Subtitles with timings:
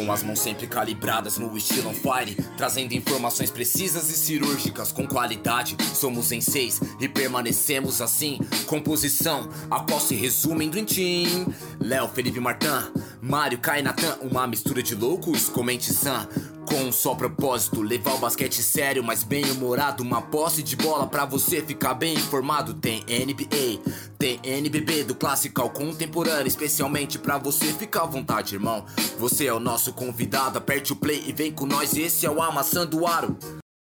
[0.00, 5.06] Com as mãos sempre calibradas no estilo on fire, trazendo informações precisas e cirúrgicas com
[5.06, 5.76] qualidade.
[5.94, 8.38] Somos em seis e permanecemos assim.
[8.66, 11.54] Composição, a qual se resume em Dream Team.
[11.78, 16.26] Léo, Felipe Martin, Mário, Kai, Natan, uma mistura de loucos, comente Sam.
[16.70, 20.04] Com um só propósito, levar o basquete sério, mas bem humorado.
[20.04, 22.74] Uma posse de bola pra você ficar bem informado.
[22.74, 23.82] Tem NBA,
[24.16, 26.46] tem NBB, do clássico ao contemporâneo.
[26.46, 28.86] Especialmente pra você ficar à vontade, irmão.
[29.18, 31.96] Você é o nosso convidado, aperte o play e vem com nós.
[31.96, 33.36] Esse é o Amassando Aro.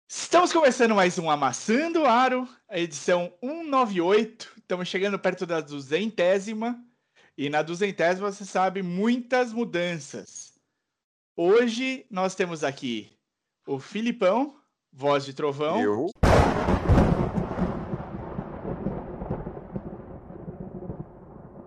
[0.06, 4.52] Estamos começando mais um Amassando Aro, a edição 198.
[4.58, 6.78] Estamos chegando perto da duzentésima.
[7.38, 10.43] E na duzentésima, você sabe, muitas mudanças.
[11.36, 13.18] Hoje nós temos aqui
[13.66, 15.82] o Filipão, voz de trovão.
[15.82, 16.10] Eu.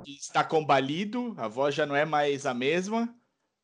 [0.07, 3.13] Está combalido, a voz já não é mais a mesma.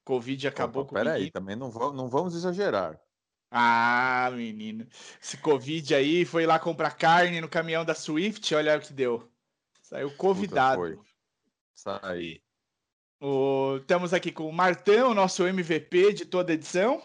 [0.04, 3.00] Covid acabou com o Peraí, também não, não vamos exagerar.
[3.48, 4.88] Ah, menino.
[5.22, 9.30] Esse Covid aí foi lá comprar carne no caminhão da Swift, olha o que deu.
[9.82, 10.80] Saiu Puta, convidado.
[10.80, 10.98] foi.
[11.74, 12.42] Saí.
[13.22, 17.00] O- Estamos aqui com o Martão, nosso MVP de toda a edição.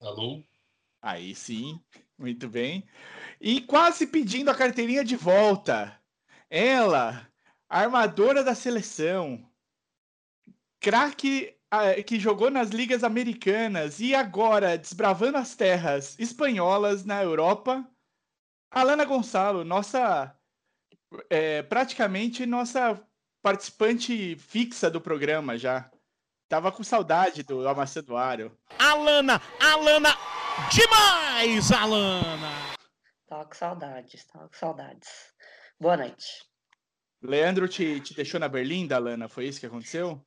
[0.00, 0.42] Alô?
[1.00, 1.80] Aí sim,
[2.16, 2.84] muito bem.
[3.40, 6.00] E quase pedindo a carteirinha de volta.
[6.48, 7.28] Ela,
[7.68, 9.44] armadora da seleção,
[10.80, 17.84] craque ah, que jogou nas ligas americanas e agora desbravando as terras espanholas na Europa,
[18.70, 20.38] Alana Gonçalo, nossa
[21.28, 23.00] é, praticamente nossa
[23.42, 25.90] participante fixa do programa já.
[26.48, 27.66] Tava com saudade do
[28.16, 28.56] Aro.
[28.78, 30.10] Alana, Alana,
[30.70, 32.74] demais, Alana!
[33.26, 35.08] Tava com saudades, tava com saudades.
[35.80, 36.44] Boa noite.
[37.22, 39.28] Leandro te, te deixou na Berlinda, Alana?
[39.28, 40.22] Foi isso que aconteceu?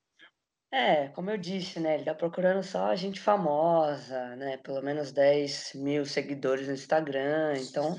[0.71, 1.95] É, como eu disse, né?
[1.95, 4.57] Ele tá procurando só gente famosa, né?
[4.57, 7.53] Pelo menos 10 mil seguidores no Instagram.
[7.57, 7.95] Então,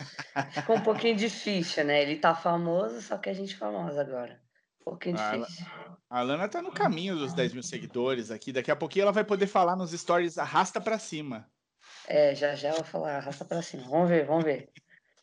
[0.50, 2.02] ficou um pouquinho difícil, né?
[2.02, 4.40] Ele tá famoso, só que a gente famosa agora.
[4.82, 5.64] Um pouquinho Ah, difícil.
[6.10, 8.52] A Alana tá no caminho dos 10 mil seguidores aqui.
[8.52, 11.50] Daqui a pouquinho ela vai poder falar nos stories arrasta pra cima.
[12.06, 13.84] É, já já eu vou falar, arrasta pra cima.
[13.88, 14.68] Vamos ver, vamos ver.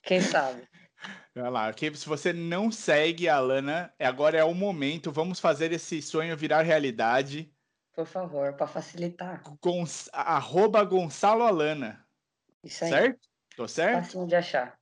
[0.01, 0.67] Quem sabe?
[1.35, 5.11] Olha lá, que se você não segue a Alana, é- agora é o momento.
[5.11, 7.51] Vamos fazer esse sonho virar realidade.
[7.95, 9.43] Por favor, pra facilitar.
[9.61, 12.05] Gons, arroba Gonçalo Alana.
[12.63, 12.89] Isso aí.
[12.89, 13.27] Certo?
[13.55, 14.05] Tô certo?
[14.05, 14.79] Facinho de achar.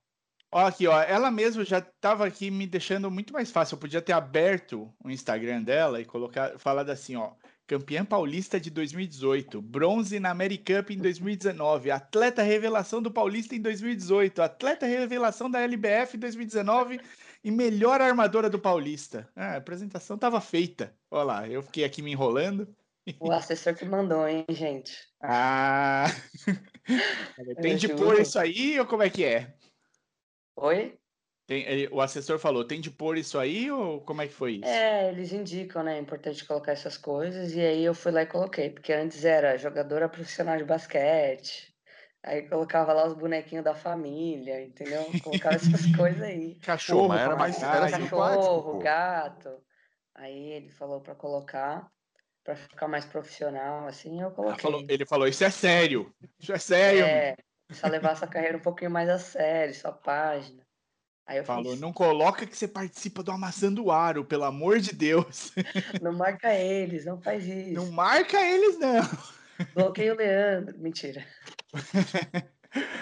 [0.50, 1.00] Ó, aqui, ó.
[1.00, 3.74] Ela mesma já tava aqui me deixando muito mais fácil.
[3.74, 7.32] Eu podia ter aberto o Instagram dela e colocar, falado assim, ó.
[7.72, 14.42] Campeã paulista de 2018, bronze na Americup em 2019, atleta revelação do Paulista em 2018,
[14.42, 17.00] atleta revelação da LBF em 2019
[17.42, 19.26] e melhor armadora do Paulista.
[19.34, 20.94] Ah, a apresentação tava feita.
[21.10, 22.68] Olha lá, eu fiquei aqui me enrolando.
[23.18, 24.94] O assessor que mandou, hein, gente?
[25.22, 26.08] Ah!
[27.62, 29.54] Tem de pôr isso aí ou como é que é?
[30.56, 30.98] Oi?
[31.46, 34.52] Tem- ele- o assessor falou, tem de pôr isso aí ou como é que foi
[34.52, 34.64] isso?
[34.70, 35.96] É, eles indicam, né?
[35.96, 37.52] É importante colocar essas coisas.
[37.54, 41.74] E aí eu fui lá e coloquei, porque antes era jogadora profissional de basquete.
[42.22, 45.04] Aí colocava lá os bonequinhos da família, entendeu?
[45.24, 46.54] Colocava essas coisas aí.
[46.60, 49.60] Cachorro, era mais- era Cachorro, gato.
[50.14, 51.90] Aí ele falou pra colocar,
[52.44, 54.70] pra ficar mais profissional, assim, eu coloquei.
[54.70, 56.14] falou- ele falou, isso é sério.
[56.38, 57.04] Isso é sério.
[57.04, 57.34] É,
[57.72, 60.62] só levar essa carreira um pouquinho mais a sério, sua página.
[61.26, 64.92] Aí eu Falou, fiz, não coloca que você participa do Amassando Aro, pelo amor de
[64.92, 65.52] Deus.
[66.02, 67.72] não marca eles, não faz isso.
[67.72, 69.02] Não marca eles, não.
[69.74, 70.78] Bloqueia o Leandro.
[70.78, 71.26] Mentira.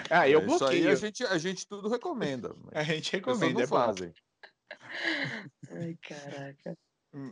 [0.09, 0.89] Ah, eu É, Isso aí bloqueio.
[0.89, 2.53] a gente, a gente tudo recomenda.
[2.61, 3.75] mas A gente recomenda, não é bom.
[3.77, 4.13] fazem.
[5.69, 6.77] Ai, caraca.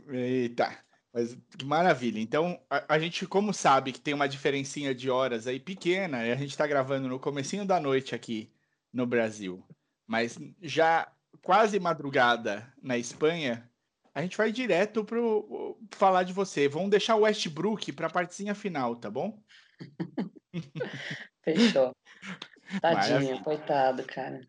[0.08, 0.78] Eita,
[1.14, 2.20] mas que maravilha.
[2.20, 6.32] Então, a, a gente, como sabe que tem uma diferencinha de horas aí pequena, e
[6.32, 8.54] a gente tá gravando no comecinho da noite aqui
[8.94, 9.66] no Brasil,
[10.10, 11.08] mas já
[11.44, 13.70] quase madrugada na Espanha,
[14.14, 16.68] a gente vai direto pro falar de você.
[16.68, 19.40] Vamos deixar o Westbrook pra partezinha final, tá bom?
[21.46, 21.96] Fechou.
[22.82, 23.44] Tadinho, Maravilha.
[23.44, 24.42] coitado, cara.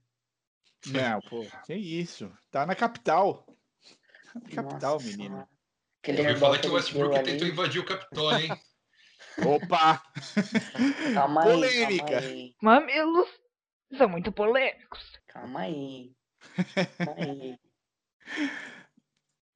[0.86, 2.32] Não, pô, que isso.
[2.50, 3.46] Tá na capital.
[4.34, 5.46] Na capital, Nossa menino.
[6.02, 7.52] Aquele Eu falar que o Westbrook deu tentou ali.
[7.52, 8.60] invadir o Capitólio, hein?
[9.46, 10.02] Opa!
[11.12, 12.04] Calma aí, Polêmica.
[12.06, 12.54] calma aí.
[12.62, 13.28] Mamilos
[13.96, 15.20] são muito polêmicos.
[15.26, 16.12] Calma aí.
[16.98, 17.58] Calma aí.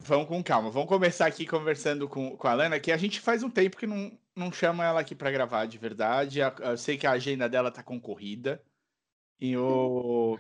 [0.01, 0.71] Vamos com calma.
[0.71, 3.87] Vamos começar aqui conversando com, com a Lana, que a gente faz um tempo que
[3.87, 6.41] não, não chama ela aqui para gravar de verdade.
[6.41, 8.63] Eu sei que a agenda dela tá concorrida.
[9.41, 10.39] E o.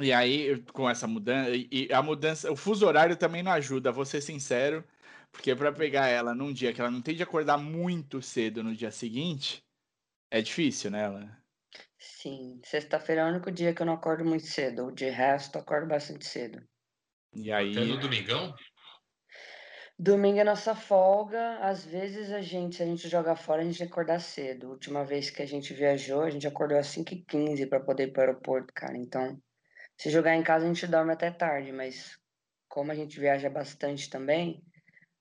[0.00, 4.04] E aí, com essa mudança, e a mudança, o fuso horário também não ajuda, vou
[4.04, 4.84] ser sincero,
[5.30, 8.74] porque para pegar ela num dia que ela não tem de acordar muito cedo no
[8.74, 9.64] dia seguinte,
[10.30, 11.04] é difícil, né?
[11.04, 11.43] Ela...
[12.06, 14.92] Sim, sexta-feira é o único dia que eu não acordo muito cedo.
[14.92, 16.62] De resto, acordo bastante cedo.
[17.34, 18.54] E Até aí, no domingão?
[19.98, 21.58] Domingo é nossa folga.
[21.58, 24.70] Às vezes a gente, se a gente joga fora, a gente tem que acordar cedo.
[24.70, 28.20] Última vez que a gente viajou, a gente acordou às 5h15 para poder ir para
[28.20, 28.96] o aeroporto, cara.
[28.96, 29.40] Então,
[30.00, 32.18] se jogar em casa, a gente dorme até tarde, mas
[32.68, 34.62] como a gente viaja bastante também,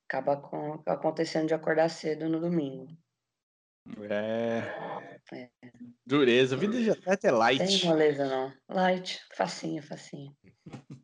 [0.07, 2.87] acaba com- acontecendo de acordar cedo no domingo.
[4.09, 4.63] É...
[5.33, 5.49] É.
[6.05, 7.85] Dureza, vida tá até Tem light.
[7.85, 8.53] moleza não.
[8.69, 10.35] Light, facinho, facinho.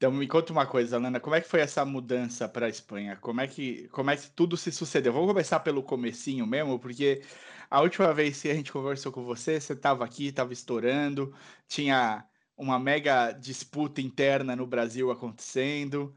[0.00, 3.16] Então me conta uma coisa, Alana, como é que foi essa mudança para a Espanha?
[3.16, 5.12] Como é que como é que tudo se sucedeu?
[5.12, 7.22] Vamos começar pelo comecinho mesmo, porque
[7.68, 11.34] a última vez que a gente conversou com você, você estava aqui, estava estourando,
[11.68, 12.26] tinha
[12.56, 16.14] uma mega disputa interna no Brasil acontecendo,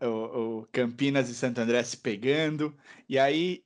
[0.00, 2.76] o, o Campinas e Santo André se pegando,
[3.08, 3.64] e aí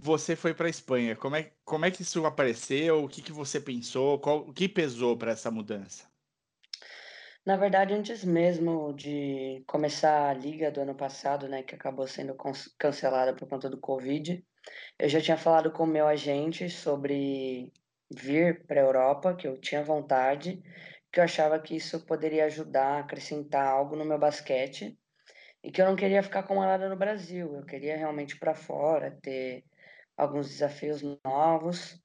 [0.00, 1.16] você foi para Espanha.
[1.16, 3.04] Como é, como é que isso apareceu?
[3.04, 4.18] O que, que você pensou?
[4.18, 6.04] Qual, o que pesou para essa mudança?
[7.44, 12.34] Na verdade, antes mesmo de começar a liga do ano passado, né, que acabou sendo
[12.78, 14.42] cancelada por conta do Covid,
[14.98, 17.70] eu já tinha falado com o meu agente sobre
[18.10, 20.62] vir para a Europa, que eu tinha vontade,
[21.12, 24.98] que eu achava que isso poderia ajudar, acrescentar algo no meu basquete,
[25.62, 29.64] e que eu não queria ficar acomodada no Brasil, eu queria realmente para fora, ter
[30.16, 32.00] alguns desafios novos,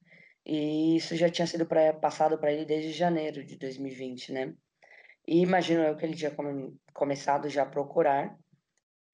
[0.45, 4.53] e isso já tinha sido pra, passado para ele desde janeiro de 2020, né?
[5.27, 8.37] E imagino eu que ele tinha come- começado já a procurar.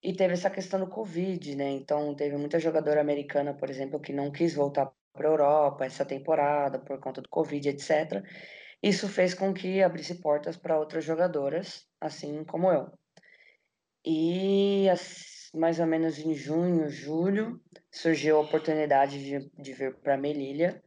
[0.03, 1.69] E teve essa questão do Covid, né?
[1.71, 6.05] Então, teve muita jogadora americana, por exemplo, que não quis voltar para a Europa essa
[6.05, 8.23] temporada por conta do Covid, etc.
[8.83, 12.91] Isso fez com que abrisse portas para outras jogadoras, assim como eu.
[14.05, 14.87] E
[15.55, 17.61] mais ou menos em junho, julho,
[17.91, 20.81] surgiu a oportunidade de, de vir para Melilla,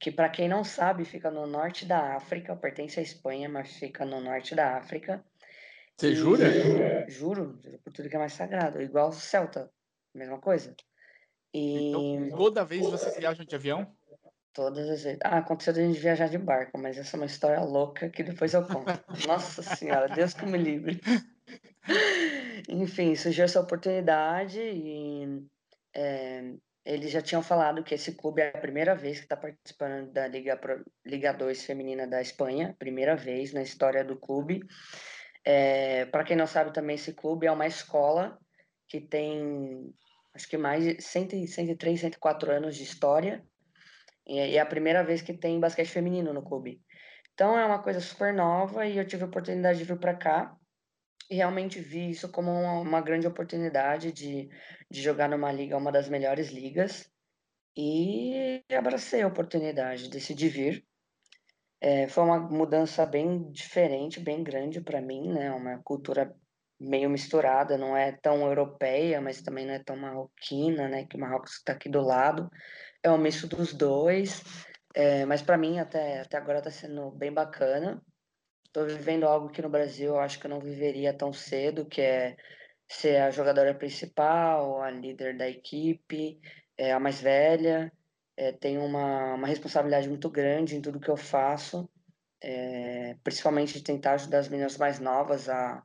[0.00, 4.04] que para quem não sabe, fica no norte da África, pertence à Espanha, mas fica
[4.04, 5.24] no norte da África.
[5.96, 6.44] Você E- jura?
[7.08, 9.70] Juro, juro por tudo que é mais sagrado, igual o Celta,
[10.14, 10.74] mesma coisa.
[11.54, 13.96] E Então, toda vez vocês viajam de avião?
[14.52, 15.18] todas as vezes.
[15.24, 18.22] Ah, aconteceu de a gente viajar de barco, mas essa é uma história louca que
[18.22, 18.92] depois eu conto.
[19.26, 21.00] Nossa Senhora, Deus que me livre.
[22.68, 25.42] Enfim, surgiu essa oportunidade e
[25.94, 30.12] eh, eles já tinham falado que esse clube é a primeira vez que está participando
[30.12, 30.60] da Liga,
[31.04, 34.62] Liga 2 feminina da Espanha, primeira vez na história do clube.
[36.10, 38.38] Para quem não sabe também, esse clube é uma escola
[38.88, 39.92] que tem,
[40.34, 43.44] acho que mais de 100, e- 103, 104 anos de história.
[44.26, 46.80] É e é a primeira vez que tem basquete feminino no clube.
[47.34, 50.56] Então é uma coisa super nova e eu tive a oportunidade de vir para cá
[51.30, 54.48] e realmente vi isso como uma, uma grande oportunidade de,
[54.90, 57.10] de jogar numa liga, uma das melhores ligas.
[57.76, 60.84] E abracei a oportunidade, decidi vir.
[61.80, 65.50] É, foi uma mudança bem diferente, bem grande para mim, né?
[65.50, 66.34] Uma cultura
[66.78, 71.06] meio misturada, não é tão europeia, mas também não é tão marroquina, né?
[71.06, 72.50] Que o Marrocos está aqui do lado.
[73.02, 74.42] É um misto dos dois.
[74.94, 78.02] É, mas para mim, até, até agora, está sendo bem bacana.
[78.72, 82.00] Estou vivendo algo que no Brasil eu acho que eu não viveria tão cedo, que
[82.00, 82.34] é
[82.88, 86.40] ser a jogadora principal, a líder da equipe,
[86.78, 87.92] é, a mais velha.
[88.34, 91.86] É, tenho uma, uma responsabilidade muito grande em tudo que eu faço,
[92.42, 95.82] é, principalmente de tentar ajudar as meninas mais novas a,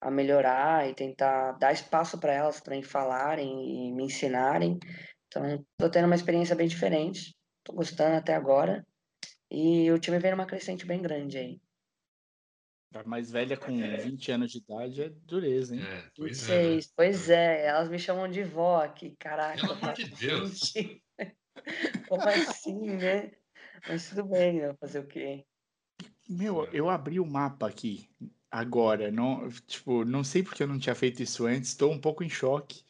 [0.00, 4.78] a melhorar e tentar dar espaço para elas também falarem e me ensinarem.
[5.26, 8.86] Então, estou tendo uma experiência bem diferente, estou gostando até agora.
[9.50, 11.60] E o time vem numa crescente bem grande aí.
[12.92, 15.82] A mais velha com 20 anos de idade é dureza, hein?
[15.82, 16.52] É, pois é.
[16.52, 16.58] né?
[16.58, 19.60] 26, pois é, elas me chamam de vó aqui, caraca.
[19.60, 20.58] Pelo eu amor de Deus.
[20.58, 21.02] "Gente,
[22.08, 23.30] Como assim, né?
[23.86, 24.74] Mas tudo bem, né?
[24.80, 25.44] Fazer o quê?
[26.28, 28.08] Meu, eu abri o mapa aqui
[28.50, 32.24] agora, não, tipo, não sei porque eu não tinha feito isso antes, estou um pouco
[32.24, 32.82] em choque.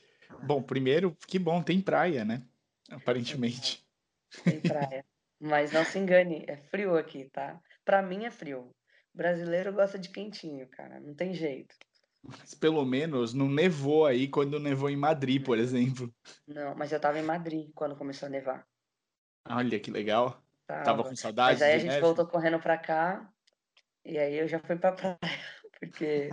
[0.42, 2.42] Bom, primeiro, que bom, tem praia, né?
[2.90, 3.84] Aparentemente.
[4.44, 5.04] Tem praia.
[5.40, 7.60] Mas não se engane, é frio aqui, tá?
[7.84, 8.70] Pra mim é frio.
[9.14, 11.00] Brasileiro gosta de quentinho, cara.
[11.00, 11.74] Não tem jeito.
[12.22, 16.14] Mas pelo menos não nevou aí quando nevou em Madrid, por exemplo.
[16.46, 18.66] Não, mas eu tava em Madrid quando começou a nevar.
[19.48, 20.42] Olha que legal.
[20.66, 20.84] Tava.
[20.84, 22.00] Tava com saudade Mas aí a gente neve?
[22.02, 23.32] voltou correndo pra cá.
[24.04, 25.18] E aí eu já fui pra praia.
[25.78, 26.30] Porque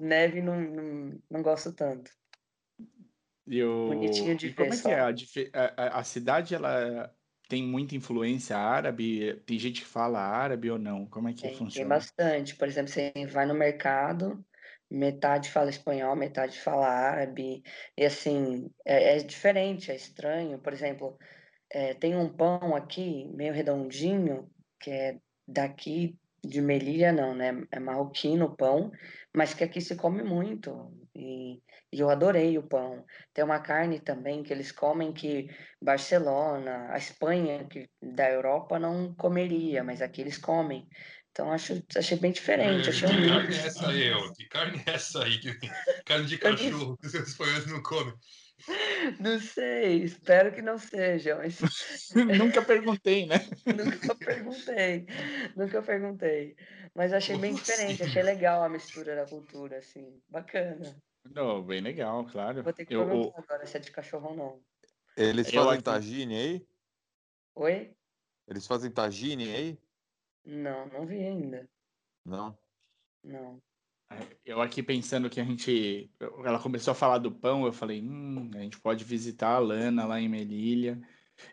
[0.00, 2.10] neve não, não, não gosto tanto.
[3.46, 3.88] E o...
[3.88, 4.98] Bonitinho de e como ver é que é?
[4.98, 5.00] só.
[5.00, 5.10] A,
[5.54, 7.14] a- a- a cidade, ela
[7.48, 9.40] tem muita influência árabe?
[9.46, 11.06] Tem gente que fala árabe ou não?
[11.06, 11.88] Como é que Tem, tem funciona?
[11.88, 12.54] bastante.
[12.54, 14.44] Por exemplo, você vai no mercado,
[14.90, 17.62] metade fala espanhol, metade fala árabe,
[17.96, 20.58] e assim, é, é diferente, é estranho.
[20.58, 21.16] Por exemplo,
[21.70, 24.50] é, tem um pão aqui, meio redondinho,
[24.80, 27.64] que é daqui de Melilla, não, né?
[27.72, 28.90] É marroquino o pão,
[29.34, 30.92] mas que aqui se come muito.
[31.14, 33.04] E, e eu adorei o pão.
[33.32, 35.48] Tem uma carne também que eles comem que
[35.82, 40.86] Barcelona, a Espanha, que da Europa não comeria, mas aqui eles comem.
[41.30, 44.32] Então acho, achei bem diferente, achei um que carne é essa aí, ó?
[44.32, 45.38] Que carne é essa aí?
[45.38, 45.56] Que...
[46.04, 48.14] Carne de cachorro que os espanhóis não comem.
[49.20, 51.60] Não sei, espero que não seja, mas
[52.36, 53.36] Nunca perguntei, né?
[53.66, 55.06] nunca perguntei,
[55.56, 56.56] nunca perguntei.
[56.94, 58.10] Mas achei bem diferente, assim?
[58.10, 61.00] achei legal a mistura da cultura, assim, bacana.
[61.34, 62.62] Não, bem legal, claro.
[62.62, 64.62] Vou ter que Eu, perguntar o- agora se é de cachorro ou não.
[65.16, 66.66] Eles Eu fazem aqui- tagine aí?
[67.54, 67.94] Oi?
[68.46, 69.78] Eles fazem tagine aí?
[70.44, 71.68] Não, não vi ainda.
[72.24, 72.56] Não.
[73.22, 73.60] Não.
[74.44, 76.10] eu aqui pensando que a gente.
[76.18, 80.06] Ela começou a falar do pão, eu falei, hum, a gente pode visitar a Lana
[80.06, 80.98] lá em Melilha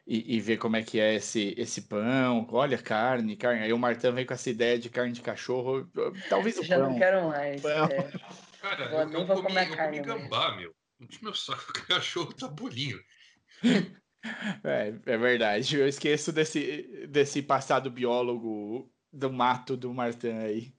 [0.06, 2.48] e, e ver como é que é esse, esse pão.
[2.52, 3.64] Olha, carne, carne.
[3.64, 5.90] Aí o Martão veio com essa ideia de carne de cachorro.
[6.30, 6.92] Talvez o Já pão.
[6.92, 7.64] não quero mais.
[7.66, 8.12] É.
[8.62, 10.74] Cara, Eu eu, eu vou comi, comer eu carne comi gambá, meu.
[11.00, 13.00] Enche meu saco, o cachorro tá bolinho.
[14.64, 15.78] É, é verdade.
[15.78, 20.74] Eu esqueço desse, desse passado biólogo do mato do Martin aí.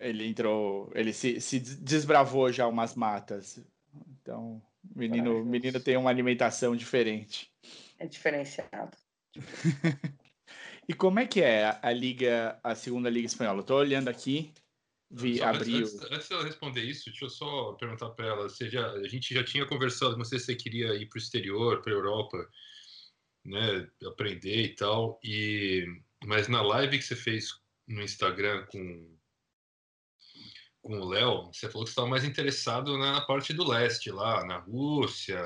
[0.00, 3.62] Ele entrou, ele se, se des- desbravou já umas matas.
[4.20, 4.62] Então,
[4.94, 5.50] menino, o Corajoso.
[5.50, 7.50] menino tem uma alimentação diferente.
[7.98, 8.96] É diferenciado.
[10.88, 13.58] E como é que é a, liga, a segunda liga espanhola?
[13.60, 14.52] Eu tô olhando aqui,
[15.10, 15.78] vi, Só abriu.
[15.78, 18.48] antes, antes dela responder isso, deixa eu só perguntar para ela.
[18.48, 21.20] Você já, a gente já tinha conversado com você se você queria ir para o
[21.20, 22.48] exterior, para a Europa,
[23.44, 25.18] né, aprender e tal.
[25.24, 25.86] E
[26.24, 27.50] mas na live que você fez
[27.86, 29.16] no Instagram com
[30.86, 34.44] com o Léo, você falou que você estava mais interessado na parte do leste, lá
[34.46, 35.42] na Rússia,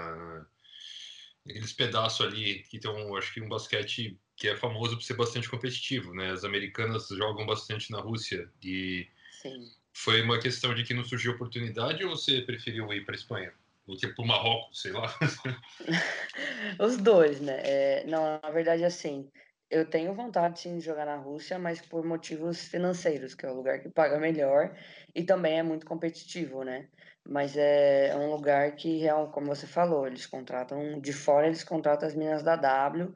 [1.49, 5.15] aqueles pedaços ali que tem um, acho que um basquete que é famoso por ser
[5.15, 6.31] bastante competitivo, né?
[6.31, 9.09] As americanas jogam bastante na Rússia e
[9.41, 9.71] Sim.
[9.95, 13.53] foi uma questão de que não surgiu oportunidade ou você preferiu ir para Espanha?
[13.87, 15.19] Ou tipo para o Marrocos, sei lá.
[16.79, 17.61] Os dois, né?
[17.65, 19.31] É, não, na verdade, assim,
[19.71, 23.55] eu tenho vontade sim de jogar na Rússia, mas por motivos financeiros, que é o
[23.55, 24.77] lugar que paga melhor
[25.15, 26.89] e também é muito competitivo, né?
[27.27, 31.63] Mas é, é um lugar que, real, como você falou, eles contratam de fora, eles
[31.63, 33.15] contratam as minas da W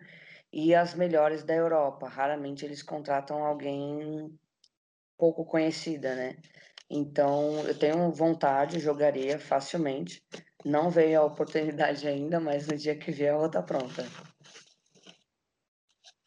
[0.53, 2.09] e as melhores da Europa.
[2.09, 4.39] Raramente eles contratam alguém
[5.19, 6.37] pouco conhecida, né?
[6.91, 10.23] Então, eu tenho vontade, jogaria facilmente.
[10.65, 14.05] Não veio a oportunidade ainda, mas no dia que vier eu vou estar pronta.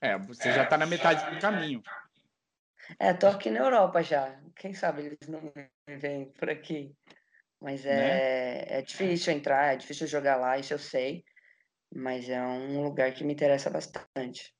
[0.01, 1.81] É, você já tá na metade do caminho.
[2.99, 4.39] É, tô aqui na Europa já.
[4.55, 6.95] Quem sabe eles não me veem por aqui.
[7.59, 8.19] Mas Né?
[8.19, 11.23] é, é difícil entrar, é difícil jogar lá, isso eu sei.
[11.93, 14.53] Mas é um lugar que me interessa bastante.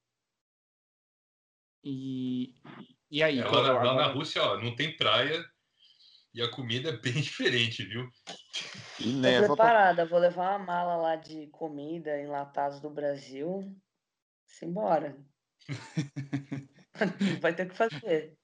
[1.84, 2.54] E,
[3.12, 3.40] e aí?
[3.40, 5.44] É, lá, na- lá na Rússia, ó, não tem praia
[6.34, 8.10] e a comida é bem diferente, viu?
[9.00, 9.46] E Tô pra...
[9.48, 13.76] preparada, vou levar uma mala lá de comida enlatados do Brasil.
[14.48, 15.16] Simbora.
[17.42, 18.36] Vai ter que fazer.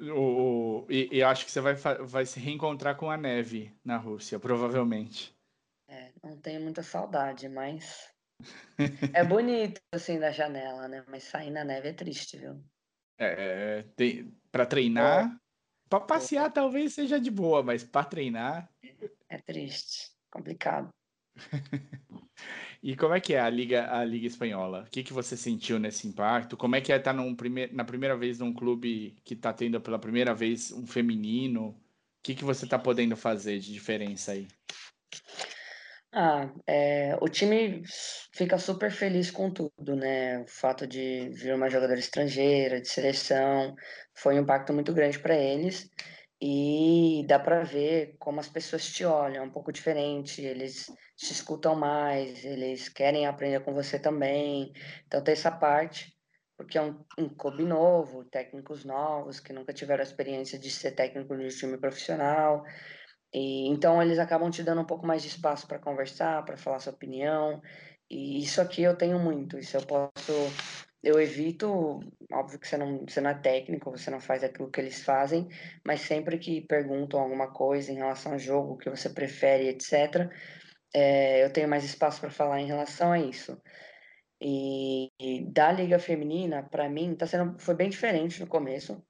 [0.00, 4.38] O, e, e acho que você vai, vai se reencontrar com a neve na Rússia,
[4.38, 5.36] provavelmente.
[5.88, 8.12] É, não tenho muita saudade, mas
[9.14, 11.04] é bonito assim da janela, né?
[11.08, 12.62] Mas sair na neve é triste, viu?
[13.18, 15.38] É, tem, para treinar,
[15.88, 18.70] para passear talvez seja de boa, mas para treinar.
[19.28, 20.90] É triste, complicado.
[22.82, 24.84] E como é que é a liga, a liga espanhola?
[24.86, 26.56] O que, que você sentiu nesse impacto?
[26.56, 29.80] Como é que é estar num prime na primeira vez num clube que está tendo
[29.80, 31.68] pela primeira vez um feminino?
[31.68, 31.76] O
[32.22, 34.46] que, que você está podendo fazer de diferença aí?
[36.12, 37.82] Ah, é, o time
[38.32, 40.38] fica super feliz com tudo, né?
[40.40, 43.74] O fato de vir uma jogadora estrangeira, de seleção,
[44.14, 45.90] foi um impacto muito grande para eles.
[46.40, 51.32] E dá para ver como as pessoas te olham, é um pouco diferente, eles te
[51.32, 54.72] escutam mais, eles querem aprender com você também.
[55.06, 56.14] Então tem essa parte,
[56.56, 60.92] porque é um, um clube novo, técnicos novos, que nunca tiveram a experiência de ser
[60.92, 62.62] técnico de um time profissional.
[63.32, 66.80] E, então eles acabam te dando um pouco mais de espaço para conversar, para falar
[66.80, 67.62] sua opinião.
[68.10, 69.58] E isso aqui eu tenho muito.
[69.58, 70.32] Isso eu posso,
[71.02, 72.00] eu evito.
[72.32, 75.48] Óbvio que você não, você não é técnico, você não faz aquilo que eles fazem,
[75.86, 80.30] mas sempre que perguntam alguma coisa em relação ao jogo, que você prefere, etc.,
[80.94, 83.60] é, eu tenho mais espaço para falar em relação a isso.
[84.40, 89.02] E, e da Liga Feminina, para mim, tá sendo, foi bem diferente no começo.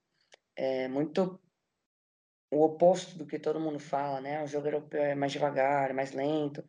[0.56, 1.40] É muito
[2.50, 4.42] o oposto do que todo mundo fala, né?
[4.42, 6.64] O jogo europeu é mais devagar, é mais lento.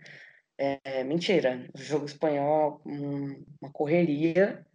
[0.58, 1.68] É, mentira.
[1.74, 4.67] O jogo espanhol, um, uma correria.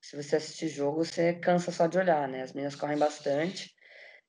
[0.00, 2.42] Se você assistir jogo, você cansa só de olhar, né?
[2.42, 3.74] As meninas correm bastante.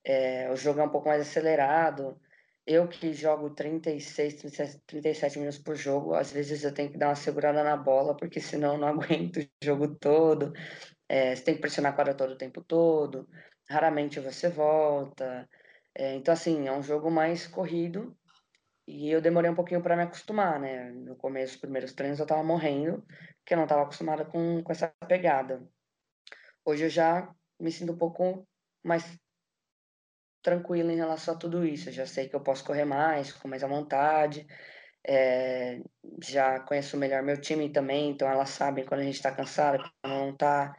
[0.03, 2.19] É, o jogo é um pouco mais acelerado.
[2.65, 4.41] Eu que jogo 36,
[4.85, 8.39] 37 minutos por jogo, às vezes eu tenho que dar uma segurada na bola, porque
[8.39, 10.53] senão eu não aguento o jogo todo.
[11.09, 13.27] É, você tem que pressionar a quadra todo o tempo todo.
[13.69, 15.49] Raramente você volta.
[15.95, 18.15] É, então, assim, é um jogo mais corrido.
[18.89, 20.89] E eu demorei um pouquinho para me acostumar, né?
[20.89, 23.05] No começo, os primeiros treinos, eu tava morrendo,
[23.37, 25.63] porque eu não tava acostumada com, com essa pegada.
[26.65, 28.47] Hoje eu já me sinto um pouco
[28.83, 29.05] mais
[30.41, 31.89] tranquila em relação a tudo isso.
[31.89, 34.47] Eu já sei que eu posso correr mais, com mais à vontade.
[35.05, 35.79] É,
[36.23, 40.13] já conheço melhor meu time também, então elas sabem quando a gente está cansada, quando
[40.15, 40.75] não está.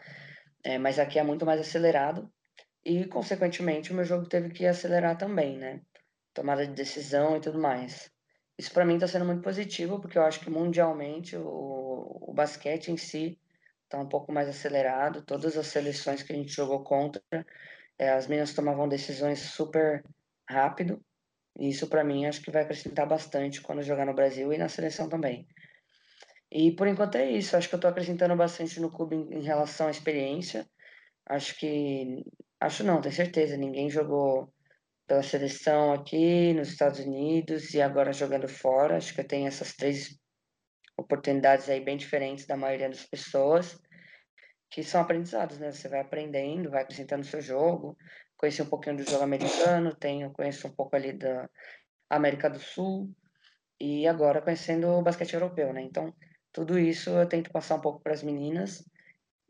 [0.64, 2.28] É, mas aqui é muito mais acelerado
[2.84, 5.80] e, consequentemente, o meu jogo teve que acelerar também, né?
[6.40, 8.10] Tomada de decisão e tudo mais.
[8.56, 12.88] Isso para mim está sendo muito positivo, porque eu acho que mundialmente o, o basquete
[12.88, 13.38] em si
[13.84, 15.20] está um pouco mais acelerado.
[15.20, 17.22] Todas as seleções que a gente jogou contra
[17.98, 20.02] é, as meninas tomavam decisões super
[20.48, 21.04] rápido.
[21.58, 24.70] E isso, para mim, acho que vai acrescentar bastante quando jogar no Brasil e na
[24.70, 25.46] seleção também.
[26.50, 27.54] E por enquanto é isso.
[27.54, 30.66] Acho que eu estou acrescentando bastante no clube em, em relação à experiência.
[31.26, 32.24] Acho que.
[32.58, 33.58] Acho não, tenho certeza.
[33.58, 34.50] Ninguém jogou
[35.10, 38.96] pela seleção aqui nos Estados Unidos e agora jogando fora.
[38.96, 40.16] Acho que eu tenho essas três
[40.96, 43.76] oportunidades aí bem diferentes da maioria das pessoas
[44.70, 45.72] que são aprendizados, né?
[45.72, 47.96] Você vai aprendendo, vai acrescentando o seu jogo.
[48.36, 51.50] Conheci um pouquinho do jogo americano, tenho, conheço um pouco ali da
[52.08, 53.10] América do Sul
[53.80, 55.82] e agora conhecendo o basquete europeu, né?
[55.82, 56.14] Então,
[56.52, 58.88] tudo isso eu tento passar um pouco para as meninas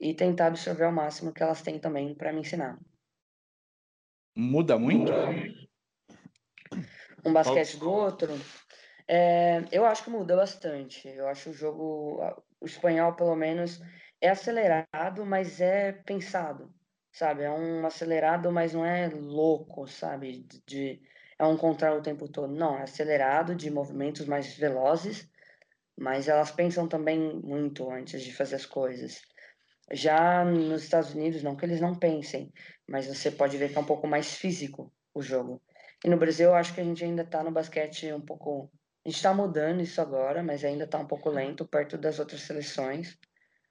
[0.01, 2.79] e tentar absorver ao máximo que elas têm também para me ensinar.
[4.35, 5.13] Muda muito?
[7.25, 8.29] Um basquete do outro?
[9.07, 11.09] É, eu acho que muda bastante.
[11.09, 12.21] Eu acho o jogo,
[12.61, 13.81] o espanhol pelo menos,
[14.21, 16.73] é acelerado, mas é pensado,
[17.13, 17.43] sabe?
[17.43, 20.47] É um acelerado, mas não é louco, sabe?
[20.67, 21.03] De,
[21.39, 22.53] é um contrário o tempo todo.
[22.53, 25.29] Não, é acelerado, de movimentos mais velozes,
[25.99, 29.23] mas elas pensam também muito antes de fazer as coisas.
[29.91, 32.53] Já nos Estados Unidos, não que eles não pensem,
[32.91, 35.63] mas você pode ver que é um pouco mais físico o jogo.
[36.05, 38.69] E no Brasil, eu acho que a gente ainda está no basquete um pouco.
[39.05, 42.41] A gente está mudando isso agora, mas ainda está um pouco lento perto das outras
[42.43, 43.17] seleções.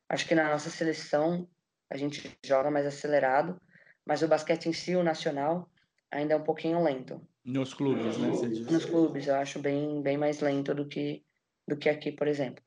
[0.07, 1.47] Acho que na nossa seleção
[1.89, 3.59] a gente joga mais acelerado,
[4.05, 5.69] mas o basquete em si, o nacional,
[6.09, 7.21] ainda é um pouquinho lento.
[7.43, 8.29] Nos clubes, né?
[8.71, 11.25] Nos clubes, eu acho bem, bem mais lento do que,
[11.67, 12.63] do que aqui, por exemplo.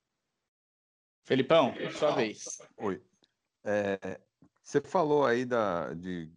[1.25, 2.59] Felipão, sua vez.
[2.77, 3.01] Oi.
[3.65, 4.21] É,
[4.63, 6.31] você falou aí da, de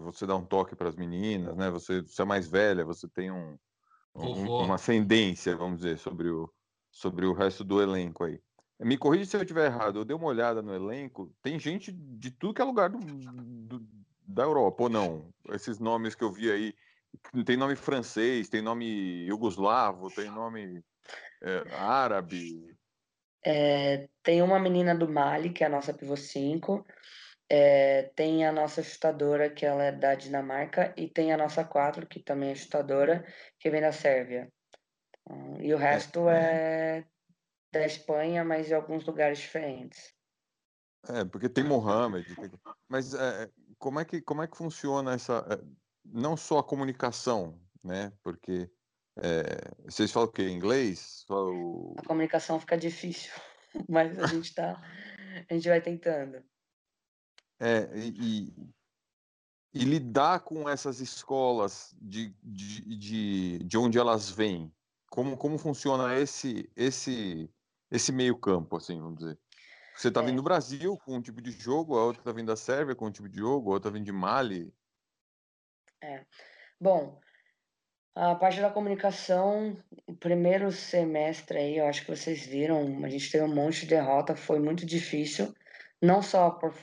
[0.00, 1.70] você dar um toque para as meninas, né?
[1.70, 3.56] Você, você é mais velha, você tem um,
[4.14, 6.50] um, uma ascendência, vamos dizer, sobre o,
[6.90, 8.40] sobre o resto do elenco aí.
[8.80, 10.00] Me corrija se eu estiver errado.
[10.00, 11.32] Eu dei uma olhada no elenco.
[11.42, 13.86] Tem gente de tudo que é lugar do, do,
[14.26, 15.28] da Europa, ou não?
[15.50, 16.74] Esses nomes que eu vi aí.
[17.46, 20.82] Tem nome francês, tem nome iugoslavo, tem nome
[21.40, 22.76] é, árabe.
[23.44, 26.84] É, tem uma menina do Mali, que é a nossa pivô 5.
[27.56, 30.92] É, tem a nossa chutadora, que ela é da Dinamarca.
[30.96, 33.24] E tem a nossa 4, que também é chutadora,
[33.60, 34.52] que vem da Sérvia.
[35.60, 37.04] E o resto é, é
[37.72, 40.12] da Espanha, mas em alguns lugares diferentes.
[41.08, 42.26] É, porque tem Mohamed.
[42.88, 45.46] Mas é, como, é que, como é que funciona essa.
[46.04, 48.12] Não só a comunicação, né?
[48.20, 48.68] Porque
[49.84, 50.48] vocês falam o quê?
[50.48, 51.24] Inglês?
[51.98, 53.32] A comunicação fica difícil,
[53.88, 54.82] mas a gente tá.
[55.48, 56.42] a gente vai tentando.
[57.60, 58.52] É, e,
[59.72, 64.72] e lidar com essas escolas de, de, de, de onde elas vêm,
[65.10, 67.48] como, como funciona esse, esse
[67.94, 69.38] esse meio campo, assim, vamos dizer.
[69.96, 70.26] Você está é.
[70.26, 73.06] vindo do Brasil com um tipo de jogo, a outra está vindo da Sérvia com
[73.06, 74.74] um tipo de jogo, a outra vindo de Mali.
[76.02, 76.26] É.
[76.80, 77.20] Bom,
[78.14, 83.30] a parte da comunicação, o primeiro semestre aí, eu acho que vocês viram, a gente
[83.30, 85.54] teve um monte de derrota, foi muito difícil,
[86.02, 86.74] não só por,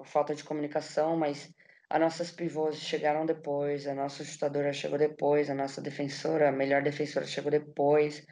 [0.00, 1.52] por falta de comunicação, mas
[1.90, 6.82] as nossas pivôs chegaram depois, a nossa chutadora chegou depois, a nossa defensora, a melhor
[6.82, 8.24] defensora chegou depois,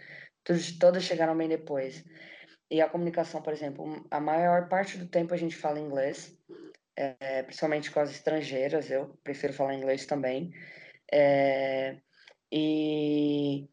[0.43, 2.03] Todos, todas chegaram bem depois.
[2.71, 6.35] E a comunicação, por exemplo, a maior parte do tempo a gente fala inglês,
[6.97, 10.51] é, principalmente com as estrangeiras, eu prefiro falar inglês também.
[11.13, 11.99] É,
[12.51, 13.69] e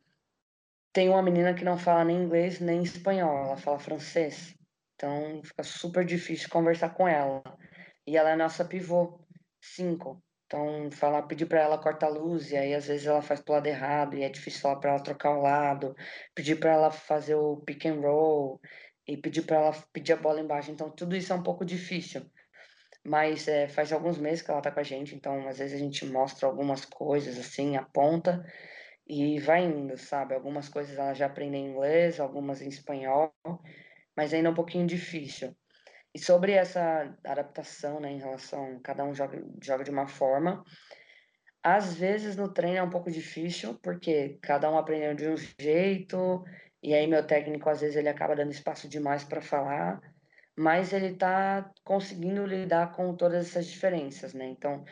[0.92, 4.54] tem uma menina que não fala nem inglês nem espanhol, ela fala francês.
[4.96, 7.42] Então fica super difícil conversar com ela.
[8.08, 9.20] E ela é nossa pivô,
[9.62, 10.22] 5.
[10.46, 13.54] Então, falar, pedir para ela cortar a luz, e aí às vezes ela faz pro
[13.56, 15.96] lado errado, e é difícil falar para ela trocar o lado,
[16.36, 18.62] pedir para ela fazer o pick and roll,
[19.08, 20.72] e pedir para ela pedir a bola embaixo.
[20.72, 22.30] Então, tudo isso é um pouco difícil.
[23.04, 25.84] Mas é, faz alguns meses que ela tá com a gente, então às vezes a
[25.84, 28.44] gente mostra algumas coisas assim, aponta
[29.08, 30.34] e vai indo, sabe?
[30.34, 33.32] Algumas coisas ela já aprende em inglês, algumas em espanhol,
[34.18, 35.56] mas ainda é um pouquinho difícil.
[36.15, 40.63] E sobre essa adaptação, né, em relação, cada um joga, joga de uma forma,
[41.62, 46.41] às vezes no treino é um pouco difícil, porque cada um aprendeu de um jeito,
[46.82, 49.99] e aí meu técnico às vezes ele acaba dando espaço demais para falar,
[50.56, 54.45] mas ele está conseguindo lidar com todas essas diferenças, né?
[54.45, 54.86] Então,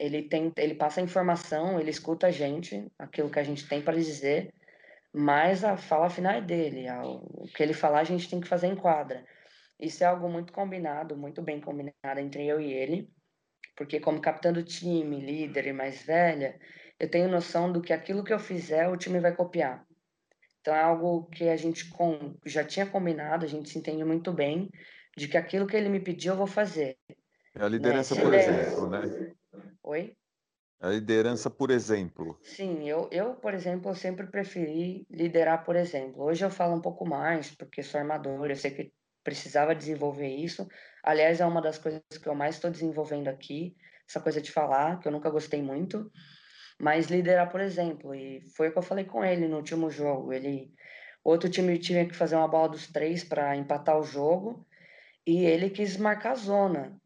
[0.00, 3.82] ele tem, ele passa a informação, ele escuta a gente, aquilo que a gente tem
[3.82, 4.54] para dizer,
[5.12, 8.68] mas a fala final é dele, o que ele falar a gente tem que fazer
[8.68, 9.22] em quadra.
[9.78, 13.10] Isso é algo muito combinado, muito bem combinado entre eu e ele,
[13.76, 16.58] porque como capitã do time, líder e mais velha,
[16.98, 19.86] eu tenho noção do que aquilo que eu fizer o time vai copiar.
[20.60, 24.32] Então é algo que a gente com, já tinha combinado, a gente se entende muito
[24.32, 24.70] bem
[25.16, 26.96] de que aquilo que ele me pediu eu vou fazer.
[27.54, 28.22] É a liderança né?
[28.22, 29.34] por exemplo, né?
[29.82, 30.16] Oi?
[30.80, 32.38] A liderança por exemplo.
[32.42, 36.22] Sim, eu, eu, por exemplo, eu sempre preferi liderar por exemplo.
[36.24, 38.92] Hoje eu falo um pouco mais, porque sou armador, eu sei que
[39.26, 40.68] precisava desenvolver isso.
[41.02, 43.76] Aliás, é uma das coisas que eu mais estou desenvolvendo aqui,
[44.08, 46.08] essa coisa de falar, que eu nunca gostei muito.
[46.78, 50.32] Mas liderar, por exemplo, e foi o que eu falei com ele no último jogo.
[50.32, 50.72] Ele,
[51.24, 54.64] outro time tinha que fazer uma bola dos três para empatar o jogo
[55.26, 56.96] e ele quis marcar zona.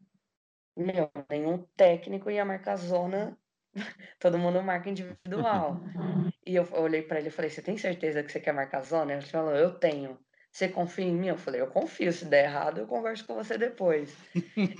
[0.77, 3.35] Meu, nenhum técnico ia marcar zona,
[4.19, 5.81] todo mundo marca individual.
[6.45, 9.13] e eu olhei para ele e falei: Você tem certeza que você quer marcar zona?
[9.13, 10.19] Ele falou: Eu tenho.
[10.51, 11.27] Você confia em mim?
[11.27, 12.11] Eu falei, eu confio.
[12.11, 14.15] Se der errado, eu converso com você depois.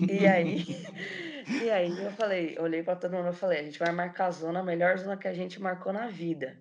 [0.09, 0.65] e aí,
[1.63, 4.31] e aí eu falei, olhei para todo mundo e falei, a gente vai marcar a
[4.31, 6.59] zona, a melhor zona que a gente marcou na vida.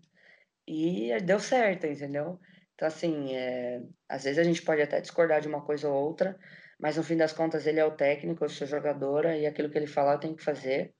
[0.66, 2.38] E deu certo, entendeu?
[2.74, 6.38] Então, assim, é, às vezes a gente pode até discordar de uma coisa ou outra,
[6.78, 9.76] mas no fim das contas ele é o técnico, eu sou jogadora, e aquilo que
[9.76, 10.94] ele falar eu tenho que fazer.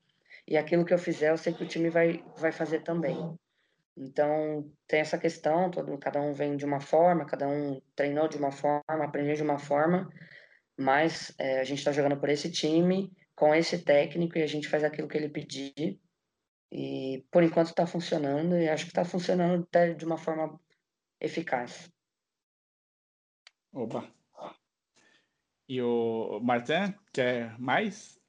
[0.47, 3.17] E aquilo que eu fizer, eu sei que o time vai, vai fazer também.
[3.95, 8.37] Então, tem essa questão, todo, cada um vem de uma forma, cada um treinou de
[8.37, 10.09] uma forma, aprendeu de uma forma,
[10.77, 14.67] mas é, a gente está jogando por esse time, com esse técnico, e a gente
[14.67, 15.99] faz aquilo que ele pedir.
[16.71, 20.59] E por enquanto está funcionando, e acho que está funcionando até de uma forma
[21.19, 21.91] eficaz.
[23.73, 24.09] Opa!
[25.67, 28.20] E o Martin, quer mais?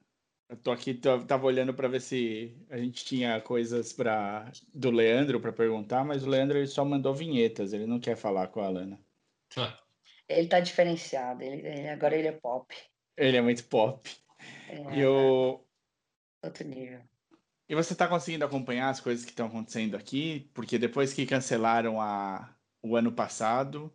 [0.52, 5.40] Eu tô aqui, tava olhando para ver se a gente tinha coisas para do Leandro
[5.40, 8.66] para perguntar, mas o Leandro ele só mandou vinhetas, ele não quer falar com a
[8.66, 9.00] Alana.
[9.48, 9.82] Tá.
[10.28, 12.76] Ele tá diferenciado, ele, ele, agora ele é pop.
[13.16, 14.10] Ele é muito pop.
[14.68, 15.64] É, e o
[16.44, 17.00] outro nível.
[17.66, 20.50] E você tá conseguindo acompanhar as coisas que estão acontecendo aqui?
[20.52, 23.90] Porque depois que cancelaram a, o ano passado,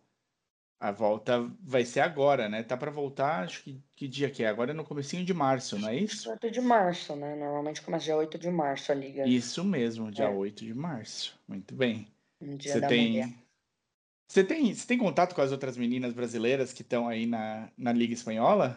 [0.80, 2.62] a volta vai ser agora, né?
[2.62, 4.48] Tá para voltar, acho que que dia que é?
[4.48, 6.30] Agora é no comecinho de março, não é isso?
[6.30, 7.34] 8 de março, né?
[7.34, 9.26] Normalmente começa dia 8 de março a liga.
[9.26, 10.28] Isso mesmo, dia é.
[10.28, 11.38] 8 de março.
[11.48, 12.06] Muito bem.
[12.40, 13.34] Um dia você da tem mulher.
[14.28, 17.92] Você tem, você tem contato com as outras meninas brasileiras que estão aí na, na
[17.92, 18.76] Liga Espanhola?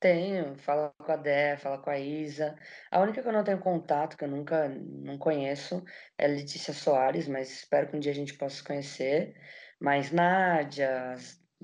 [0.00, 2.56] Tenho, falo com a Dé, falo com a Isa.
[2.90, 5.84] A única que eu não tenho contato, que eu nunca não conheço,
[6.16, 9.36] é a Letícia Soares, mas espero que um dia a gente possa conhecer.
[9.80, 11.14] Mas Nádia,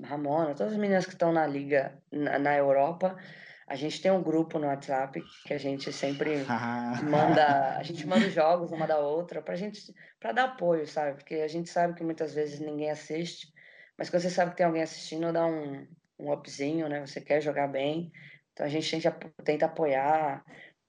[0.01, 3.17] Ramona, todas as meninas que estão na liga na, na, Europa,
[3.67, 6.45] a gente tem um grupo no WhatsApp que a gente sempre
[7.03, 11.17] manda, a gente manda jogos uma da outra pra gente para dar apoio, sabe?
[11.17, 13.51] Porque a gente sabe que muitas vezes ninguém assiste,
[13.97, 15.87] mas quando você sabe que tem alguém assistindo, dá um
[16.19, 17.05] um upzinho, né?
[17.05, 18.11] Você quer jogar bem.
[18.53, 20.43] Então a gente tenta, tenta apoiar.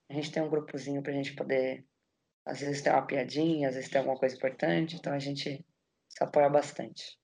[0.09, 1.85] A gente tem um grupozinho pra gente poder
[2.45, 5.65] às vezes tem uma piadinha, às vezes tem alguma coisa importante, então a gente
[6.15, 7.17] se apoia bastante.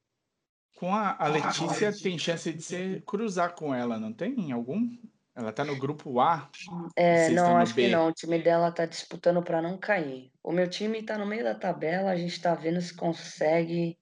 [0.77, 4.89] Com a, a Letícia tem chance de você cruzar com ela, não tem algum?
[5.33, 6.49] Ela tá no grupo A?
[6.95, 7.85] É, não, acho B.
[7.85, 8.09] que não.
[8.09, 10.31] O time dela tá disputando para não cair.
[10.43, 13.97] O meu time tá no meio da tabela, a gente tá vendo se consegue,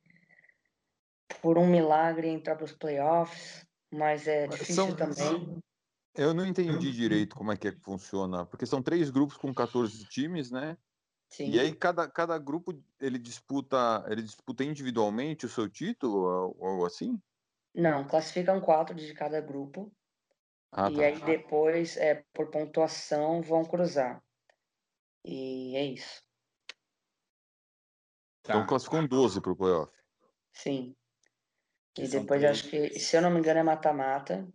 [1.41, 4.95] por um milagre, entrar para os playoffs, mas é difícil São...
[4.95, 5.61] também.
[6.15, 9.53] Eu não entendi direito como é que, é que funciona, porque são três grupos com
[9.53, 10.75] 14 times, né?
[11.29, 11.51] Sim.
[11.51, 16.85] E aí cada, cada grupo ele disputa ele disputa individualmente o seu título ou, ou
[16.85, 17.21] assim?
[17.73, 19.91] Não, classificam quatro de cada grupo.
[20.71, 21.01] Ah, e tá.
[21.03, 24.21] aí depois, é, por pontuação, vão cruzar.
[25.23, 26.23] E é isso.
[28.41, 28.67] Então tá.
[28.67, 29.91] classificam 12 para o playoff.
[30.53, 30.95] Sim.
[31.97, 34.47] E depois acho que, se eu não me engano, é mata-mata.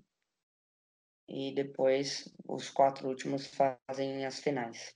[1.28, 4.94] E depois os quatro últimos fazem as finais.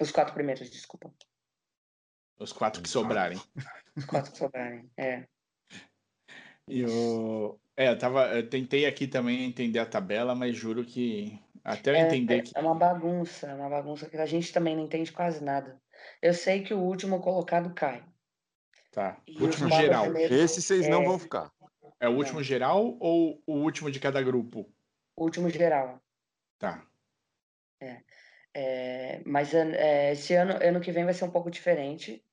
[0.00, 1.12] Os quatro primeiros, desculpa.
[2.38, 3.40] Os quatro que sobrarem.
[3.94, 5.26] Os quatro que sobrarem, é.
[6.66, 7.60] E o...
[7.76, 11.94] É, eu, tava, eu tentei aqui também entender a tabela, mas juro que até eu
[11.96, 12.52] é, entender é, que.
[12.56, 15.80] É uma bagunça, é uma bagunça que a gente também não entende quase nada.
[16.22, 18.04] Eu sei que o último colocado cai.
[18.90, 19.20] Tá.
[19.26, 20.04] E último geral.
[20.04, 21.52] primeiros- Esse vocês não é, vão ficar.
[22.00, 24.72] É o último geral ou o último de cada grupo?
[25.16, 26.02] Último geral.
[26.58, 26.86] Tá.
[27.80, 28.02] É,
[29.26, 32.24] mas an- é, esse ano, ano que vem vai ser um pouco diferente.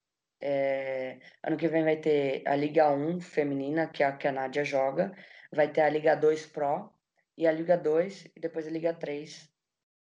[0.42, 4.32] É, ano que vem vai ter a Liga 1 feminina, que é a que a
[4.32, 5.12] Nádia joga.
[5.54, 6.94] Vai ter a Liga 2 Pro
[7.38, 9.50] e a Liga 2 e depois a Liga 3,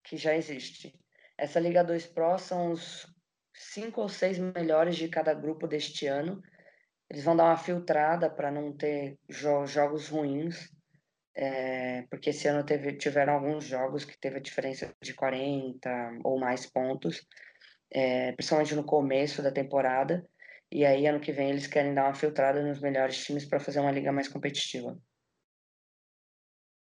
[0.04, 0.99] que já existe.
[1.38, 3.08] Essa Liga 2 Pro são os
[3.54, 6.41] cinco ou seis melhores de cada grupo deste ano.
[7.10, 10.74] Eles vão dar uma filtrada para não ter jo- jogos ruins.
[11.37, 16.39] É, porque esse ano teve, tiveram alguns jogos que teve a diferença de 40 ou
[16.39, 17.27] mais pontos,
[17.91, 20.25] é, principalmente no começo da temporada.
[20.71, 23.79] E aí, ano que vem, eles querem dar uma filtrada nos melhores times para fazer
[23.79, 24.97] uma liga mais competitiva.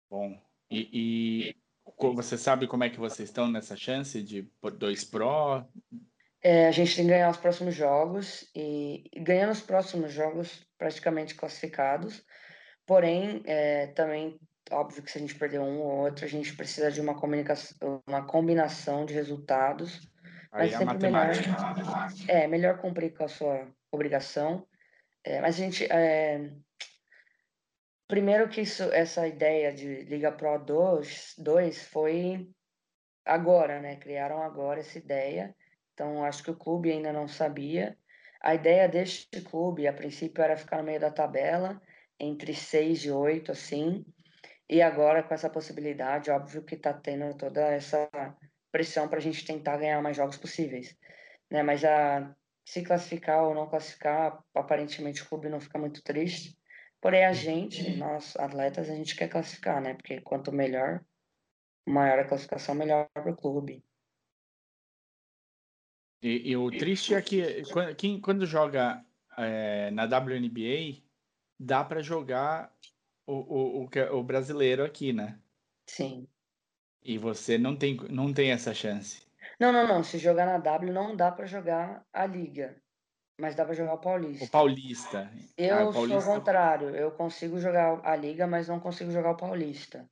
[0.09, 0.39] Bom.
[0.69, 1.55] E, e
[2.13, 5.65] você sabe como é que vocês estão nessa chance de dois Pro?
[6.41, 10.65] É, a gente tem que ganhar os próximos jogos e, e ganhando os próximos jogos
[10.77, 12.23] praticamente classificados.
[12.87, 14.39] Porém, é, também,
[14.71, 18.01] óbvio que se a gente perder um ou outro, a gente precisa de uma, comunicação,
[18.07, 20.09] uma combinação de resultados
[20.51, 21.31] Aí Mas é a sempre melhor.
[22.27, 24.67] É, melhor cumprir com a sua obrigação.
[25.23, 25.85] É, mas a gente.
[25.91, 26.51] é,
[28.07, 32.49] Primeiro que isso, essa ideia de Liga Pro 2, 2 foi
[33.25, 33.97] agora, né?
[33.97, 35.53] Criaram agora essa ideia.
[35.93, 37.97] Então, acho que o clube ainda não sabia.
[38.41, 41.81] A ideia deste clube, a princípio, era ficar no meio da tabela,
[42.19, 44.05] entre 6 e 8, assim.
[44.69, 48.09] E agora, com essa possibilidade, óbvio que está tendo toda essa
[48.71, 50.97] pressão para a gente tentar ganhar mais jogos possíveis.
[51.49, 51.63] Né?
[51.63, 56.57] Mas a, se classificar ou não classificar, aparentemente o clube não fica muito triste.
[56.99, 59.93] Porém, a gente, nós atletas, a gente quer classificar, né?
[59.93, 61.01] Porque quanto melhor,
[61.87, 63.83] maior a classificação, melhor para o clube.
[66.21, 69.05] E, e o triste é que quando, quem, quando joga
[69.37, 71.01] é, na WNBA,
[71.59, 72.73] dá para jogar
[73.25, 75.39] o, o, o, que- o brasileiro aqui, né?
[75.89, 76.27] Sim.
[77.03, 79.25] E você não tem, não tem essa chance.
[79.59, 80.03] Não, não, não.
[80.03, 82.81] Se jogar na W, não dá para jogar a Liga.
[83.39, 84.45] Mas dá para jogar o Paulista.
[84.45, 85.31] O paulista.
[85.55, 86.95] Eu Ah, o sou o paulista contrário.
[86.95, 90.09] Eu consigo jogar a Liga, mas não consigo jogar o Paulista.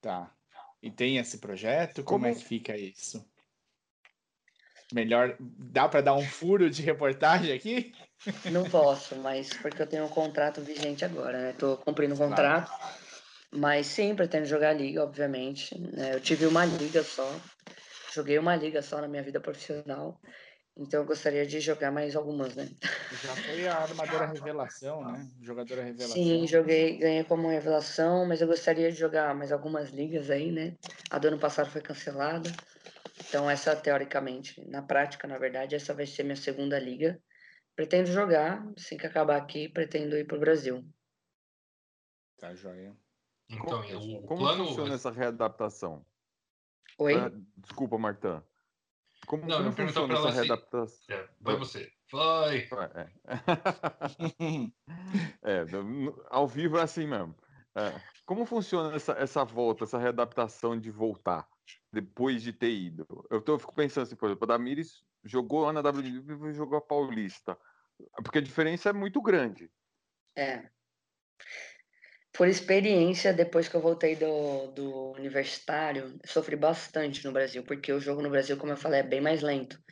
[0.00, 0.32] tá.
[0.82, 2.04] E tem esse projeto?
[2.04, 3.28] Como, é Como- que fica isso?
[4.92, 5.36] Melhor.
[5.38, 7.92] Dá para dar um furo de reportagem aqui?
[8.50, 11.52] Não posso, mas porque eu tenho um contrato vigente agora, né?
[11.58, 12.30] Tô cumprindo o Claro.
[12.30, 12.72] contrato.
[13.52, 15.78] Mas sim, pretendo jogar a liga, obviamente.
[15.78, 16.14] né?
[16.14, 17.28] Eu tive uma liga só.
[18.12, 20.20] Joguei uma liga só na minha vida profissional.
[20.76, 22.68] Então eu gostaria de jogar mais algumas, né?
[23.22, 25.26] Já foi a armadora revelação, né?
[25.40, 26.14] Jogadora revelação.
[26.22, 30.74] Sim, joguei, ganhei como revelação, mas eu gostaria de jogar mais algumas ligas aí, né?
[31.10, 32.52] A do ano passado foi cancelada.
[33.18, 37.20] Então essa, teoricamente, na prática, na verdade, essa vai ser minha segunda liga.
[37.74, 40.84] Pretendo jogar, assim que acabar aqui, pretendo ir pro Brasil.
[42.38, 42.96] Tá joia.
[43.48, 44.66] Então, Como, o como plano.
[44.66, 46.04] funciona essa readaptação?
[46.98, 47.14] Oi?
[47.14, 48.42] Ah, desculpa, Martã.
[49.26, 50.38] Como, Não, como funciona essa assim.
[50.38, 51.16] readaptação?
[51.16, 51.92] É, vai você.
[52.10, 52.68] Vai!
[52.94, 53.10] É.
[55.42, 55.64] É,
[56.28, 57.34] ao vivo é assim mesmo.
[57.74, 57.92] É.
[58.24, 61.48] Como funciona essa, essa volta, essa readaptação de voltar
[61.92, 63.06] depois de ter ido?
[63.30, 66.78] Eu, tô, eu fico pensando assim, por exemplo, a Damiris jogou na WNBA e jogou
[66.78, 67.58] a Paulista.
[68.22, 69.70] Porque a diferença é muito grande.
[70.36, 70.68] É.
[72.32, 78.00] Por experiência, depois que eu voltei do, do universitário, sofri bastante no Brasil, porque o
[78.00, 79.82] jogo no Brasil, como eu falei, é bem mais lento.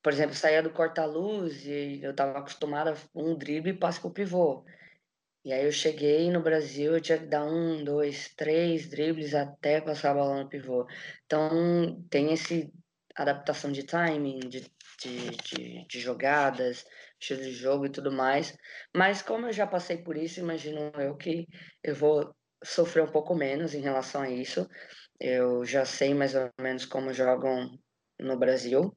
[0.00, 4.12] Por exemplo, saía do corta-luz e eu estava acostumada a um drible e passe pro
[4.12, 4.64] pivô.
[5.44, 9.80] E aí eu cheguei no Brasil, eu tinha que dar um, dois, três dribles até
[9.80, 10.86] passar a bola no pivô.
[11.26, 12.72] Então, tem esse
[13.16, 14.60] adaptação de timing, de,
[15.00, 16.84] de, de, de jogadas,
[17.20, 18.56] estilo de jogo e tudo mais.
[18.94, 21.48] Mas como eu já passei por isso, imagino eu que
[21.82, 24.68] eu vou sofrer um pouco menos em relação a isso.
[25.20, 27.78] Eu já sei mais ou menos como jogam
[28.18, 28.96] no Brasil.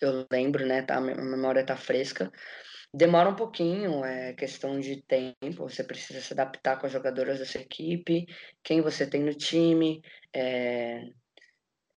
[0.00, 0.82] Eu lembro, né?
[0.82, 2.30] Tá, a memória tá fresca.
[2.92, 5.68] Demora um pouquinho, é questão de tempo.
[5.68, 8.26] Você precisa se adaptar com as jogadoras da sua equipe,
[8.62, 10.02] quem você tem no time.
[10.34, 11.02] é,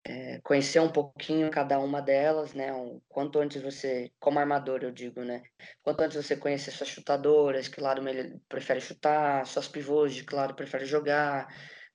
[0.03, 2.73] é, conhecer um pouquinho cada uma delas, né?
[2.73, 5.43] Um, quanto antes você, como armador, eu digo, né?
[5.83, 10.35] Quanto antes você conhecer suas chutadoras, que lado melhor, prefere chutar, suas pivôs, de que
[10.35, 11.47] lado prefere jogar,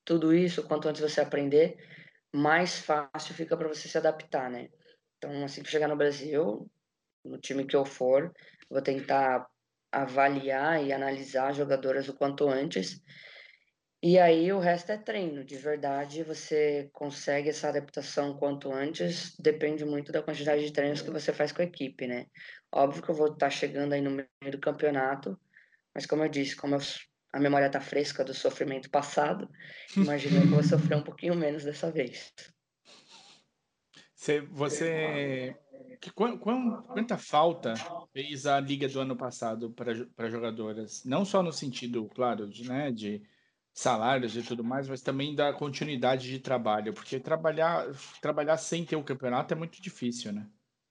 [0.04, 1.76] tudo isso, quanto antes você aprender,
[2.32, 4.68] mais fácil fica para você se adaptar, né?
[5.18, 6.70] Então, assim que chegar no Brasil,
[7.24, 8.32] no time que eu for,
[8.70, 9.46] vou tentar
[9.92, 13.00] avaliar e analisar jogadoras o quanto antes
[14.02, 19.84] e aí o resto é treino, de verdade você consegue essa adaptação quanto antes, depende
[19.84, 22.26] muito da quantidade de treinos que você faz com a equipe, né?
[22.70, 25.38] Óbvio que eu vou estar chegando aí no meio do campeonato,
[25.94, 26.80] mas como eu disse, como eu,
[27.32, 29.50] a memória tá fresca do sofrimento passado,
[29.96, 32.32] imagino que eu vou sofrer um pouquinho menos dessa vez.
[34.14, 35.56] Você, você
[36.00, 37.74] que, quanta falta
[38.12, 41.04] fez a liga do ano passado para jogadoras?
[41.04, 43.22] Não só no sentido, claro, de, né, de
[43.72, 47.86] salários e tudo mais, mas também da continuidade de trabalho, porque trabalhar,
[48.22, 50.46] trabalhar sem ter o campeonato é muito difícil, né?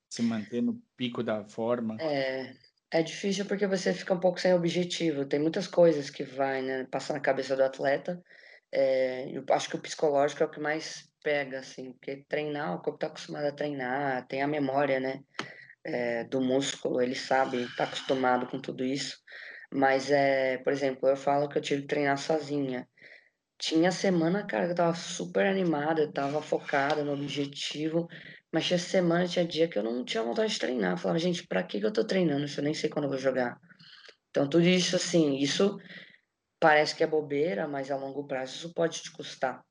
[0.10, 1.98] Se manter no pico da forma.
[2.00, 2.54] É,
[2.92, 5.26] é difícil porque você fica um pouco sem objetivo.
[5.26, 8.24] Tem muitas coisas que vai, né, passar na cabeça do atleta.
[8.72, 12.82] É, eu acho que o psicológico é o que mais pega, assim, porque treinar, o
[12.82, 15.22] corpo está acostumado a treinar, tem a memória, né,
[15.84, 19.18] é, do músculo, ele sabe, está acostumado com tudo isso.
[19.74, 22.88] Mas, é, por exemplo, eu falo que eu tive que treinar sozinha.
[23.58, 28.08] Tinha semana, cara, que eu tava super animada, eu tava focada no objetivo,
[28.54, 30.92] mas tinha semana, tinha dia que eu não tinha vontade de treinar.
[30.92, 33.10] Eu falava, gente, pra que, que eu tô treinando se eu nem sei quando eu
[33.10, 33.58] vou jogar?
[34.30, 35.76] Então, tudo isso, assim, isso
[36.60, 39.62] parece que é bobeira, mas a longo prazo isso pode te custar,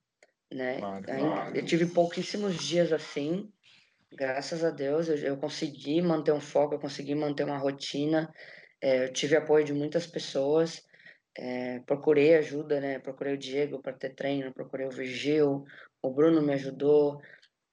[0.54, 0.78] né?
[0.78, 1.56] Claro.
[1.56, 3.50] Eu tive pouquíssimos dias assim,
[4.12, 8.32] graças a Deus, eu, eu consegui manter um foco, eu consegui manter uma rotina,
[8.80, 10.82] é, eu tive apoio de muitas pessoas,
[11.36, 13.00] é, procurei ajuda, né?
[13.00, 15.64] Procurei o Diego para ter treino, procurei o Virgil,
[16.00, 17.20] o Bruno me ajudou,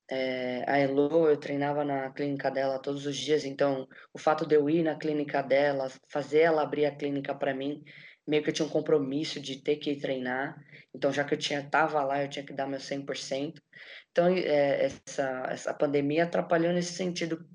[0.09, 4.55] é, a Elo, eu treinava na clínica dela todos os dias, então o fato de
[4.55, 7.83] eu ir na clínica dela, fazer ela abrir a clínica para mim,
[8.31, 10.55] meio que eu tinha um compromisso de ter que treinar,
[10.95, 13.61] então já que eu tinha tava lá, eu tinha que dar meu 100%.
[14.09, 17.45] Então, é, essa, essa pandemia atrapalhou nesse sentido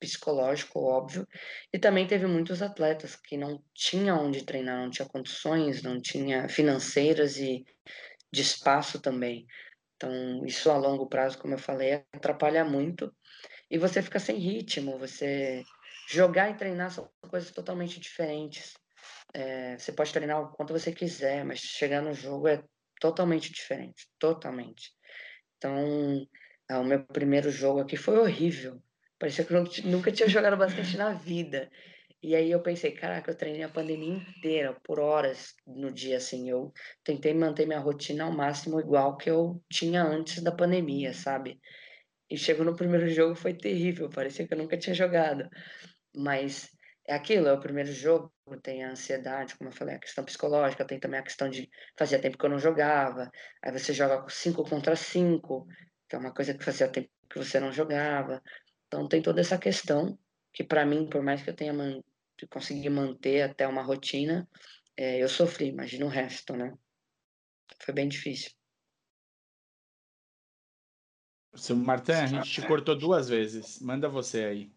[0.00, 1.28] psicológico, óbvio,
[1.70, 6.48] e também teve muitos atletas que não tinham onde treinar, não tinha condições, não tinha
[6.48, 7.62] financeiras e
[8.32, 9.46] de espaço também.
[9.96, 13.14] Então, isso a longo prazo, como eu falei, atrapalha muito
[13.70, 15.62] e você fica sem ritmo, você
[16.08, 18.72] jogar e treinar são coisas totalmente diferentes.
[19.34, 22.62] É, você pode treinar o quanto você quiser, mas chegar no jogo é
[23.00, 24.92] totalmente diferente, totalmente.
[25.56, 26.26] Então,
[26.70, 28.82] é, o meu primeiro jogo aqui foi horrível.
[29.18, 31.70] Parecia que eu nunca tinha jogado basquete na vida.
[32.22, 36.48] E aí eu pensei, caraca, eu treinei a pandemia inteira, por horas no dia, assim.
[36.48, 41.60] Eu tentei manter minha rotina ao máximo igual que eu tinha antes da pandemia, sabe?
[42.30, 45.48] E chegou no primeiro jogo, foi terrível, parecia que eu nunca tinha jogado.
[46.16, 46.70] Mas
[47.12, 50.84] é aquilo, é o primeiro jogo, tem a ansiedade, como eu falei, a questão psicológica,
[50.84, 53.30] tem também a questão de fazia tempo que eu não jogava.
[53.62, 55.66] Aí você joga 5 contra 5,
[56.08, 58.42] que é uma coisa que fazia tempo que você não jogava.
[58.86, 60.18] Então tem toda essa questão
[60.52, 62.00] que para mim, por mais que eu tenha man
[62.50, 64.48] consegui manter até uma rotina,
[64.96, 66.74] é, eu sofri, imagina o resto, né?
[67.78, 68.50] Foi bem difícil.
[71.54, 73.78] Seu Martin, a gente te cortou duas vezes.
[73.80, 74.72] Manda você aí.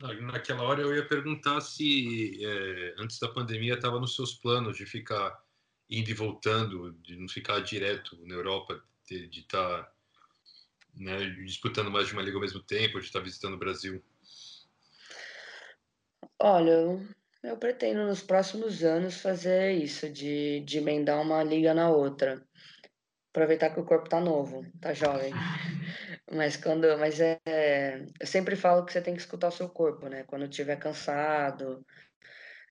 [0.00, 4.86] Naquela hora eu ia perguntar se é, antes da pandemia estava nos seus planos de
[4.86, 5.42] ficar
[5.90, 9.92] indo e voltando, de não ficar direto na Europa, de estar tá
[10.94, 14.02] né, disputando mais de uma liga ao mesmo tempo, de estar visitando o Brasil?
[16.38, 17.08] Olha, eu,
[17.42, 22.40] eu pretendo nos próximos anos fazer isso, de, de emendar uma liga na outra.
[23.30, 25.32] Aproveitar que o corpo tá novo, tá jovem.
[26.32, 26.98] Mas quando.
[26.98, 27.38] Mas é.
[28.20, 30.24] Eu sempre falo que você tem que escutar o seu corpo, né?
[30.24, 31.84] Quando estiver cansado,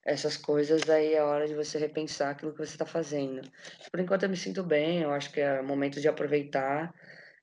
[0.04, 3.42] essas coisas, aí é hora de você repensar aquilo que você está fazendo.
[3.90, 6.92] Por enquanto eu me sinto bem, eu acho que é momento de aproveitar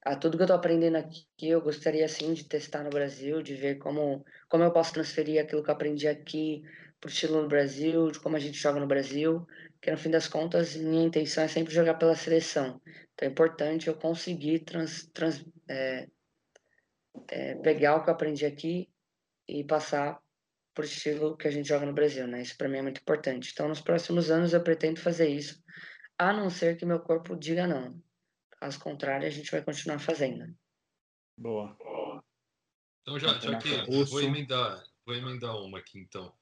[0.03, 3.55] a tudo que eu estou aprendendo aqui, eu gostaria sim de testar no Brasil, de
[3.55, 6.61] ver como, como eu posso transferir aquilo que eu aprendi aqui
[6.99, 9.45] para o estilo no Brasil, de como a gente joga no Brasil,
[9.81, 12.79] que no fim das contas minha intenção é sempre jogar pela seleção.
[13.13, 16.07] Então é importante eu conseguir trans, trans, é,
[17.29, 18.89] é, pegar o que eu aprendi aqui
[19.47, 20.21] e passar
[20.73, 22.41] para o estilo que a gente joga no Brasil, né?
[22.41, 23.51] Isso para mim é muito importante.
[23.53, 25.63] Então nos próximos anos eu pretendo fazer isso,
[26.17, 28.01] a não ser que meu corpo diga não.
[28.59, 30.55] Caso contrário, a gente vai continuar fazendo.
[31.37, 31.77] Boa.
[33.01, 33.69] Então, já, já que
[34.05, 36.33] vou emendar, vou emendar uma aqui, então.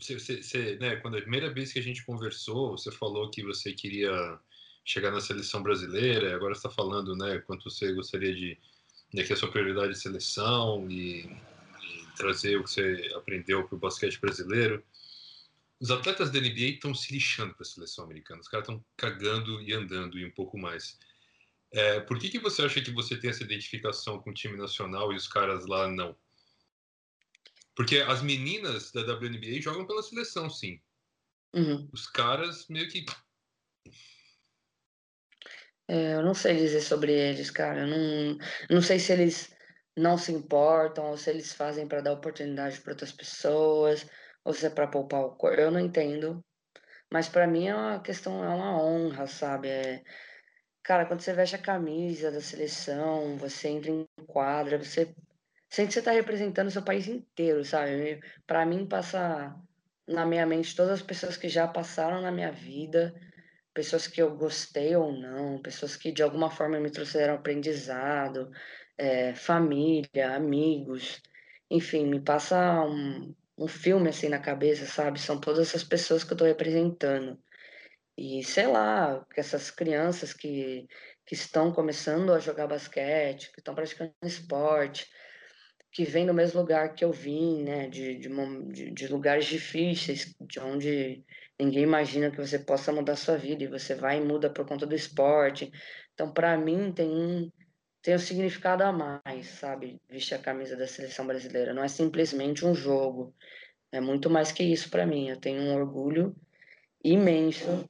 [0.00, 3.42] Você, você, você, né, quando a primeira vez que a gente conversou, você falou que
[3.42, 4.10] você queria
[4.88, 6.34] chegar na seleção brasileira.
[6.34, 8.58] Agora está falando, né, quanto você gostaria de,
[9.12, 13.76] né, que a sua prioridade é seleção e, e trazer o que você aprendeu para
[13.76, 14.82] o basquete brasileiro.
[15.78, 18.40] Os atletas da NBA estão se lixando para a seleção americana.
[18.40, 20.98] Os caras estão cagando e andando e um pouco mais.
[21.70, 25.12] É, por que, que você acha que você tem essa identificação com o time nacional
[25.12, 26.16] e os caras lá não?
[27.76, 30.80] Porque as meninas da WNBA jogam pela seleção, sim.
[31.54, 31.88] Uhum.
[31.92, 33.04] Os caras meio que.
[35.88, 37.80] É, eu não sei dizer sobre eles, cara.
[37.80, 38.38] Eu não,
[38.70, 39.54] não sei se eles
[39.96, 44.06] não se importam ou se eles fazem para dar oportunidade para outras pessoas
[44.44, 45.60] ou se é para poupar o corpo.
[45.60, 46.44] Eu não entendo.
[47.12, 49.68] Mas para mim é uma questão, é uma honra, sabe?
[49.68, 50.02] É,
[50.82, 55.14] cara, quando você veste a camisa da seleção, você entra em quadra, você
[55.70, 58.20] sente que você tá representando o seu país inteiro, sabe?
[58.46, 59.54] Para mim passa
[60.06, 63.14] na minha mente todas as pessoas que já passaram na minha vida,
[63.78, 68.50] pessoas que eu gostei ou não, pessoas que de alguma forma me trouxeram aprendizado,
[68.98, 71.22] é, família, amigos,
[71.70, 75.20] enfim, me passa um, um filme assim na cabeça, sabe?
[75.20, 77.40] São todas essas pessoas que eu estou representando.
[78.16, 80.88] E sei lá, essas crianças que,
[81.24, 85.08] que estão começando a jogar basquete, que estão praticando esporte,
[85.92, 87.86] que vêm do mesmo lugar que eu vim, né?
[87.88, 91.24] De, de, de, lugares difíceis, de onde
[91.58, 94.86] ninguém imagina que você possa mudar sua vida e você vai e muda por conta
[94.86, 95.70] do esporte.
[96.14, 97.50] Então, para mim, tem um,
[98.02, 100.00] tem um significado a mais, sabe?
[100.08, 101.74] Vestir a camisa da seleção brasileira.
[101.74, 103.34] Não é simplesmente um jogo.
[103.90, 105.28] É muito mais que isso para mim.
[105.28, 106.36] Eu tenho um orgulho
[107.02, 107.88] imenso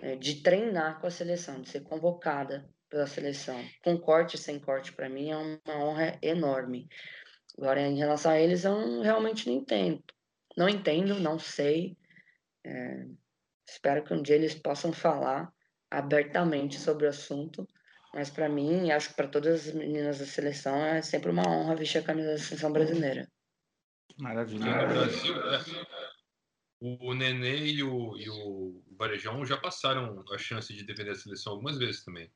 [0.00, 3.60] é, de treinar com a seleção, de ser convocada pela seleção.
[3.82, 6.88] Com corte sem corte, para mim é uma honra enorme.
[7.56, 10.02] Agora, em relação a eles, eu realmente não entendo.
[10.56, 11.96] Não entendo, não sei.
[12.64, 13.06] É,
[13.68, 15.52] espero que um dia eles possam falar
[15.90, 17.68] abertamente sobre o assunto
[18.14, 21.74] mas para mim, acho que para todas as meninas da seleção é sempre uma honra
[21.74, 23.28] vestir a camisa da seleção brasileira.
[24.20, 24.64] Maravilha.
[24.64, 25.58] no Brasil, né?
[26.80, 31.54] o Nenê e o, e o Varejão já passaram a chance de defender a seleção
[31.54, 32.32] algumas vezes também.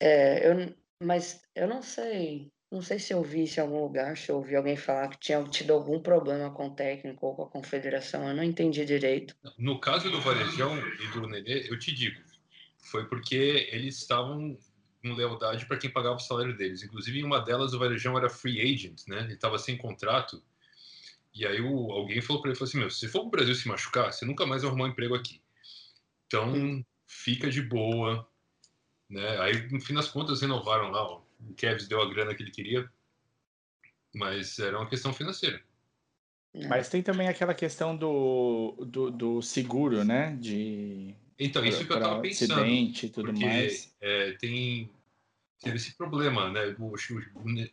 [0.00, 2.50] É, eu, mas eu não sei.
[2.74, 5.20] Não sei se eu vi isso em algum lugar, se eu ouvi alguém falar que
[5.20, 8.28] tinha tido algum problema com o técnico ou com a confederação.
[8.28, 9.36] Eu não entendi direito.
[9.56, 12.20] No caso do Varejão e do Nenê, eu te digo,
[12.78, 14.58] foi porque eles estavam
[15.00, 16.82] com lealdade para quem pagava o salário deles.
[16.82, 19.20] Inclusive, em uma delas, o Varejão era free agent, né?
[19.20, 20.42] Ele estava sem contrato.
[21.32, 23.54] E aí o, alguém falou para ele, falou assim, meu, se for para o Brasil
[23.54, 25.40] se machucar, você nunca mais vai arrumar um emprego aqui.
[26.26, 28.28] Então, fica de boa.
[29.08, 29.38] Né?
[29.38, 31.04] Aí, no fim das contas, renovaram lá.
[31.04, 31.23] Ó.
[31.48, 32.90] O Kevs deu a grana que ele queria,
[34.14, 35.62] mas era uma questão financeira.
[36.68, 40.36] Mas tem também aquela questão do, do, do seguro, né?
[40.40, 42.54] De então, isso que eu estava pensando.
[42.54, 43.94] Acidente e tudo porque, mais.
[44.00, 44.88] É, tem
[45.60, 46.76] teve esse problema, né?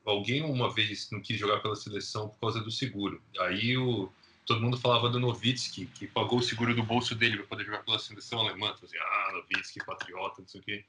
[0.05, 3.21] alguém uma vez não quis jogar pela seleção por causa do seguro.
[3.37, 4.09] Aí o,
[4.45, 7.83] todo mundo falava do Novitsky, que pagou o seguro do bolso dele para poder jogar
[7.83, 8.73] pela seleção alemã.
[8.73, 10.85] Então, assim, ah, Novitsky, patriota, não sei o quê.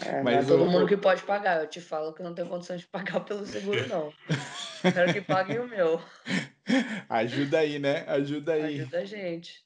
[0.00, 1.60] É, Mas não é todo mundo que pode pagar.
[1.60, 4.12] Eu te falo que não tenho condição de pagar pelo seguro, não.
[4.80, 6.00] Quero que paguem o meu.
[7.08, 8.04] Ajuda aí, né?
[8.08, 8.80] Ajuda aí.
[8.80, 9.64] Ajuda a gente.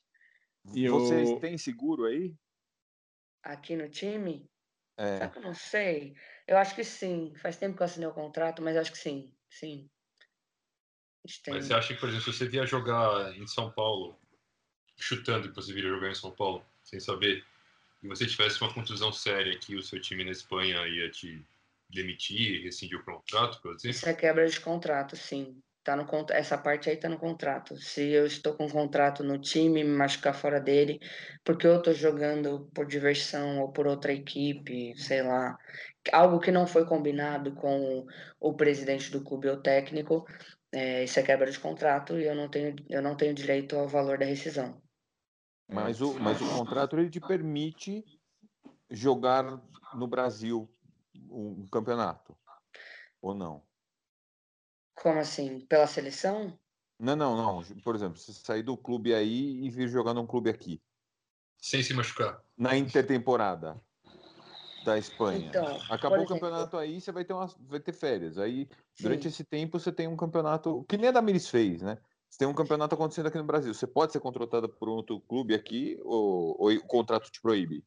[0.74, 1.40] E Vocês o...
[1.40, 2.34] têm seguro aí?
[3.42, 4.48] Aqui no time?
[4.96, 5.28] É.
[5.28, 6.14] Que eu não sei?
[6.46, 7.34] Eu acho que sim.
[7.36, 9.32] Faz tempo que eu assinei o contrato, mas acho que sim.
[9.50, 9.88] Sim.
[11.48, 14.18] Mas você acha que, por exemplo, se você vier jogar em São Paulo,
[14.96, 17.44] chutando que você viria jogar em São Paulo, sem saber,
[18.02, 21.42] e você tivesse uma contusão séria que o seu time na Espanha ia te
[21.90, 23.90] demitir, rescindir o contrato, por exemplo?
[23.90, 25.60] Isso é quebra de contrato, sim.
[25.82, 27.76] Tá no, essa parte aí tá no contrato.
[27.78, 31.00] Se eu estou com um contrato no time, me machucar fora dele,
[31.42, 35.56] porque eu tô jogando por diversão ou por outra equipe, sei lá,
[36.12, 38.06] algo que não foi combinado com
[38.38, 40.26] o presidente do clube ou técnico,
[40.70, 43.88] é, isso é quebra de contrato e eu não tenho, eu não tenho direito ao
[43.88, 44.82] valor da rescisão.
[45.68, 48.04] Mas o, mas o contrato ele te permite
[48.90, 49.44] jogar
[49.94, 50.68] no Brasil
[51.30, 52.36] um campeonato,
[53.20, 53.62] ou não?
[54.94, 55.60] Como assim?
[55.60, 56.58] Pela seleção?
[56.98, 57.62] Não, não, não.
[57.84, 60.82] Por exemplo, você sair do clube aí e vir jogar num clube aqui.
[61.58, 62.42] Sem se machucar.
[62.56, 63.80] Na intertemporada
[64.84, 65.50] da Espanha.
[65.50, 68.38] Então, Acabou o campeonato aí, você vai ter, uma, vai ter férias.
[68.38, 69.04] Aí, Sim.
[69.04, 70.84] durante esse tempo, você tem um campeonato.
[70.84, 71.98] Que nem a da Miris fez, né?
[72.30, 73.72] Você tem um campeonato acontecendo aqui no Brasil.
[73.74, 77.84] Você pode ser contratada por um outro clube aqui ou, ou o contrato te proíbe?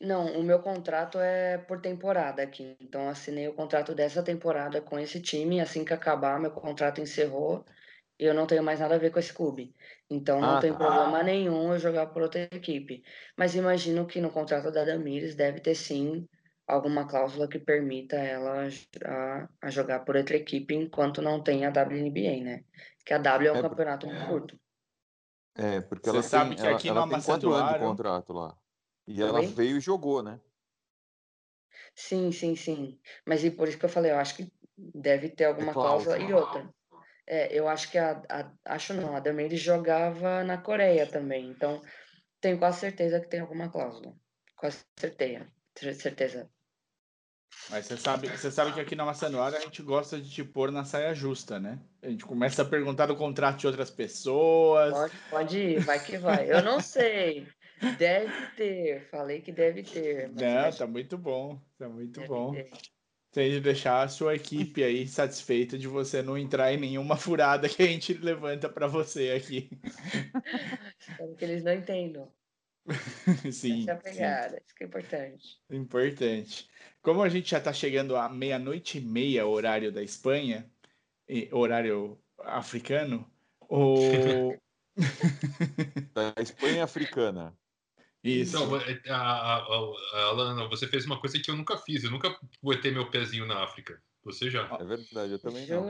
[0.00, 2.76] Não, o meu contrato é por temporada aqui.
[2.80, 5.60] Então, assinei o contrato dessa temporada com esse time.
[5.60, 7.64] Assim que acabar, meu contrato encerrou
[8.20, 9.76] eu não tenho mais nada a ver com esse clube.
[10.10, 10.76] Então não Ah, tem tá.
[10.76, 13.04] problema nenhum eu jogar por outra equipe.
[13.38, 16.28] Mas imagino que no contrato da Damires deve ter sim
[16.66, 18.68] alguma cláusula que permita ela
[19.04, 22.64] a, a jogar por outra equipe enquanto não tem a WNBA, né?
[23.04, 24.58] Que a W é um É, campeonato muito curto.
[25.54, 28.32] É, porque Você ela sabe tem, que ela, aqui ela tem quatro anos de contrato
[28.32, 28.58] lá.
[29.06, 30.40] E ela veio e jogou, né?
[31.94, 33.00] Sim, sim, sim.
[33.26, 36.18] Mas e por isso que eu falei, eu acho que deve ter alguma cláusula.
[36.18, 36.32] E cláusula.
[36.32, 36.72] outra,
[37.26, 41.82] é, eu acho que a, a- acho não, a Damaris jogava na Coreia também, então
[42.40, 44.16] tenho quase certeza que tem alguma cláusula.
[44.56, 45.52] Quase certeza.
[45.78, 46.50] cer- Certeza.
[47.70, 50.70] Mas você sabe, você sabe que aqui na Maçanoara a gente gosta de te pôr
[50.70, 51.78] na saia justa, né?
[52.02, 54.92] A gente começa a perguntar do contrato de outras pessoas.
[54.92, 56.50] Pode, pode ir, vai que vai.
[56.50, 57.48] Eu não sei.
[57.98, 59.08] Deve ter.
[59.10, 60.28] Falei que deve ter.
[60.28, 61.60] Não, tá muito bom.
[61.78, 62.52] Tá muito que bom.
[62.52, 62.96] deve ter.
[63.32, 67.68] Tem de deixar a sua equipe aí satisfeita de você não entrar em nenhuma furada
[67.68, 69.68] que a gente levanta pra você aqui.
[70.98, 72.32] Espero que eles não entendam.
[73.52, 74.02] sim, Essa é a sim.
[74.02, 74.62] pegada.
[74.64, 75.60] Isso que é importante.
[75.70, 76.68] Importante.
[77.02, 80.70] Como a gente já está chegando à meia-noite e meia, horário da Espanha,
[81.28, 83.30] e horário africano,
[83.68, 84.54] o...
[86.14, 87.56] Da Espanha africana.
[88.24, 88.56] Isso.
[88.56, 92.02] Então, a, a, Alana, você fez uma coisa que eu nunca fiz.
[92.02, 94.02] Eu nunca botei meu pezinho na África.
[94.24, 94.66] Você já?
[94.80, 95.86] É verdade, eu também não.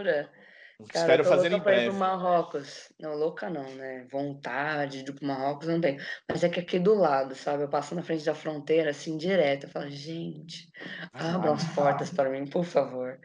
[0.79, 1.91] Cara, Espero fazer em pra ir breve.
[1.91, 2.93] pro Marrocos.
[3.01, 4.07] Não, louca não, né?
[4.13, 5.99] Vontade de ir pro Marrocos não tenho.
[6.29, 7.63] Mas é que aqui do lado, sabe?
[7.63, 9.65] Eu passo na frente da fronteira, assim, direto.
[9.65, 10.71] Eu falo, gente,
[11.13, 13.19] abram as portas para mim, por favor.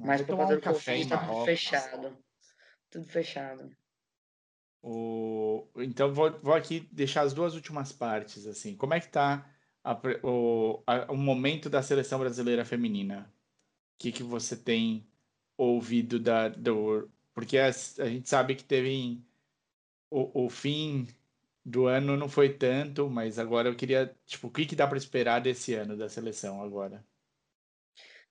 [0.00, 2.18] Mas por causa do Covid, tá tudo fechado.
[2.90, 3.70] Tudo fechado.
[4.80, 5.68] O...
[5.76, 8.76] Então, vou, vou aqui deixar as duas últimas partes, assim.
[8.76, 9.92] Como é que tá a
[10.24, 13.32] o, a- o momento da seleção brasileira feminina?
[13.94, 15.11] O que, que você tem
[15.56, 17.10] ouvido da, do...
[17.34, 19.20] Porque a, a gente sabe que teve...
[20.10, 21.08] O, o fim
[21.64, 24.14] do ano não foi tanto, mas agora eu queria...
[24.26, 27.04] Tipo, o que, que dá para esperar desse ano da seleção agora?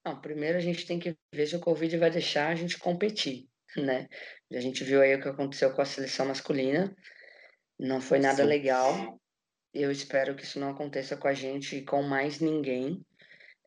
[0.03, 3.47] Não, primeiro a gente tem que ver se o Covid vai deixar a gente competir,
[3.77, 4.07] né?
[4.51, 6.95] A gente viu aí o que aconteceu com a seleção masculina.
[7.79, 8.49] Não foi nada Sim.
[8.49, 9.19] legal.
[9.73, 13.05] Eu espero que isso não aconteça com a gente e com mais ninguém.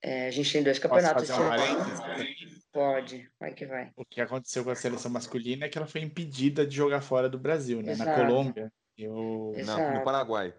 [0.02, 1.56] É, a gente tem dois Posso campeonatos fazer um ano.
[1.56, 2.63] parênteses?
[2.74, 3.92] Pode, vai que vai.
[3.96, 7.28] O que aconteceu com a seleção masculina é que ela foi impedida de jogar fora
[7.28, 7.94] do Brasil, né?
[7.94, 8.20] Na Exato.
[8.26, 8.72] Colômbia.
[8.98, 9.52] Eu...
[9.64, 10.52] Não, no Paraguai.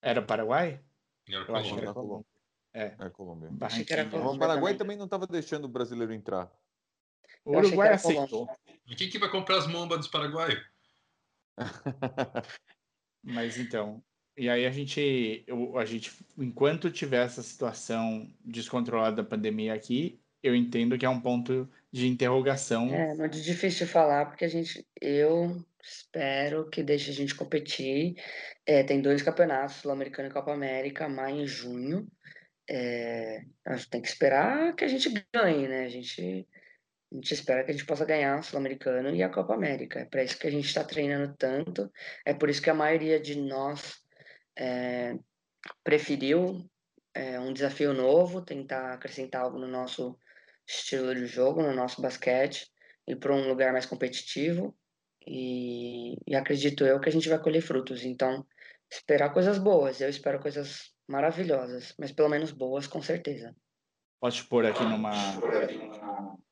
[0.00, 0.82] Era Paraguai?
[1.28, 1.76] Era Eu acho que Colômbia.
[1.76, 2.26] era Na Colômbia.
[2.72, 3.50] É, É Colômbia.
[3.60, 4.22] Achei que era Barranquilla.
[4.22, 4.78] O Colômbia Paraguai também.
[4.78, 6.50] também não estava deixando o brasileiro entrar.
[7.44, 8.48] O Uruguai era aceitou,
[8.86, 10.64] E quem que vai comprar as mombas dos paraguaios?
[13.22, 14.02] mas então.
[14.36, 20.20] E aí a gente, eu- a gente, enquanto tiver essa situação descontrolada da pandemia aqui,
[20.48, 22.92] eu entendo que é um ponto de interrogação.
[22.94, 28.14] É muito difícil falar, porque a gente, eu espero que deixe a gente competir.
[28.66, 32.06] É, tem dois campeonatos, Sul-Americano e Copa América, maio e junho.
[32.68, 35.84] É, a gente tem que esperar que a gente ganhe, né?
[35.84, 36.46] A gente,
[37.12, 40.00] a gente espera que a gente possa ganhar o Sul-Americano e a Copa América.
[40.00, 41.90] É para isso que a gente está treinando tanto.
[42.24, 44.02] É por isso que a maioria de nós
[44.58, 45.16] é,
[45.84, 46.68] preferiu
[47.14, 50.18] é, um desafio novo, tentar acrescentar algo no nosso
[50.66, 52.70] estilo de jogo, no nosso basquete,
[53.06, 54.76] ir para um lugar mais competitivo.
[55.26, 58.04] E, e acredito eu que a gente vai colher frutos.
[58.04, 58.46] Então,
[58.90, 60.00] esperar coisas boas.
[60.00, 63.54] Eu espero coisas maravilhosas, mas pelo menos boas, com certeza.
[64.20, 65.12] Posso te pôr aqui numa,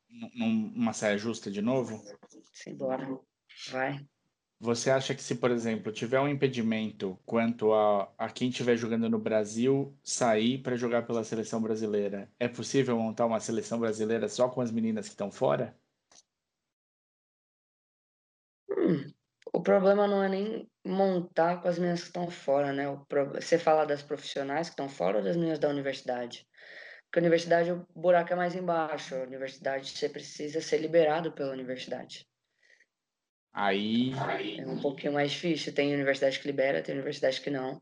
[0.09, 2.01] num- numa saia justa de novo?
[2.53, 3.07] Simbora.
[3.69, 4.05] Vai.
[4.59, 9.09] Você acha que se, por exemplo, tiver um impedimento quanto a, a quem estiver jogando
[9.09, 14.49] no Brasil sair para jogar pela seleção brasileira, é possível montar uma seleção brasileira só
[14.49, 15.77] com as meninas que estão fora?
[18.69, 19.11] Hum,
[19.53, 22.83] o problema não é nem montar com as meninas que estão fora, né?
[23.07, 26.47] Pro- Você fala das profissionais que estão fora ou das meninas da universidade?
[27.05, 29.15] Porque a universidade, o buraco é mais embaixo.
[29.15, 32.27] A universidade, você precisa ser liberado pela universidade.
[33.55, 34.11] Aí,
[34.59, 35.73] É um pouquinho mais difícil.
[35.73, 37.81] Tem universidade que libera, tem universidade que não.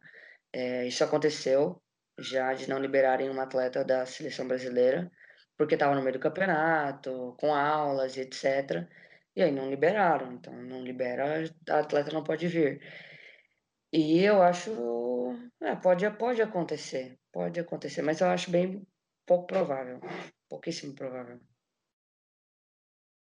[0.54, 1.82] É, isso aconteceu
[2.20, 5.12] já de não liberarem uma atleta da seleção brasileira,
[5.58, 8.88] porque estava no meio do campeonato, com aulas etc.
[9.36, 10.34] E aí não liberaram.
[10.34, 12.80] Então, não libera, a atleta não pode vir.
[13.92, 14.72] E eu acho.
[15.60, 17.18] É, pode, pode acontecer.
[17.32, 18.86] Pode acontecer, mas eu acho bem
[19.26, 20.00] pouco provável.
[20.48, 21.40] Pouquíssimo provável.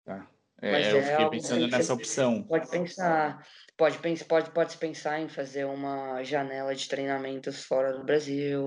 [0.05, 0.36] tá.
[0.63, 2.43] Mas É, eu é fiquei pensando nessa opção.
[2.45, 3.47] Pode pensar,
[3.77, 8.65] pode pode, pode se pensar em fazer uma janela de treinamentos fora do Brasil,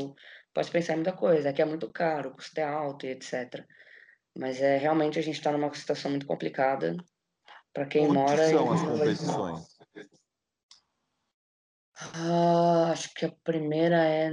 [0.54, 3.10] pode pensar em muita coisa, é que é muito caro, o custo é alto e
[3.10, 3.66] etc.
[4.38, 6.96] Mas é realmente a gente está numa situação muito complicada
[7.74, 8.50] Para quem Onde mora.
[8.50, 9.68] são as competições?
[12.14, 14.32] Ah, acho que a primeira é.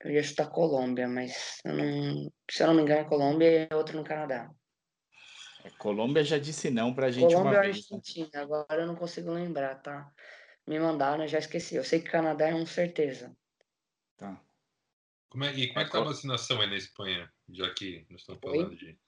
[0.00, 2.30] Eu ia chutar Colômbia, mas eu não...
[2.50, 4.50] se eu não me engano é Colômbia e a outra no Canadá.
[5.64, 7.76] É, Colômbia já disse não pra gente Colômbia uma ou vez.
[7.90, 7.96] né?
[7.96, 10.12] Argentina, agora eu não consigo lembrar, tá?
[10.66, 11.74] Me mandaram, eu já esqueci.
[11.74, 13.34] Eu sei que Canadá é um certeza.
[14.16, 14.40] Tá.
[15.28, 17.32] Como é, e como é que tá a vacinação aí na Espanha?
[17.48, 18.58] Já que nós estamos Oi?
[18.58, 18.98] falando de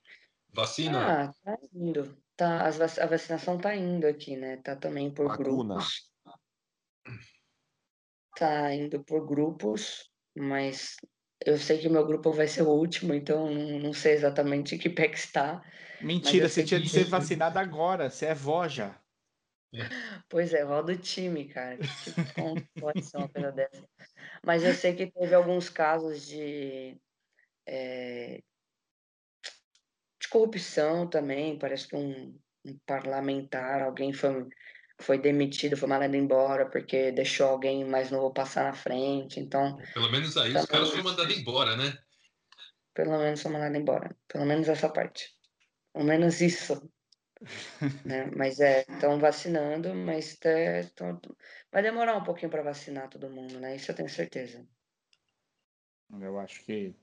[0.52, 1.22] vacina.
[1.22, 2.16] Ah, tá indo.
[2.34, 4.56] Tá, a vacinação tá indo aqui, né?
[4.58, 5.74] Tá também por Vacuna.
[5.76, 6.10] grupos.
[8.36, 10.96] Tá indo por grupos, mas
[11.46, 15.08] eu sei que meu grupo vai ser o último, então não sei exatamente que pé
[15.08, 15.62] que está.
[16.00, 18.10] Mentira, você tinha que de ser vacinado agora.
[18.10, 19.00] Você é vó já.
[20.28, 21.78] Pois é, roda o time, cara.
[22.34, 23.88] Como pode ser uma coisa dessa?
[24.44, 26.96] Mas eu sei que teve alguns casos de,
[27.66, 28.42] eh,
[30.20, 31.58] de corrupção também.
[31.58, 34.48] Parece que um, um parlamentar, alguém foi,
[35.00, 39.40] foi demitido, foi mandado embora porque deixou alguém mais novo passar na frente.
[39.40, 41.98] Então, Pelo menos aí Tá os caras foram mandados embora, né?
[42.94, 44.16] pelo menos foi mandado embora.
[44.28, 45.36] Pelo menos essa parte.
[45.92, 46.90] Pelo menos isso.
[48.04, 48.26] né?
[48.36, 51.20] Mas é, estão vacinando, mas é, tão-
[51.72, 53.76] vai demorar um pouquinho para vacinar todo mundo, né?
[53.76, 54.66] Isso eu tenho certeza.
[56.20, 56.94] Eu acho que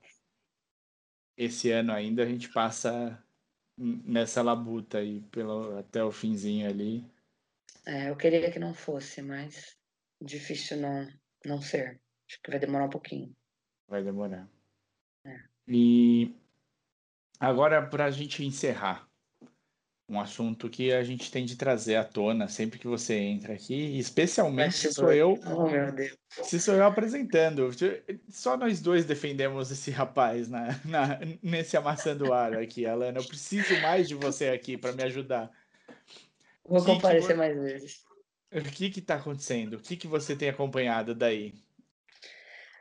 [1.36, 3.22] esse ano ainda a gente passa
[3.76, 7.04] nessa labuta aí pelo, até o finzinho ali.
[7.86, 9.76] É, eu queria que não fosse, mas
[10.20, 11.06] difícil não,
[11.44, 12.00] não ser.
[12.28, 13.34] Acho que vai demorar um pouquinho.
[13.86, 14.48] Vai demorar.
[15.26, 15.36] É.
[15.68, 16.34] E
[17.38, 19.08] agora, para a gente encerrar,
[20.08, 23.98] um assunto que a gente tem de trazer à tona sempre que você entra aqui,
[23.98, 26.16] especialmente se sou eu, Oh, meu Deus.
[26.28, 27.70] se sou eu apresentando.
[28.28, 33.18] Só nós dois defendemos esse rapaz na, na- nesse amassando ar aqui, Alana.
[33.18, 35.50] Eu preciso mais de você aqui para me ajudar.
[36.68, 38.04] Vou Que que comparecer vo- mais vezes.
[38.50, 39.74] O que que tá acontecendo?
[39.74, 41.52] O que que você tem acompanhado daí?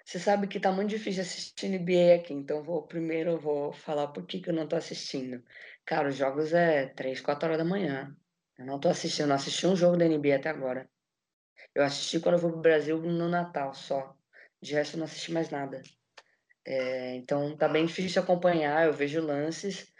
[0.05, 4.07] Você sabe que tá muito difícil assistir NBA aqui, então vou primeiro eu vou falar
[4.09, 5.43] por que que eu não tô assistindo.
[5.85, 8.15] Cara, os jogos é 3, 4 horas da manhã.
[8.57, 10.89] Eu não tô assistindo, não assisti um jogo da NBA até agora.
[11.75, 14.15] Eu assisti quando eu fui pro Brasil no Natal só.
[14.61, 15.81] De resto eu não assisti mais nada.
[16.65, 19.92] É, então tá bem difícil acompanhar, eu vejo lances.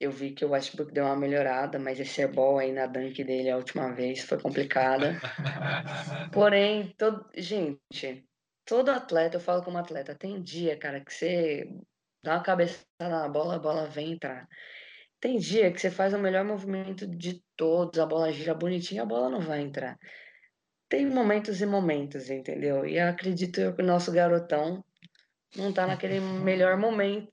[0.00, 3.50] Eu vi que o Westbrook deu uma melhorada, mas esse airball aí na dunk dele
[3.50, 5.20] a última vez foi complicada.
[6.32, 7.28] Porém, todo...
[7.36, 8.26] gente,
[8.64, 11.68] todo atleta, eu falo como atleta, tem dia, cara, que você
[12.24, 14.48] dá uma cabeçada na bola, a bola vem entrar.
[15.20, 19.06] Tem dia que você faz o melhor movimento de todos, a bola gira bonitinho, a
[19.06, 19.98] bola não vai entrar.
[20.88, 22.86] Tem momentos e momentos, entendeu?
[22.86, 24.82] E eu acredito eu que o nosso garotão
[25.54, 27.30] não tá naquele melhor momento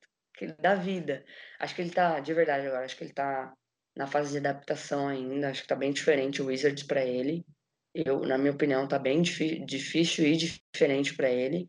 [0.59, 1.23] da vida.
[1.59, 3.53] Acho que ele tá, de verdade agora, acho que ele tá
[3.95, 7.45] na fase de adaptação ainda, acho que tá bem diferente o Wizards para ele.
[7.93, 11.67] Eu, na minha opinião, tá bem difí- difícil e diferente para ele.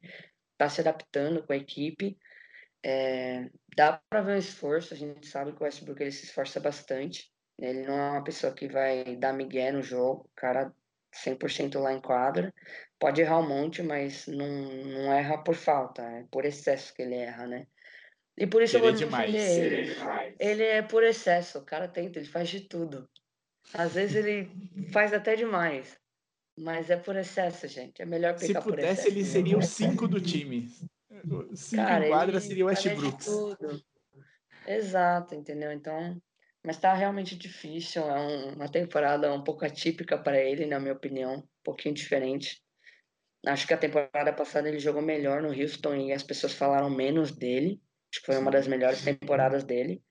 [0.58, 2.18] Tá se adaptando com a equipe.
[2.84, 6.60] É, dá para ver um esforço, a gente sabe que o Westbrook ele se esforça
[6.60, 7.30] bastante.
[7.58, 10.72] Ele não é uma pessoa que vai dar migué no jogo, cara
[11.12, 12.54] 100% lá em quadra.
[12.98, 17.16] Pode errar um monte, mas não, não erra por falta, é por excesso que ele
[17.16, 17.66] erra, né?
[18.38, 19.32] E por isso eu vou demais.
[19.32, 20.36] defender ele.
[20.38, 23.08] Ele é por excesso, o cara tenta, ele faz de tudo.
[23.74, 24.48] Às vezes ele
[24.92, 25.98] faz até demais,
[26.58, 28.00] mas é por excesso, gente.
[28.00, 29.08] É melhor Se pegar por pudesse, excesso.
[29.08, 29.28] ele né?
[29.28, 30.68] seria o 5 do time.
[31.10, 33.82] O 5 Cara, em quadra ele seria o tudo.
[34.66, 35.72] Exato, entendeu?
[35.72, 36.20] Então,
[36.64, 38.02] mas tá realmente difícil.
[38.02, 42.62] É um- uma temporada um pouco atípica para ele, na minha opinião, um pouquinho diferente.
[43.46, 47.32] Acho que a temporada passada ele jogou melhor no Houston e as pessoas falaram menos
[47.32, 47.80] dele.
[48.10, 50.02] Acho que foi uma das melhores temporadas dele.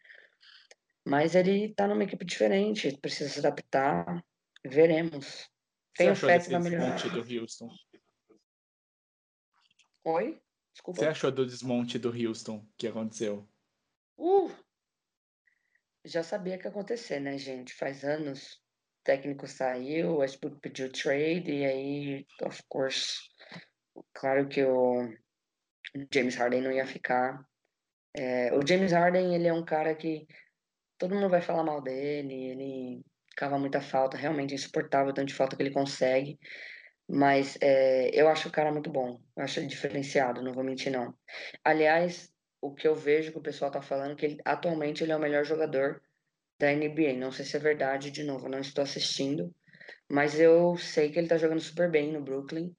[1.05, 4.23] Mas ele tá numa equipe diferente, precisa se adaptar.
[4.65, 5.49] Veremos.
[5.99, 6.95] Achou fé que vai melhorar.
[6.95, 7.69] desmonte do Houston?
[10.03, 10.29] Oi?
[10.29, 10.41] O que
[10.73, 10.99] Desculpa.
[10.99, 13.47] você achou do desmonte do Houston que aconteceu?
[14.17, 14.51] Uh!
[16.05, 17.73] Já sabia que ia acontecer, né, gente?
[17.73, 18.61] Faz anos.
[19.01, 23.17] O técnico saiu, o Westbrook pediu trade, e aí, of course,
[24.13, 25.13] claro que o
[26.13, 27.45] James Harden não ia ficar.
[28.13, 30.25] É, o James Harden, ele é um cara que
[30.97, 33.05] todo mundo vai falar mal dele, ele
[33.35, 36.39] cava muita falta, realmente é insuportável tanto de falta que ele consegue.
[37.09, 40.91] Mas é, eu acho o cara muito bom, eu acho ele diferenciado, não vou mentir
[40.91, 41.13] não.
[41.63, 45.15] Aliás, o que eu vejo que o pessoal tá falando que ele, atualmente ele é
[45.15, 46.01] o melhor jogador
[46.59, 47.13] da NBA.
[47.13, 49.53] Não sei se é verdade, de novo, não estou assistindo,
[50.09, 52.75] mas eu sei que ele tá jogando super bem no Brooklyn.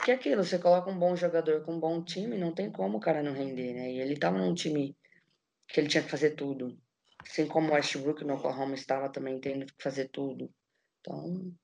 [0.00, 2.96] Porque é aquilo, você coloca um bom jogador com um bom time, não tem como
[2.96, 3.92] o cara não render, né?
[3.92, 4.96] E ele tava num time
[5.68, 6.80] que ele tinha que fazer tudo.
[7.18, 10.50] Assim como o Westbrook no Oklahoma estava também tendo que fazer tudo.
[11.00, 11.54] Então,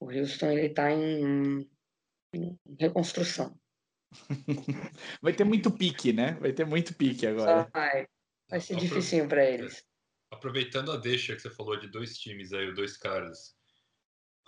[0.00, 1.70] o Houston ele está em,
[2.34, 3.56] em reconstrução.
[5.22, 6.32] Vai ter muito pique, né?
[6.40, 7.70] Vai ter muito pique agora.
[7.72, 8.08] Vai,
[8.50, 9.86] vai ser dificinho para eles.
[10.32, 13.56] Aproveitando a deixa que você falou de dois times aí, dois caras.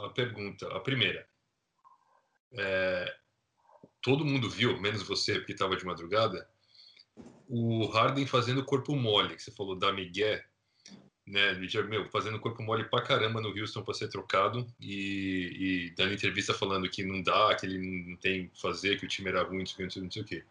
[0.01, 1.25] A pergunta, a primeira.
[2.57, 3.15] É,
[4.03, 6.49] todo mundo viu, menos você, porque estava de madrugada,
[7.49, 10.41] o Harden fazendo corpo mole, que você falou da Miguel,
[11.27, 11.55] né?
[11.89, 16.53] Meu, fazendo corpo mole pra caramba no Houston para ser trocado e, e, dando entrevista
[16.53, 19.61] falando que não dá, que ele não tem que fazer, que o time era ruim,
[19.61, 20.45] não sei, não sei o quê.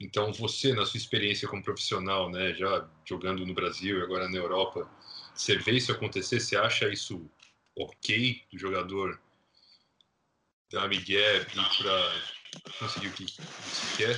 [0.00, 4.36] Então, você, na sua experiência como profissional, né, já jogando no Brasil e agora na
[4.36, 4.90] Europa,
[5.32, 6.40] você vê isso acontecer?
[6.40, 7.30] Você acha isso
[7.76, 9.20] ok do jogador
[10.72, 14.16] da Miguel para conseguir o que você quer?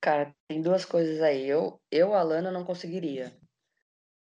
[0.00, 1.46] Cara, tem duas coisas aí.
[1.46, 3.32] Eu, eu Alana, não conseguiria.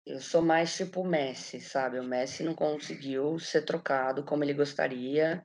[0.06, 2.00] Eu sou mais tipo o Messi, sabe?
[2.00, 5.44] O Messi não conseguiu ser trocado como ele gostaria,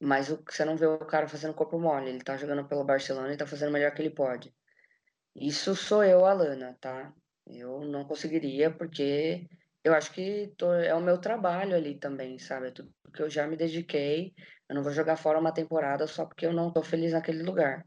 [0.00, 2.10] mas o, você não vê o cara fazendo corpo mole.
[2.10, 4.54] Ele tá jogando pelo Barcelona e tá fazendo o melhor que ele pode.
[5.34, 7.12] Isso sou eu, Alana, tá?
[7.46, 9.46] Eu não conseguiria, porque
[9.84, 12.68] eu acho que tô, é o meu trabalho ali também, sabe?
[12.68, 14.34] É tudo que eu já me dediquei.
[14.68, 17.86] Eu não vou jogar fora uma temporada só porque eu não tô feliz naquele lugar.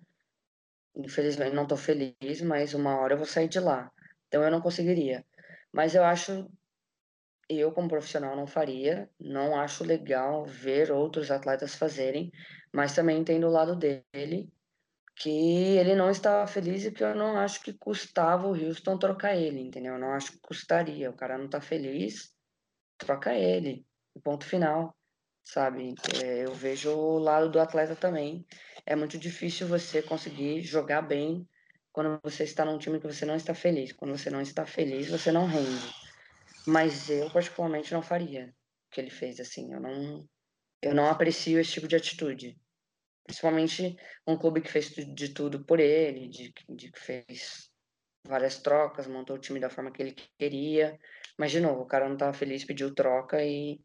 [0.96, 3.92] Infelizmente não estou feliz, mas uma hora eu vou sair de lá.
[4.28, 5.26] Então eu não conseguiria.
[5.74, 6.50] Mas eu acho,
[7.50, 12.32] eu como profissional não faria, não acho legal ver outros atletas fazerem,
[12.74, 14.52] mas também entendo o lado dele,
[15.20, 19.36] que ele não estava feliz e que eu não acho que custava o Houston trocar
[19.36, 19.94] ele, entendeu?
[19.94, 21.10] Eu não acho que custaria.
[21.10, 22.32] O cara não está feliz,
[22.98, 23.86] troca ele.
[24.24, 24.96] Ponto final,
[25.44, 25.96] sabe?
[26.14, 28.46] Eu vejo o lado do atleta também
[28.86, 31.48] é muito difícil você conseguir jogar bem
[31.92, 33.92] quando você está num time que você não está feliz.
[33.92, 35.94] Quando você não está feliz, você não rende.
[36.66, 38.54] Mas eu particularmente não faria
[38.88, 39.74] o que ele fez assim.
[39.74, 40.28] Eu não
[40.82, 42.56] eu não aprecio esse tipo de atitude.
[43.28, 47.70] Principalmente um clube que fez de tudo por ele, de, de que fez
[48.26, 50.98] várias trocas, montou o time da forma que ele queria.
[51.38, 53.80] Mas de novo, o cara não estava feliz, pediu troca e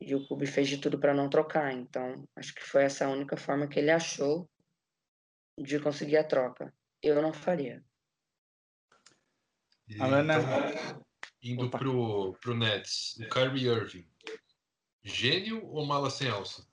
[0.00, 1.72] e o clube fez de tudo para não trocar.
[1.72, 4.48] Então, acho que foi essa a única forma que ele achou
[5.58, 6.72] de conseguir a troca.
[7.02, 7.84] Eu não faria.
[9.88, 10.34] E, Alana...
[10.38, 11.06] Então,
[11.42, 11.78] indo Opa.
[11.78, 14.08] pro, pro Nets, o Kyrie Irving,
[15.02, 16.66] gênio ou mala sem alça?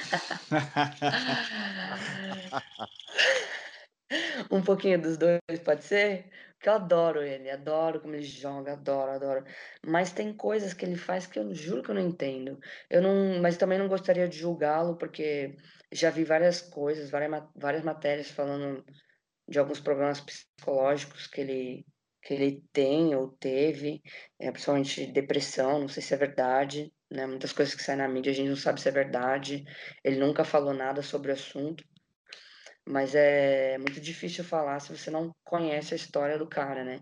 [4.50, 6.30] um pouquinho dos dois, pode ser?
[6.54, 9.44] Porque eu adoro ele, adoro como ele joga, adoro, adoro.
[9.86, 12.58] Mas tem coisas que ele faz que eu juro que eu não entendo.
[12.90, 15.56] Eu não, mas também não gostaria de julgá-lo, porque
[15.90, 18.84] já vi várias coisas, várias, várias matérias falando
[19.48, 21.86] de alguns problemas psicológicos que ele,
[22.22, 24.02] que ele tem ou teve,
[24.38, 27.26] é, principalmente depressão, não sei se é verdade, né?
[27.26, 29.64] Muitas coisas que saem na mídia a gente não sabe se é verdade.
[30.04, 31.84] Ele nunca falou nada sobre o assunto
[32.90, 37.00] mas é muito difícil falar se você não conhece a história do cara, né?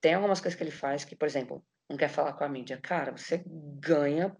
[0.00, 2.80] Tem algumas coisas que ele faz que, por exemplo, não quer falar com a mídia.
[2.80, 4.36] Cara, você ganha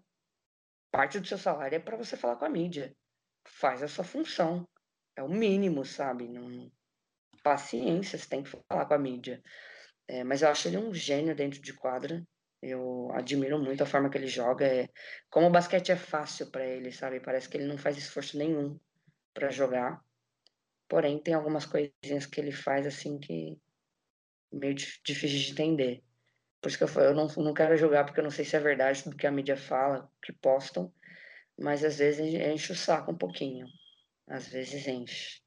[0.91, 2.93] parte do seu salário é para você falar com a mídia.
[3.47, 4.67] Faz a sua função.
[5.15, 6.27] É o mínimo, sabe?
[6.27, 6.69] Não...
[7.43, 9.41] Paciência, você tem que falar com a mídia.
[10.07, 12.21] É, mas eu acho ele um gênio dentro de quadra.
[12.61, 14.65] Eu admiro muito a forma que ele joga.
[14.65, 14.89] É...
[15.29, 17.19] Como o basquete é fácil para ele, sabe?
[17.19, 18.79] Parece que ele não faz esforço nenhum
[19.33, 20.03] para jogar.
[20.87, 23.57] Porém, tem algumas coisinhas que ele faz assim que
[24.51, 26.03] meio difícil de entender.
[26.61, 28.55] Por isso que eu, falo, eu não, não quero jogar porque eu não sei se
[28.55, 30.91] é verdade tudo que a mídia fala, que postam,
[31.57, 33.67] mas às vezes enche o saco um pouquinho.
[34.27, 35.41] Às vezes enche.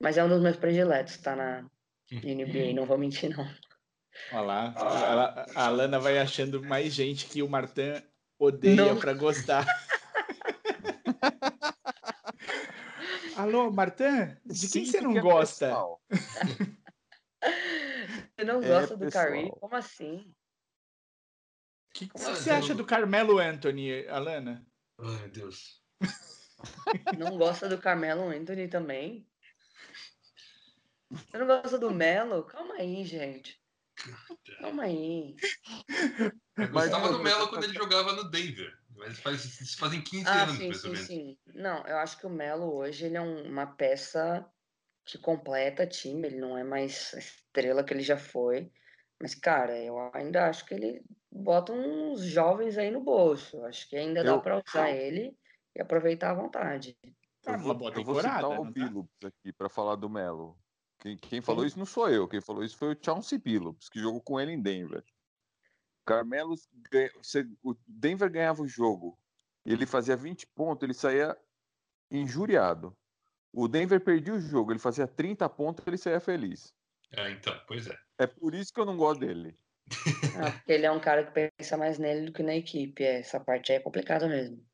[0.00, 1.68] Mas é um dos meus prediletos, tá na
[2.12, 3.44] NBA, não vou mentir não.
[4.30, 4.74] Olha lá,
[5.54, 8.02] a Alana vai achando mais gente que o Martin
[8.38, 9.66] odeia para gostar.
[13.36, 14.36] Alô, Martin?
[14.44, 15.74] De quem você não gosta?
[18.36, 19.50] você não gosta é, do Curry?
[19.58, 20.32] Como assim?
[21.90, 24.64] O que, que você acha do Carmelo Anthony, Alana?
[24.98, 25.82] Ai, Deus.
[27.18, 29.28] Não gosta do Carmelo Anthony também?
[31.10, 32.42] Você não gosta do Melo?
[32.44, 33.63] Calma aí, gente.
[34.60, 35.36] Calma aí.
[36.56, 38.72] Eu gostava do Melo quando ele jogava no Denver.
[38.96, 41.06] Mas faz, isso fazem 15 ah, anos, sim, mais sim, ou menos.
[41.06, 41.38] Sim.
[41.54, 44.46] Não, eu acho que o Melo hoje ele é um, uma peça
[45.04, 48.70] que completa time, ele não é mais a estrela que ele já foi.
[49.20, 53.62] Mas, cara, eu ainda acho que ele bota uns jovens aí no bolso.
[53.64, 54.24] Acho que ainda eu...
[54.24, 55.36] dá para usar ele
[55.74, 56.96] e aproveitar à vontade.
[57.42, 58.00] Tá boa temporada.
[58.00, 58.70] Eu vou citar o tá?
[58.70, 60.56] Billups aqui para falar do Melo.
[61.04, 64.00] Quem, quem falou isso não sou eu, quem falou isso foi o Chauncey Billups, que
[64.00, 65.04] jogou com ele em Denver.
[66.02, 66.54] Carmelo,
[67.62, 69.18] o Denver ganhava o jogo,
[69.66, 71.36] ele fazia 20 pontos, ele saía
[72.10, 72.96] injuriado.
[73.52, 76.74] O Denver perdia o jogo, ele fazia 30 pontos, ele saía feliz.
[77.12, 77.98] É, então, pois é.
[78.18, 79.54] É por isso que eu não gosto dele.
[80.36, 83.04] Ah, porque ele é um cara que pensa mais nele do que na equipe.
[83.04, 84.66] É, essa parte aí é complicada mesmo.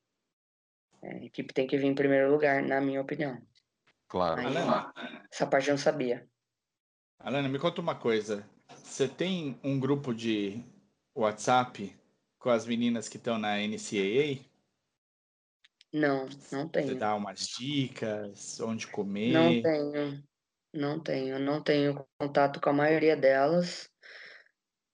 [1.03, 3.39] É, a equipe tem que vir em primeiro lugar, na minha opinião.
[4.11, 4.45] Claro.
[4.45, 4.93] Alana,
[5.33, 6.29] essa parte eu não sabia.
[7.21, 8.45] Alana, me conta uma coisa.
[8.83, 10.65] Você tem um grupo de
[11.15, 11.97] WhatsApp
[12.37, 14.45] com as meninas que estão na NCAA?
[15.93, 16.89] Não, não tenho.
[16.89, 19.33] Você dá umas dicas, onde comer?
[19.33, 20.25] Não tenho.
[20.75, 21.39] Não tenho.
[21.39, 23.89] Não tenho contato com a maioria delas.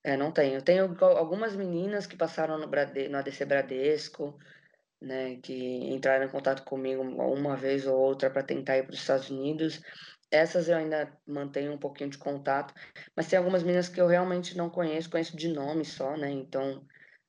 [0.05, 0.61] É, não tenho.
[0.61, 3.09] Tenho algumas meninas que passaram no, Brade...
[3.09, 4.39] no ADC Bradesco,
[5.01, 5.55] né, que
[5.93, 9.81] entraram em contato comigo uma vez ou outra para tentar ir para os Estados Unidos.
[10.31, 12.75] Essas eu ainda mantenho um pouquinho de contato,
[13.15, 16.31] mas tem algumas meninas que eu realmente não conheço, conheço de nome só, né?
[16.31, 16.85] Então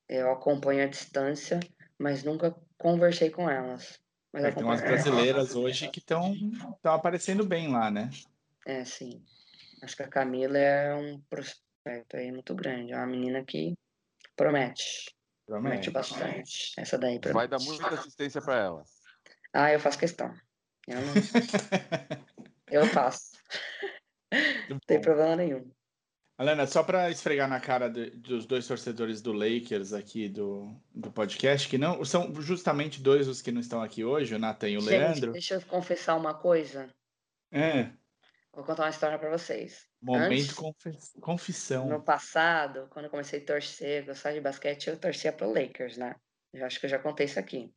[0.09, 1.59] eu acompanho à distância,
[1.99, 3.99] mas nunca conversei com elas.
[4.33, 6.33] Mas é, tem umas brasileiras hoje que estão
[6.83, 8.09] aparecendo bem lá, né?
[8.65, 9.23] É, sim.
[9.81, 12.93] Acho que a Camila é um prospecto aí muito grande.
[12.93, 13.73] É uma menina que
[14.35, 15.15] promete.
[15.47, 16.73] Promete bastante.
[16.77, 17.33] Essa daí promete.
[17.33, 18.83] Vai dar muita assistência para ela.
[19.53, 20.31] Ah, eu faço questão.
[20.85, 21.13] Eu, não...
[22.69, 23.31] eu faço.
[24.69, 25.71] Não tem problema nenhum.
[26.37, 31.11] Alana, só para esfregar na cara de, dos dois torcedores do Lakers aqui do, do
[31.11, 34.77] podcast, que não são justamente dois os que não estão aqui hoje, o Nathan e
[34.77, 35.31] o Gente, Leandro.
[35.31, 36.93] Deixa eu confessar uma coisa.
[37.51, 37.89] É.
[38.57, 39.85] Vou contar uma história para vocês.
[40.01, 41.87] Momento Antes, confissão.
[41.87, 46.15] No passado, quando eu comecei a torcer, gostar de basquete, eu torcia pro Lakers, né?
[46.51, 47.71] Eu acho que eu já contei isso aqui.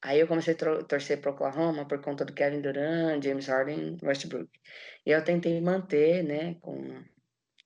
[0.00, 4.48] Aí eu comecei a torcer pro Oklahoma por conta do Kevin Durant, James Harden, Westbrook.
[5.04, 7.02] E eu tentei manter, né, com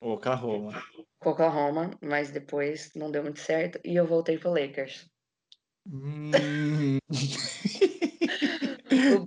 [0.01, 0.83] Oklahoma.
[1.19, 5.07] Com Oklahoma, mas depois não deu muito certo e eu voltei pro Lakers.
[5.87, 6.31] Hum.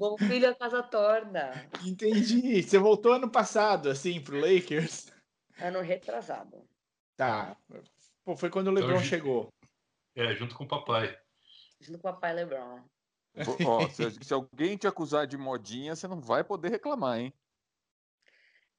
[0.02, 1.52] bom filho a casa torna.
[1.86, 2.64] Entendi.
[2.64, 5.12] Você voltou ano passado, assim, pro Lakers?
[5.60, 6.68] Ano retrasado.
[7.16, 7.56] Tá.
[8.26, 9.54] Pô, foi quando o LeBron então, chegou.
[10.16, 11.16] É, junto com o papai.
[11.80, 12.82] Junto com o papai LeBron.
[13.66, 17.34] Ó, se, se, alguém te acusar de modinha, você não vai poder reclamar, hein?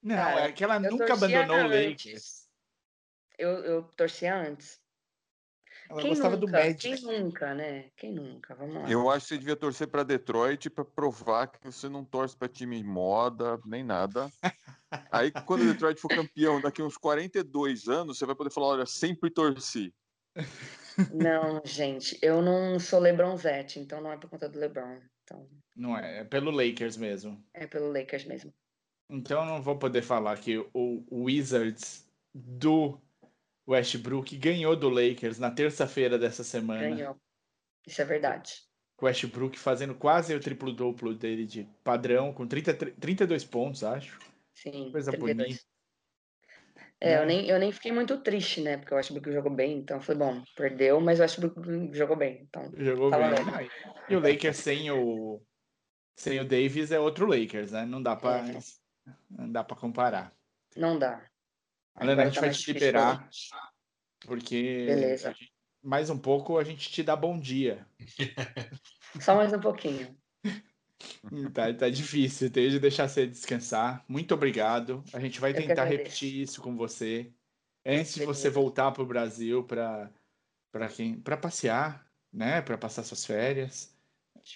[0.02, 2.48] Não, Cara, é que ela nunca abandonou o Lakers.
[3.38, 4.81] Eu, eu torcia antes.
[5.92, 6.46] Ela quem gostava nunca?
[6.46, 6.78] do Magic.
[6.78, 7.84] Quem nunca, né?
[7.96, 8.54] Quem nunca?
[8.54, 8.90] Vamos lá.
[8.90, 12.48] Eu acho que você devia torcer para Detroit para provar que você não torce para
[12.48, 14.30] time moda, nem nada.
[15.10, 18.86] Aí, quando o Detroit for campeão daqui uns 42 anos, você vai poder falar: olha,
[18.86, 19.94] sempre torci.
[21.12, 24.98] Não, gente, eu não sou LeBronzete, então não é por conta do LeBron.
[25.24, 25.46] Então...
[25.76, 27.42] Não é, é pelo Lakers mesmo.
[27.54, 28.52] É pelo Lakers mesmo.
[29.08, 32.98] Então não vou poder falar que o Wizards do
[33.68, 36.88] Westbrook ganhou do Lakers na terça-feira dessa semana.
[36.88, 37.16] Ganhou.
[37.86, 38.52] Isso é verdade.
[39.00, 44.18] O Westbrook fazendo quase o triplo-duplo dele de padrão, com 30, 32 pontos, acho.
[44.54, 45.36] Sim, Coisa 32.
[45.36, 45.72] bonita.
[47.00, 48.76] É, eu nem, eu nem fiquei muito triste, né?
[48.76, 50.40] Porque o Westbrook jogou bem, então foi bom.
[50.56, 51.60] Perdeu, mas o Westbrook
[51.92, 52.46] jogou bem.
[52.48, 53.20] Então, jogou bem.
[53.20, 53.70] bem.
[54.08, 55.42] E o Lakers sem o,
[56.14, 57.84] sem o Davis é outro Lakers, né?
[57.84, 58.58] Não dá pra, é.
[59.30, 60.32] não dá pra comparar.
[60.76, 61.28] Não dá.
[62.00, 63.28] Helena, a gente tá vai te liberar,
[64.20, 65.16] porque.
[65.16, 67.86] Gente, mais um pouco a gente te dá bom dia.
[69.20, 70.16] Só mais um pouquinho.
[71.52, 74.04] Tá, tá difícil, tenho de deixar você descansar.
[74.08, 75.02] Muito obrigado.
[75.12, 77.32] A gente vai tentar repetir isso com você.
[77.84, 80.10] Antes de você voltar para o Brasil para
[80.94, 82.62] quem para passear, né?
[82.62, 83.96] Para passar suas férias.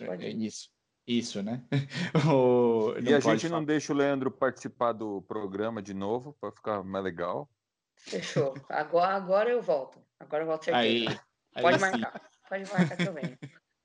[0.01, 0.76] É isso.
[1.07, 1.63] Isso, né?
[2.29, 2.95] o...
[2.99, 3.61] E a gente falar.
[3.61, 7.49] não deixa o Leandro participar do programa de novo para ficar mais legal.
[7.97, 8.55] Fechou.
[8.69, 10.05] Agora, agora eu volto.
[10.19, 11.11] Agora eu volto certeza.
[11.11, 11.19] Aí,
[11.55, 11.91] aí Pode sim.
[11.91, 12.31] marcar.
[12.49, 13.39] Pode marcar que eu venho.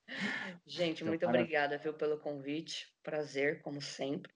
[0.66, 2.88] Gente, muito obrigada, viu, pelo convite.
[3.04, 4.34] Prazer, como sempre.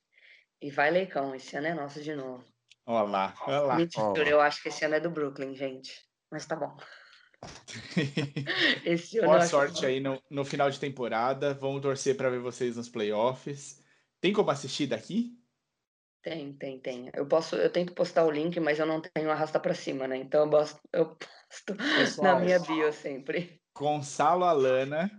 [0.61, 2.45] E vai, Leicão, esse ano é nosso de novo.
[2.85, 3.75] Olá, olá.
[3.75, 4.29] Mentira, olá.
[4.29, 6.07] eu acho que esse ano é do Brooklyn, gente.
[6.31, 6.77] Mas tá bom.
[8.85, 9.85] esse Boa sorte que...
[9.85, 11.53] aí no, no final de temporada.
[11.53, 13.81] Vamos torcer para ver vocês nos playoffs.
[14.19, 15.37] Tem como assistir daqui?
[16.21, 17.09] Tem, tem, tem.
[17.13, 20.17] Eu posso, eu tento postar o link, mas eu não tenho arrasta para cima, né?
[20.17, 23.61] Então eu posto, eu posto Pessoal, na minha bio sempre.
[23.75, 25.11] Gonçalo Alana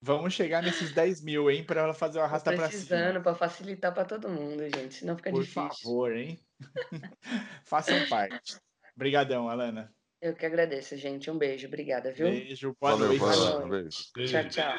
[0.00, 2.68] Vamos chegar nesses 10 mil, hein, para ela fazer o arrasta para cima.
[2.68, 5.68] Precisando, para facilitar para todo mundo, gente, senão fica Por difícil.
[5.68, 6.38] Por favor, hein?
[7.64, 8.56] Façam parte.
[8.94, 9.92] Obrigadão, Alana.
[10.20, 11.30] Eu que agradeço, gente.
[11.30, 11.66] Um beijo.
[11.66, 12.28] Obrigada, viu?
[12.28, 12.76] Beijo.
[12.80, 13.20] Boa Valeu, noite.
[13.20, 14.12] Boa noite.
[14.12, 14.74] Tchau, tchau.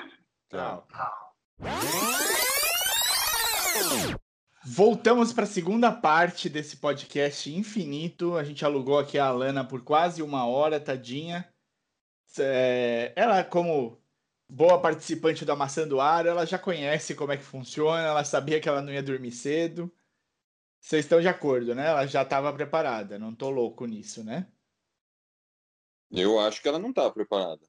[0.49, 0.87] Tchau.
[4.65, 8.35] Voltamos para a segunda parte desse podcast infinito.
[8.35, 11.47] A gente alugou aqui a Alana por quase uma hora, tadinha.
[12.39, 14.01] É, ela, como
[14.49, 18.67] boa participante do Amassando Ar, ela já conhece como é que funciona, ela sabia que
[18.67, 19.91] ela não ia dormir cedo.
[20.79, 21.87] Vocês estão de acordo, né?
[21.87, 24.47] Ela já estava preparada, não tô louco nisso, né?
[26.11, 27.61] Eu acho que ela não estava preparada.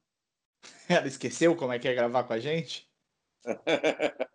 [0.89, 2.89] Ela esqueceu como é que é gravar com a gente?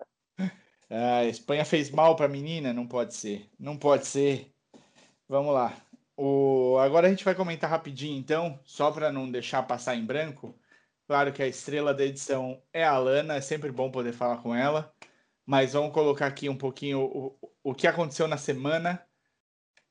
[0.90, 2.72] Ah, a Espanha fez mal para a menina?
[2.72, 3.50] Não pode ser.
[3.58, 4.54] Não pode ser.
[5.28, 5.76] Vamos lá.
[6.16, 6.78] O...
[6.78, 10.56] Agora a gente vai comentar rapidinho, então, só para não deixar passar em branco.
[11.08, 14.54] Claro que a estrela da edição é a Alana, é sempre bom poder falar com
[14.54, 14.94] ela.
[15.44, 19.04] Mas vamos colocar aqui um pouquinho o, o que aconteceu na semana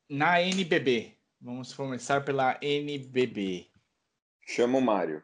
[0.09, 1.17] na NBB.
[1.41, 3.72] Vamos começar pela NBB.
[4.45, 5.23] Chama o Mário.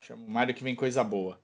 [0.00, 1.40] Chama o Mário que vem coisa boa.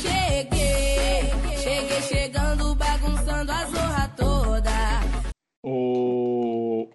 [0.00, 1.22] Cheguei,
[1.58, 4.70] cheguei chegando, bagunçando a zorra toda.
[5.62, 6.90] O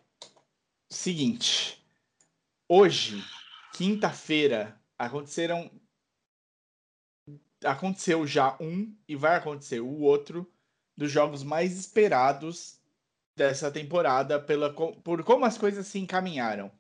[0.90, 1.84] seguinte,
[2.68, 3.24] hoje,
[3.74, 5.72] quinta-feira, aconteceram
[7.66, 10.50] aconteceu já um e vai acontecer o outro
[10.96, 12.80] dos jogos mais esperados
[13.36, 16.72] dessa temporada pela por como as coisas se encaminharam.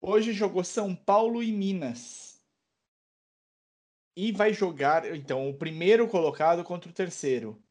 [0.00, 2.40] Hoje jogou São Paulo e Minas.
[4.16, 7.62] E vai jogar, então, o primeiro colocado contra o terceiro.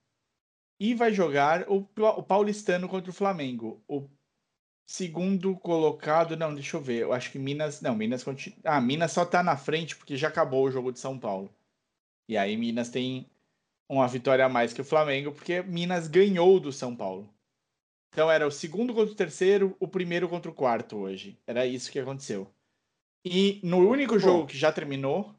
[0.79, 3.83] E vai jogar o, o paulistano contra o Flamengo.
[3.87, 4.07] O
[4.87, 7.01] segundo colocado, não, deixa eu ver.
[7.01, 8.59] Eu acho que Minas, não, Minas continua.
[8.63, 11.53] Ah, Minas só tá na frente porque já acabou o jogo de São Paulo.
[12.29, 13.29] E aí Minas tem
[13.89, 17.36] uma vitória a mais que o Flamengo, porque Minas ganhou do São Paulo.
[18.09, 21.39] Então era o segundo contra o terceiro, o primeiro contra o quarto hoje.
[21.45, 22.51] Era isso que aconteceu.
[23.23, 25.35] E no único jogo que já terminou,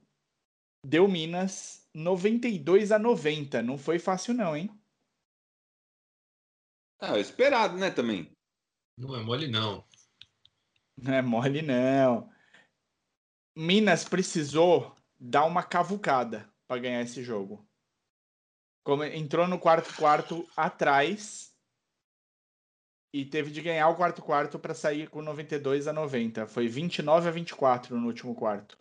[0.84, 3.62] deu Minas 92 a 90.
[3.62, 4.70] Não foi fácil, não, hein?
[7.00, 8.30] Ah, esperado, né, também.
[8.96, 9.84] Não é mole, não.
[10.96, 12.30] Não é mole, não.
[13.56, 17.66] Minas precisou dar uma cavucada para ganhar esse jogo.
[18.84, 21.47] Como entrou no quarto quarto atrás
[23.12, 26.46] e teve de ganhar o quarto quarto para sair com 92 a 90.
[26.46, 28.78] Foi 29 a 24 no último quarto.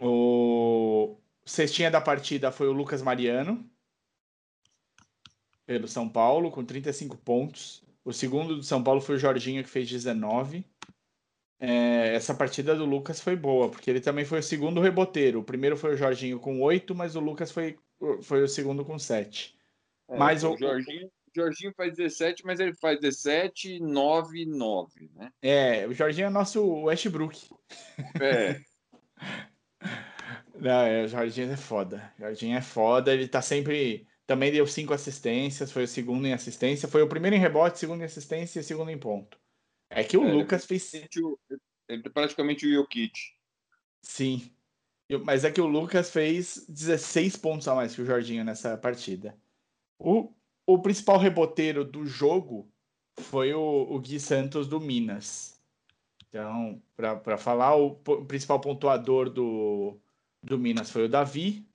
[0.00, 3.68] O cestinha da partida foi o Lucas Mariano,
[5.64, 7.82] pelo São Paulo, com 35 pontos.
[8.04, 10.64] O segundo do São Paulo foi o Jorginho, que fez 19.
[11.58, 15.40] É, essa partida do Lucas foi boa, porque ele também foi o segundo reboteiro.
[15.40, 17.78] O primeiro foi o Jorginho com 8, mas o Lucas foi,
[18.22, 19.58] foi o segundo com 7.
[20.08, 25.32] É, mas o, o Jorginho, Jorginho faz 17, mas ele faz 17, 9, 9, né?
[25.42, 27.48] É, o Jorginho é nosso Westbrook.
[28.20, 28.60] É.
[30.58, 32.12] Não, é, o Jorginho é foda.
[32.18, 34.06] O Jorginho é foda, ele tá sempre.
[34.26, 36.88] Também deu cinco assistências, foi o segundo em assistência.
[36.88, 39.38] Foi o primeiro em rebote, segundo em assistência e segundo em ponto.
[39.90, 40.92] É que o é, Lucas fez.
[40.94, 43.12] Ele é praticamente o Jokic.
[44.02, 44.50] Sim.
[45.24, 49.36] Mas é que o Lucas fez 16 pontos a mais que o Jorginho nessa partida.
[49.98, 50.32] O,
[50.66, 52.68] o principal reboteiro do jogo
[53.18, 55.58] foi o, o Gui Santos do Minas.
[56.28, 59.98] Então, para falar, o, o principal pontuador do,
[60.42, 61.66] do Minas foi o Davi.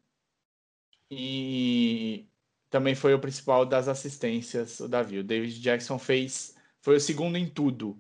[1.10, 2.28] E
[2.70, 5.20] também foi o principal das assistências, o Davi.
[5.20, 6.56] O David Jackson fez.
[6.82, 8.00] Foi o segundo em tudo: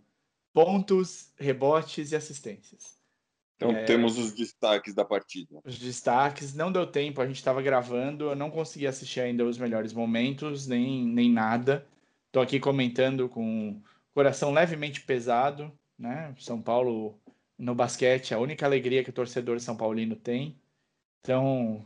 [0.53, 3.00] pontos, rebotes e assistências.
[3.61, 5.61] Então é, temos os destaques da partida.
[5.63, 9.59] Os destaques, não deu tempo, a gente estava gravando, eu não consegui assistir ainda os
[9.59, 11.87] melhores momentos, nem, nem nada.
[12.25, 13.79] Estou aqui comentando com
[14.15, 16.33] coração levemente pesado, né?
[16.39, 17.19] São Paulo
[17.55, 20.59] no basquete, a única alegria que o torcedor São Paulino tem.
[21.19, 21.85] Então,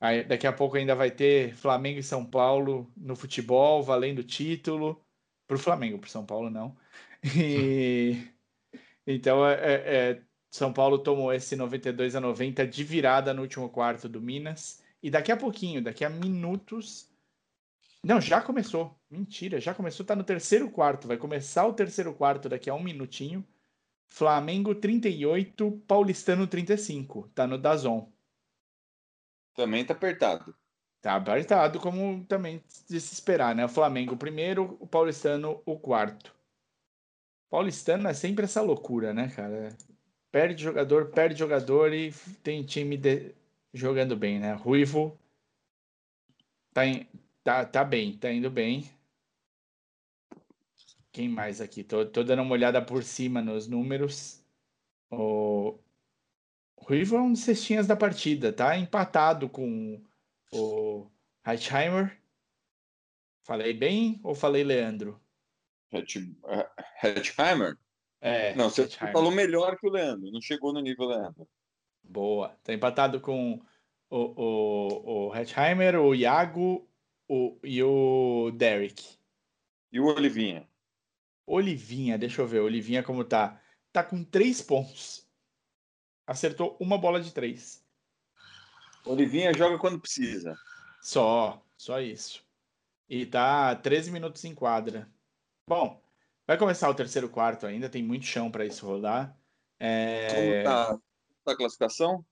[0.00, 5.00] aí, daqui a pouco ainda vai ter Flamengo e São Paulo no futebol, valendo título.
[5.46, 6.76] Para o Flamengo, para São Paulo não.
[7.22, 8.26] E,
[9.06, 13.68] então, é, é, é, São Paulo tomou esse 92 a 90 de virada no último
[13.68, 14.82] quarto do Minas.
[15.02, 17.10] E daqui a pouquinho, daqui a minutos.
[18.02, 18.98] Não, já começou.
[19.10, 20.06] Mentira, já começou.
[20.06, 21.08] Tá no terceiro quarto.
[21.08, 23.46] Vai começar o terceiro quarto daqui a um minutinho.
[24.06, 27.28] Flamengo 38, Paulistano 35.
[27.34, 28.10] Tá no Dazon.
[29.54, 30.54] Também tá apertado.
[31.00, 33.64] Tá apertado, como também de se esperar, né?
[33.64, 36.34] O Flamengo primeiro, o Paulistano o quarto.
[37.48, 39.68] Paulistano é sempre essa loucura, né, cara?
[40.36, 42.12] Perde jogador, perde jogador e
[42.42, 43.34] tem time de...
[43.72, 44.52] jogando bem, né?
[44.52, 45.18] Ruivo
[46.74, 47.08] tá, em...
[47.42, 48.86] tá, tá bem, tá indo bem.
[51.10, 51.82] Quem mais aqui?
[51.82, 54.44] Tô, tô dando uma olhada por cima nos números.
[55.10, 55.78] O
[56.76, 60.04] Ruivo é um dos cestinhas da partida, tá empatado com
[60.52, 61.10] o
[61.46, 62.14] Heightheimer.
[63.42, 65.18] Falei bem ou falei Leandro?
[67.02, 67.78] Hetzheimer?
[68.20, 68.54] É.
[68.54, 71.46] Não, você falou melhor que o Leandro, não chegou no nível Leandro.
[72.02, 72.56] Boa.
[72.62, 73.60] Tá empatado com
[74.08, 76.88] o, o, o Hetzheimer, o Iago
[77.28, 79.18] o, e o Derek.
[79.92, 80.68] E o Olivinha?
[81.46, 82.60] Olivinha, deixa eu ver.
[82.60, 83.60] Olivinha como tá?
[83.92, 85.26] Tá com três pontos.
[86.26, 87.84] Acertou uma bola de três.
[89.04, 90.56] Olivinha joga quando precisa.
[91.00, 92.44] Só, só isso.
[93.08, 95.08] E tá 13 minutos em quadra.
[95.68, 96.02] Bom,
[96.46, 99.36] vai começar o terceiro quarto ainda, tem muito chão para isso rodar.
[99.78, 100.28] É...
[100.30, 100.98] Como tá,
[101.44, 102.24] tá a classificação?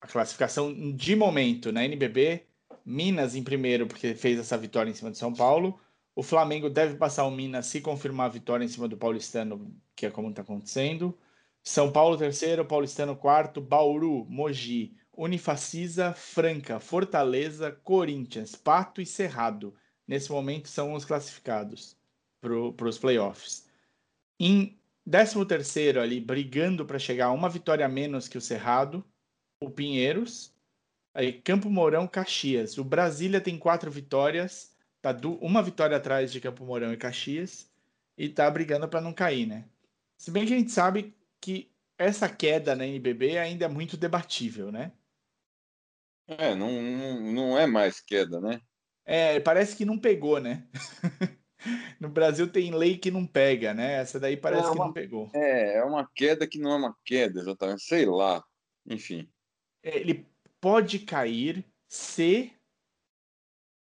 [0.00, 2.46] A classificação de momento na NBB,
[2.84, 5.78] Minas em primeiro, porque fez essa vitória em cima de São Paulo.
[6.14, 10.06] O Flamengo deve passar o Minas se confirmar a vitória em cima do Paulistano, que
[10.06, 11.18] é como está acontecendo.
[11.62, 19.74] São Paulo terceiro, Paulistano quarto, Bauru, Mogi, Unifacisa, Franca, Fortaleza, Corinthians, Pato e Cerrado.
[20.06, 21.99] Nesse momento são os classificados
[22.40, 23.66] para os playoffs.
[24.38, 24.78] Em
[25.08, 29.04] 13 terceiro ali, brigando para chegar a uma vitória a menos que o Cerrado,
[29.60, 30.54] o Pinheiros.
[31.12, 32.78] Aí, Campo Mourão, Caxias.
[32.78, 37.68] O Brasília tem quatro vitórias, tá uma vitória atrás de Campo Mourão e Caxias,
[38.16, 39.64] e tá brigando para não cair, né?
[40.16, 44.70] Se bem que a gente sabe que essa queda na NBB ainda é muito debatível,
[44.70, 44.92] né?
[46.26, 46.70] É, não,
[47.20, 48.60] não é mais queda, né?
[49.04, 50.68] É, parece que não pegou, né?
[51.98, 53.94] no Brasil tem lei que não pega, né?
[53.94, 55.30] Essa daí parece é uma, que não pegou.
[55.34, 57.82] É, é uma queda que não é uma queda, exatamente.
[57.82, 58.42] Sei lá.
[58.86, 59.28] Enfim.
[59.82, 60.26] É, ele
[60.60, 62.52] pode cair se.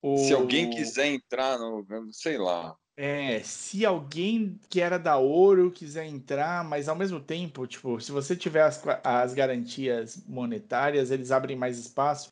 [0.02, 0.18] O...
[0.18, 1.86] Se alguém quiser entrar no.
[2.12, 2.76] Sei lá.
[2.98, 8.12] É, se alguém que era da ouro quiser entrar, mas ao mesmo tempo, tipo, se
[8.12, 12.32] você tiver as, as garantias monetárias, eles abrem mais espaço.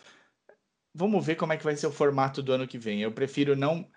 [0.94, 3.02] Vamos ver como é que vai ser o formato do ano que vem.
[3.02, 3.90] Eu prefiro não,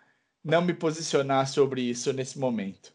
[0.45, 2.93] não me posicionar sobre isso nesse momento.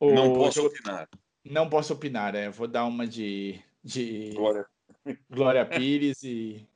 [0.00, 1.08] O, não posso opinar.
[1.44, 2.48] Não posso opinar, é.
[2.48, 4.66] Vou dar uma de, de Glória,
[5.30, 6.66] Glória Pires e,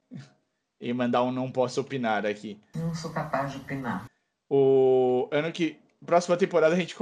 [0.80, 2.60] e mandar um não posso opinar aqui.
[2.74, 4.06] Não sou capaz de opinar.
[4.48, 6.96] O ano que próxima temporada a gente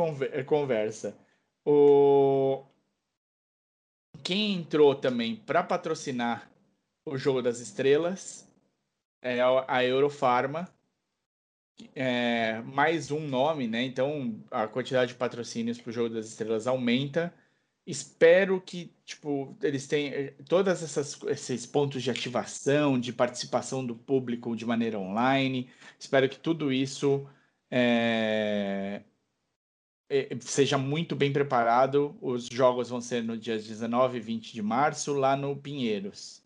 [0.46, 1.16] conversa.
[1.64, 2.64] O...
[4.22, 6.50] Quem entrou também para patrocinar
[7.04, 8.48] o Jogo das Estrelas
[9.22, 10.68] é a Eurofarma.
[11.94, 13.82] É mais um nome, né?
[13.82, 17.34] Então a quantidade de patrocínios para o Jogo das Estrelas aumenta.
[17.86, 20.82] Espero que tipo eles tenham todos
[21.26, 25.68] esses pontos de ativação, de participação do público de maneira online.
[25.98, 27.26] Espero que tudo isso
[27.70, 29.02] é,
[30.08, 32.16] é, seja muito bem preparado.
[32.20, 36.42] Os jogos vão ser no dia 19 e 20 de março, lá no Pinheiros.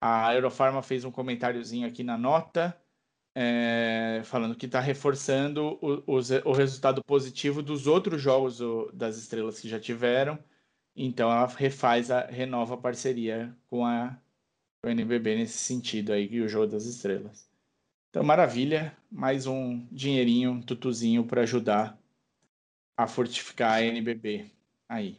[0.00, 2.79] A Eurofarma fez um comentáriozinho aqui na nota,
[3.42, 9.16] é, falando que está reforçando o, o, o, resultado positivo dos outros jogos do, das
[9.16, 10.38] estrelas que já tiveram.
[10.94, 14.14] Então ela refaz a renova a parceria com a
[14.84, 17.48] o NBB nesse sentido aí e o jogo das estrelas.
[18.10, 21.98] Então, maravilha, mais um dinheirinho, um tutuzinho para ajudar
[22.96, 24.50] a fortificar a NBB
[24.86, 25.18] aí.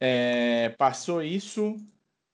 [0.00, 1.76] É, passou isso,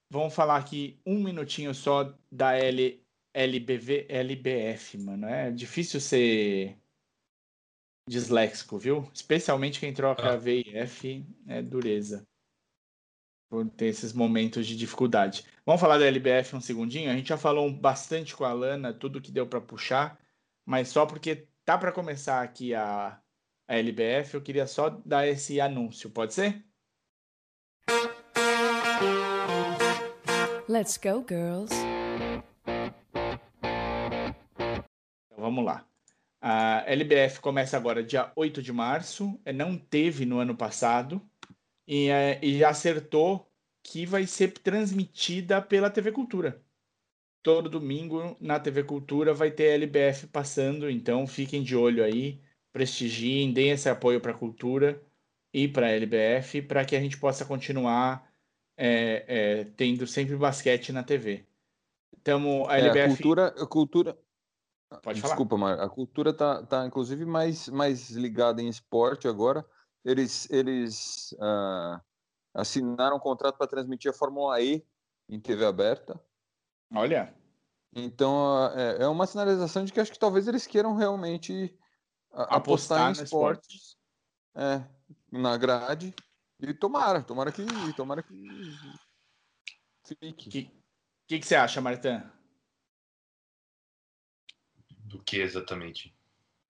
[0.09, 3.01] vamos falar aqui um minutinho só da L,
[3.35, 5.27] LBV, LBF, mano.
[5.27, 6.77] É difícil ser
[8.09, 9.09] disléxico, viu?
[9.15, 10.37] Especialmente quem troca ah.
[10.37, 12.27] V e F, é dureza
[13.51, 15.45] por ter esses momentos de dificuldade.
[15.67, 17.11] Vamos falar da LBF um segundinho?
[17.11, 20.19] A gente já falou bastante com a Lana, tudo que deu para puxar,
[20.65, 23.21] mas só porque tá para começar aqui a,
[23.69, 26.65] a LBF, eu queria só dar esse anúncio, pode ser?
[30.69, 31.75] Let's go, girls.
[35.51, 35.85] Vamos lá.
[36.41, 41.21] A LBF começa agora dia 8 de março, é, não teve no ano passado,
[41.87, 43.51] e, é, e acertou
[43.83, 46.63] que vai ser transmitida pela TV Cultura.
[47.43, 52.41] Todo domingo na TV Cultura vai ter LBF passando, então fiquem de olho aí,
[52.73, 55.03] prestigiem, deem esse apoio para a cultura
[55.53, 58.31] e para a LBF, para que a gente possa continuar
[58.77, 61.45] é, é, tendo sempre basquete na TV.
[62.21, 62.99] Então, a LBF.
[62.99, 64.19] É, cultura, a cultura.
[65.03, 65.77] Pode Desculpa, falar.
[65.77, 69.65] Mar, a cultura tá, tá inclusive mais, mais ligada em esporte agora
[70.05, 72.01] eles, eles uh,
[72.55, 74.85] assinaram um contrato para transmitir a Fórmula E
[75.29, 76.21] em TV aberta.
[76.95, 77.35] Olha.
[77.93, 81.77] Então é, é, uma sinalização de que acho que talvez eles queiram realmente
[82.33, 83.97] apostar, apostar em esportes.
[84.55, 84.85] É,
[85.31, 86.15] na grade.
[86.61, 87.65] E tomara, tomara que.
[87.97, 88.35] Tomara que.
[90.05, 90.49] Fique.
[90.49, 90.71] O que,
[91.27, 92.21] que, que você acha, Martin?
[95.11, 96.15] Do que exatamente?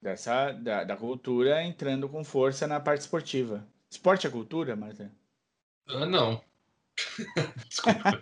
[0.01, 3.69] Dessa, da, da cultura entrando com força na parte esportiva.
[3.91, 5.13] Esporte é cultura, Marta?
[5.87, 6.43] Ah, não.
[7.69, 8.19] Desculpa.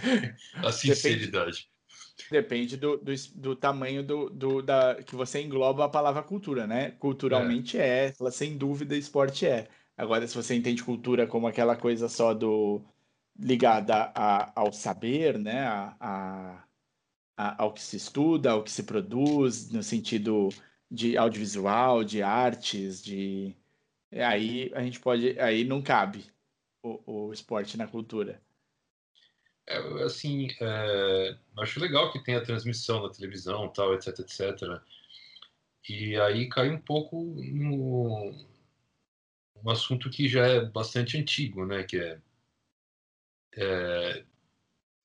[0.64, 1.68] A sinceridade.
[2.30, 6.66] Depende, depende do, do, do, tamanho do, do, da, que você engloba a palavra cultura,
[6.66, 6.92] né?
[6.92, 8.06] Culturalmente é.
[8.06, 9.68] é, ela sem dúvida esporte é.
[9.96, 12.82] Agora, se você entende cultura como aquela coisa só do
[13.38, 15.66] ligada a, ao saber, né?
[15.66, 16.64] A, a,
[17.40, 20.50] a, ao que se estuda, ao que se produz, no sentido
[20.90, 23.56] de audiovisual, de artes, de
[24.12, 26.26] aí a gente pode, aí não cabe
[26.82, 28.42] o, o esporte na cultura.
[29.66, 34.82] É, assim, é, acho legal que tem a transmissão na televisão, tal, etc, etc.
[35.88, 38.34] E aí cai um pouco no
[39.62, 41.84] um assunto que já é bastante antigo, né?
[41.84, 42.20] Que é,
[43.56, 44.24] é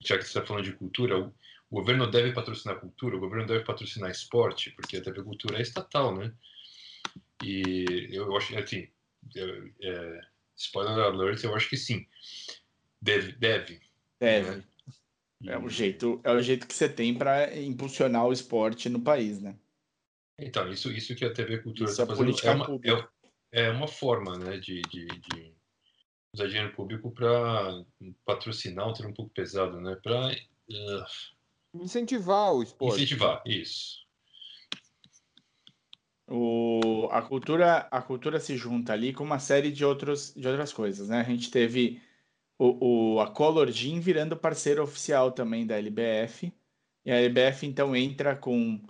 [0.02, 1.32] já que você está falando de cultura,
[1.76, 5.62] o, governo deve patrocinar cultura, o governo deve patrocinar esporte, porque a TV Cultura é
[5.62, 6.34] estatal, né?
[7.44, 8.88] E eu acho, assim,
[9.36, 10.22] é, é,
[10.56, 12.08] spoiler alert, eu acho que sim.
[13.02, 13.34] Deve.
[13.34, 13.82] Deve.
[14.20, 14.56] deve.
[14.58, 14.64] Né?
[15.48, 19.42] É o jeito, é o jeito que você tem para impulsionar o esporte no país,
[19.42, 19.56] né?
[20.40, 22.80] Então, isso, isso que a TV Cultura está é fazendo é uma,
[23.52, 25.54] é, é, uma forma né, de, de, de
[26.34, 27.84] usar dinheiro público para
[28.26, 29.96] patrocinar, um termo um pouco pesado, né?
[30.02, 31.35] Para uh,
[31.82, 32.96] incentivar o esporte.
[32.96, 34.06] Incentivar, isso.
[36.28, 40.74] O, a, cultura, a cultura se junta ali com uma série de, outros, de outras
[40.74, 41.20] coisas, né?
[41.20, 42.02] A gente teve
[42.58, 46.52] o, o, a Color Gym virando parceiro oficial também da LBF,
[47.06, 48.82] e a LBF então entra com,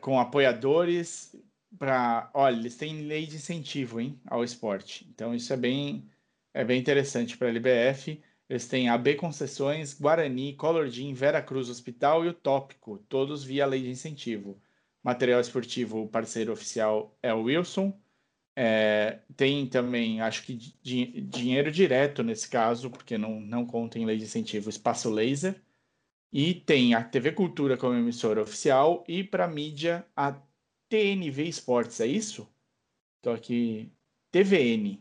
[0.00, 1.34] com apoiadores
[1.78, 2.30] para...
[2.34, 6.10] Olha, eles têm lei de incentivo hein, ao esporte, então isso é bem,
[6.52, 8.22] é bem interessante para a LBF.
[8.48, 13.66] Eles têm AB Concessões, Guarani, Color Gym, Vera Cruz Hospital e o Tópico, todos via
[13.66, 14.60] lei de incentivo
[15.04, 17.92] material esportivo, o parceiro oficial é o Wilson.
[18.56, 24.06] É, tem também, acho que di dinheiro direto nesse caso, porque não, não conta em
[24.06, 25.60] lei de incentivo, Espaço Laser.
[26.32, 30.32] E tem a TV Cultura como emissora oficial e para mídia a
[30.88, 32.48] TNV Esportes, é isso?
[33.18, 33.92] Estou aqui,
[34.32, 34.98] TVN,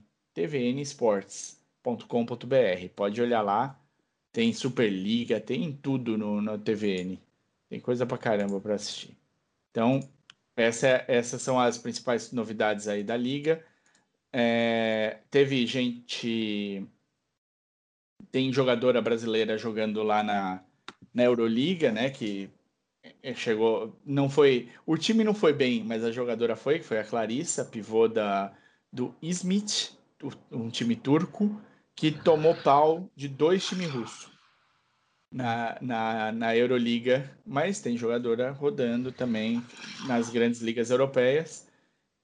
[1.84, 2.90] tvnesports.com.br.
[2.96, 3.80] Pode olhar lá,
[4.32, 7.20] tem Superliga, tem tudo no, no TVN.
[7.70, 9.16] Tem coisa pra caramba para assistir.
[9.70, 10.00] Então,
[10.56, 13.64] essa, essas são as principais novidades aí da liga.
[14.32, 16.88] É, teve gente.
[18.32, 20.64] Tem jogadora brasileira jogando lá na,
[21.14, 22.10] na Euroliga, né?
[22.10, 22.50] Que
[23.36, 23.96] chegou.
[24.06, 24.70] Não foi.
[24.86, 28.54] O time não foi bem, mas a jogadora foi, que foi a Clarissa, pivô da,
[28.92, 29.98] do Izmit,
[30.52, 31.60] um time turco,
[31.96, 34.34] que tomou pau de dois times russos
[35.34, 39.64] na, na, na Euroliga, mas tem jogadora rodando também
[40.08, 41.68] nas grandes ligas europeias.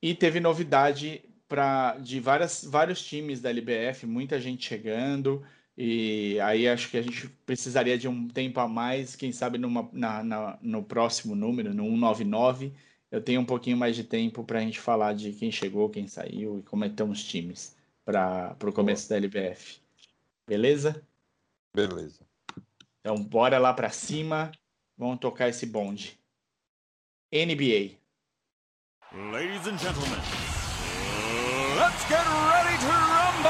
[0.01, 5.43] E teve novidade para de várias, vários times da LBF, muita gente chegando.
[5.75, 9.89] E aí acho que a gente precisaria de um tempo a mais, quem sabe numa,
[9.91, 12.73] na, na, no próximo número, no 199,
[13.09, 16.07] eu tenho um pouquinho mais de tempo para a gente falar de quem chegou, quem
[16.07, 17.78] saiu e como estão os times
[18.11, 19.19] para o começo Boa.
[19.21, 19.81] da LBF.
[20.47, 21.07] Beleza?
[21.75, 22.25] Beleza.
[22.99, 24.51] Então, bora lá para cima.
[24.97, 26.19] Vamos tocar esse bonde.
[27.31, 27.99] NBA.
[29.31, 30.19] Ladies and gentlemen,
[31.77, 33.49] let's get ready to rumble!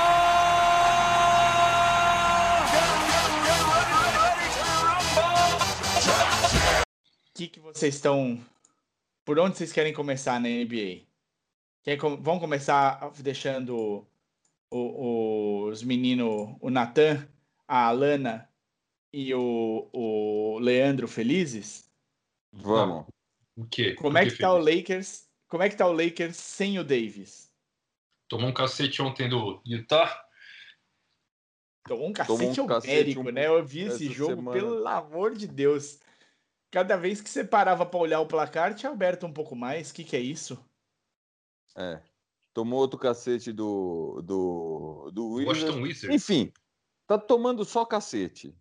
[7.28, 8.40] O que, que vocês estão.
[9.24, 11.06] Por onde vocês querem começar na NBA?
[11.84, 14.06] Quer, vamos começar deixando
[14.72, 17.28] o, o, os meninos, o Natan,
[17.68, 18.50] a Alana
[19.12, 21.90] e o, o Leandro felizes?
[22.52, 23.06] Vamos.
[23.56, 23.94] O quê?
[23.96, 24.66] Como é que, que tá feliz?
[24.66, 25.30] o Lakers?
[25.48, 27.52] Como é que tá o Lakers sem o Davis?
[28.28, 30.26] Tomou um cacete ontem do Utah.
[31.88, 33.48] Tomou um cacete Tomou um homérico, cacete, né?
[33.48, 34.58] Eu vi esse jogo, semana.
[34.58, 36.00] pelo amor de Deus.
[36.72, 39.90] Cada vez que você parava para olhar o placar, tinha aberto um pouco mais.
[39.90, 40.64] O que, que é isso?
[41.76, 42.00] É.
[42.54, 45.64] Tomou outro cacete do, do, do Wizards.
[45.64, 46.16] Washington Wizards.
[46.16, 46.52] Enfim,
[47.08, 48.56] tá tomando só cacete.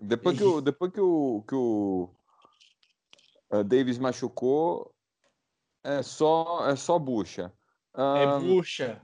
[0.00, 2.10] Depois que o, depois que o, que o
[3.50, 4.94] uh, Davis machucou,
[5.82, 7.52] é só, é só bucha.
[7.96, 9.02] Um, é bucha.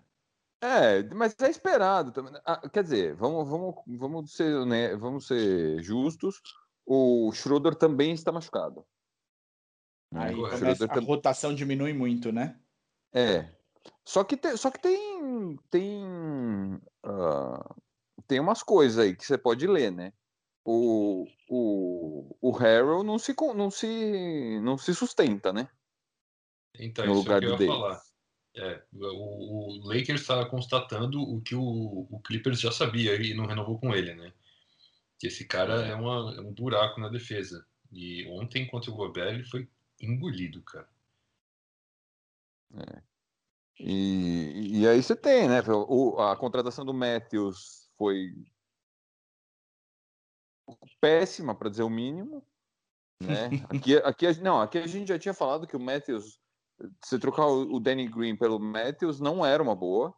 [0.61, 2.33] É, mas é esperado também.
[2.45, 6.41] Ah, quer dizer, vamos, vamos, vamos, ser, né, vamos ser justos.
[6.87, 8.87] O Schroeder também está machucado.
[10.15, 12.59] Aí começa, a rotação diminui muito, né?
[13.15, 13.49] É.
[14.05, 16.05] Só que tem, só que tem, tem,
[17.07, 17.83] uh,
[18.27, 20.13] tem umas coisas aí que você pode ler, né?
[20.65, 25.69] o, o, o Harrell não se, não, se, não se sustenta, né?
[26.79, 28.03] Então, no isso lugar é que eu ia falar.
[28.57, 33.47] É, o, o Lakers está constatando o que o, o Clippers já sabia e não
[33.47, 34.33] renovou com ele, né?
[35.19, 37.67] Que esse cara é, uma, é um buraco na defesa.
[37.93, 39.69] E ontem, contra o Gobert, ele foi
[40.01, 40.89] engolido, cara.
[43.79, 45.61] E, e aí você tem, né?
[45.69, 48.33] O, a contratação do Matthews foi
[51.01, 52.47] péssima, para dizer o mínimo.
[53.21, 53.47] Né?
[53.69, 56.41] Aqui, aqui, não, aqui a gente já tinha falado que o Matthews,
[57.05, 60.15] se trocar o, o Danny Green pelo Matthews, não era uma boa.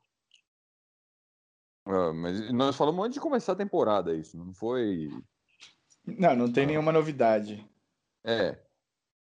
[1.86, 5.08] Ah, mas nós falamos antes de começar a temporada isso, não foi.
[6.04, 7.64] Não, não tem nenhuma novidade.
[8.24, 8.65] É.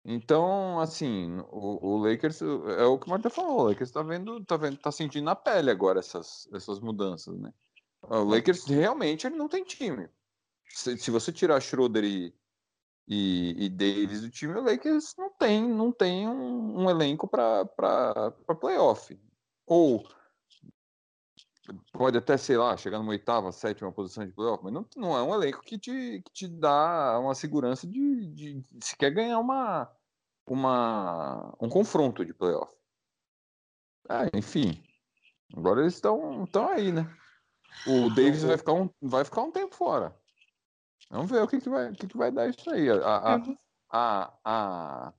[0.04, 4.44] Então, assim, o, o Lakers é o que o Marta falou, o Lakers tá vendo,
[4.46, 7.54] tá vendo, tá sentindo na pele agora essas, essas mudanças, né?
[8.02, 10.10] O Lakers realmente ele não tem time.
[10.70, 12.34] Se, se você tirar Schroeder e,
[13.08, 17.66] e, e Davis do time, o Lakers não tem, não tem um, um elenco para
[18.60, 19.20] playoff.
[19.68, 20.04] Ou
[21.94, 25.24] pode até, sei lá, chegar numa oitava, sétima posição de playoff, mas não, não é
[25.24, 29.40] um elenco que te, que te dá uma segurança de, de, de se quer ganhar
[29.40, 29.92] uma,
[30.46, 32.74] uma, um confronto de playoff.
[34.10, 34.84] Ah, enfim,
[35.56, 37.12] agora eles estão estão aí, né?
[37.88, 40.16] O Davis vai ficar um, vai ficar um tempo fora.
[41.10, 42.90] Vamos ver o que, que, vai, o que, que vai dar isso aí.
[42.90, 43.42] A, a,
[43.90, 45.14] a, a,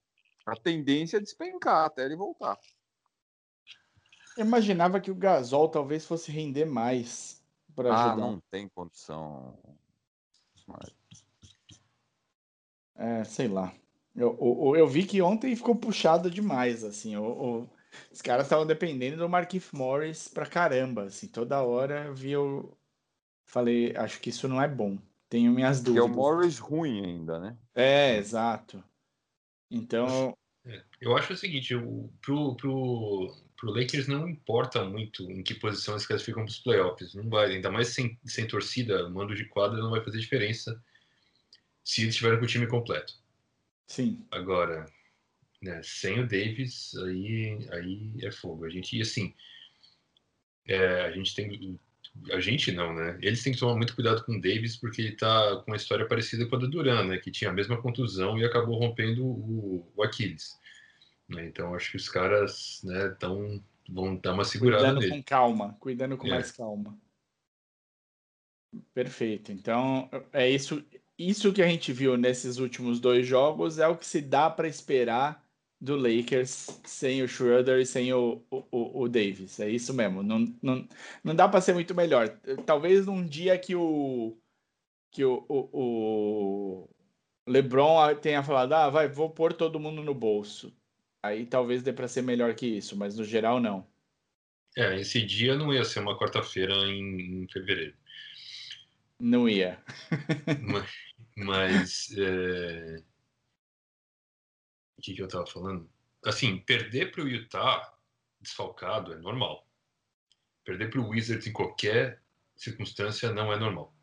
[0.47, 2.59] a tendência é despencar até ele voltar.
[4.37, 7.43] Eu imaginava que o Gasol talvez fosse render mais
[7.75, 8.17] para Ah, ajudar.
[8.27, 9.59] não tem condição.
[10.67, 10.95] Mas-
[12.95, 13.73] É, sei lá.
[14.15, 17.17] Eu, eu, eu vi que ontem ficou puxado demais, assim.
[17.17, 17.71] O, o-
[18.11, 21.27] os caras estavam dependendo do Markif Morris pra caramba, assim.
[21.29, 22.77] Toda hora eu vi eu
[23.45, 24.99] falei, acho que isso não é bom.
[25.29, 26.17] Tenho minhas Que é o dúvidas.
[26.17, 27.57] Morris ruim ainda, né?
[27.75, 28.83] É, exato.
[29.71, 30.35] Então,
[31.01, 35.95] Eu acho o seguinte, o, pro, pro, pro Lakers não importa muito em que posição
[35.95, 37.15] eles classificam para os playoffs.
[37.15, 40.83] Não vai, ainda mais sem, sem torcida, mando de quadra não vai fazer diferença
[41.85, 43.15] se eles estiverem com o time completo.
[43.87, 44.27] sim.
[44.33, 44.85] Agora,
[45.63, 48.65] né, sem o Davis, aí, aí é fogo.
[48.65, 49.33] A gente, e assim,
[50.67, 51.79] é, a gente tem.
[52.33, 53.17] A gente não, né?
[53.23, 56.07] Eles têm que tomar muito cuidado com o Davis, porque ele tá com uma história
[56.07, 57.19] parecida com a do Duran, né?
[57.19, 60.61] Que tinha a mesma contusão e acabou rompendo o, o Aquiles.
[61.35, 61.47] Né?
[61.47, 66.17] Então, acho que os caras né, tão, vão dar uma segurada Cuidando com calma, cuidando
[66.17, 66.31] com É.
[66.31, 66.99] mais calma.
[68.95, 69.53] Perfeito.
[69.53, 70.85] Então, é isso,
[71.19, 74.69] isso que a gente viu nesses últimos dois jogos é o que se dá para
[74.69, 75.47] esperar
[75.81, 79.59] do Lakers sem o Schroeder e sem o, o, o- o Davis.
[79.61, 80.23] É isso mesmo.
[80.23, 80.89] Não, não,
[81.25, 82.29] não dá para ser muito melhor.
[82.65, 84.39] Talvez num dia que o
[85.11, 90.75] que o, o, o LeBron tenha falado, ah, vai, vou pôr todo mundo no bolso.
[91.23, 93.87] Aí talvez dê para ser melhor que isso, mas no geral não.
[94.77, 97.97] É, esse dia não ia ser uma quarta-feira em, em fevereiro.
[99.21, 99.81] Não ia.
[100.69, 100.91] mas,
[101.37, 103.03] mas, é,
[104.99, 105.89] o que, que eu tava falando?
[106.25, 107.97] Assim, perder para o Utah
[108.41, 109.69] desfalcado é normal.
[110.65, 112.21] Perder para o Wizards em qualquer
[112.57, 113.95] circunstância não é normal.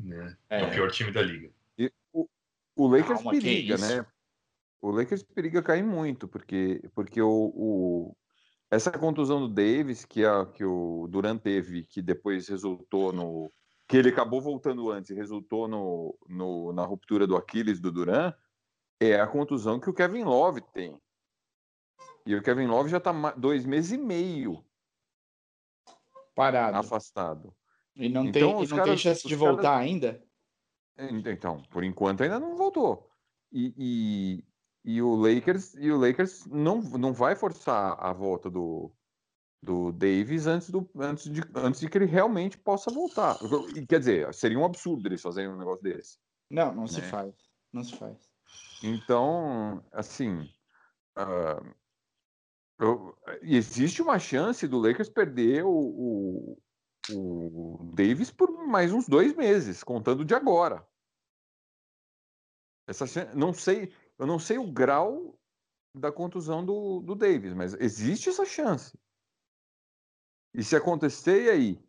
[0.00, 0.36] Né?
[0.48, 0.62] É.
[0.62, 0.66] É.
[0.66, 1.52] o pior time da liga.
[1.78, 2.28] E o,
[2.74, 4.06] o Lakers Calma, que periga, né?
[4.82, 8.16] O Lakers periga cair muito, porque, porque o, o-
[8.70, 13.50] essa contusão do Davis, que, a, que o Durant teve, que depois resultou no.
[13.88, 18.34] que ele acabou voltando antes e resultou no, no- na ruptura do Aquiles do Durant,
[19.00, 21.00] é a contusão que o Kevin Love tem.
[22.26, 24.64] E o Kevin Love já está dois meses e meio
[26.34, 26.76] Parado.
[26.78, 27.54] afastado.
[27.94, 30.22] E não, Então, tem, e não tem caras- chance de os caras- voltar ainda?
[30.98, 33.08] Então, por enquanto ainda não voltou.
[33.52, 34.44] E,
[34.84, 38.92] e, o Lakers e o Lakers não, não vai forçar a volta do,
[39.62, 43.38] do Davis antes, do, antes, de, antes de que ele realmente possa voltar.
[43.76, 46.18] E, quer dizer, seria um absurdo eles fazerem um negócio desse.
[46.50, 47.08] Não, não se Né?
[47.08, 47.34] faz.
[47.72, 48.30] Não se faz.
[48.82, 50.48] Então, assim,
[51.16, 51.62] ah,
[52.78, 56.58] eu- existe uma chance do Lakers perder o, o,
[57.10, 60.86] o Davis por mais uns dois meses, contando de agora.
[62.86, 63.92] Essa não sei,
[64.22, 65.36] eu não sei o grau
[65.92, 68.96] da contusão do, do Davis, mas existe essa chance.
[70.54, 71.84] E se acontecer, e aí?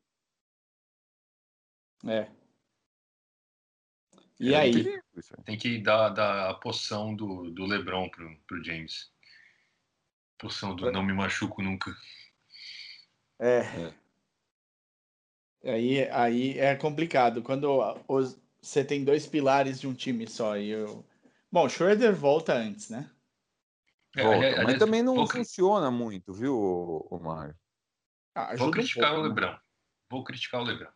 [2.06, 2.32] É.
[4.40, 4.72] E É, aí?
[4.74, 5.44] Perigo aí.
[5.46, 9.14] Tem que dar, dar a poção do, do LeBron pro, pro James.
[10.40, 11.96] Poção do não me machuco nunca.
[13.40, 13.94] É.
[15.64, 17.44] Aí, aí é complicado.
[17.44, 17.70] Quando
[18.08, 20.58] os- você tem dois pilares de um time só.
[20.58, 21.06] E eu...
[21.54, 23.08] Bom, Schroeder volta antes, né?
[24.16, 25.28] É, Volta, aliás, mas também não vou...
[25.28, 27.56] funciona muito, viu, o Mário?
[28.34, 29.30] Ah, vou criticar um pouco, o?
[29.30, 29.52] Lebrão.
[29.52, 29.60] Né?
[30.10, 30.92] Vou criticar o Lebrão.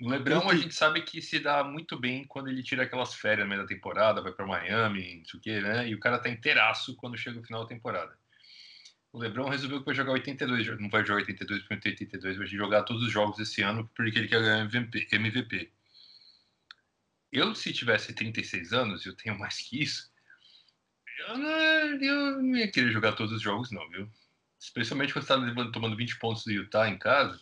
[0.00, 3.46] O Lebrão a gente sabe que se dá muito bem quando ele tira aquelas férias
[3.46, 5.88] no meio da temporada, vai para Miami, não sei o quê, né?
[5.88, 8.18] E o cara tá inteiraço quando chega o final da temporada.
[9.12, 12.82] O Lebrão resolveu que vai jogar 82, não vai jogar 82 para 82, vai jogar
[12.82, 14.68] todos os jogos esse ano porque ele quer ganhar
[15.12, 15.72] MVP.
[17.32, 20.12] Eu, se tivesse 36 anos, eu tenho mais que isso,
[21.28, 21.50] eu não,
[22.02, 24.08] eu não ia querer jogar todos os jogos, não, viu?
[24.58, 27.40] Especialmente quando você tá tomando 20 pontos do Utah em casa.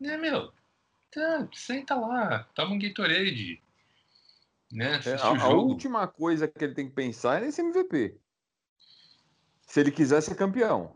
[0.00, 0.52] Né, meu?
[1.10, 3.60] Tá, senta lá, toma um Gatorade.
[4.70, 5.00] Né?
[5.04, 8.18] É, a, a, última coisa que ele tem que pensar é nesse MVP.
[9.62, 10.94] Se ele quiser ser campeão.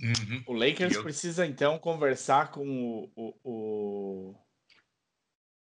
[0.00, 0.42] Uhum.
[0.46, 1.02] O Lakers eu...
[1.02, 4.34] precisa então conversar com o, o, o,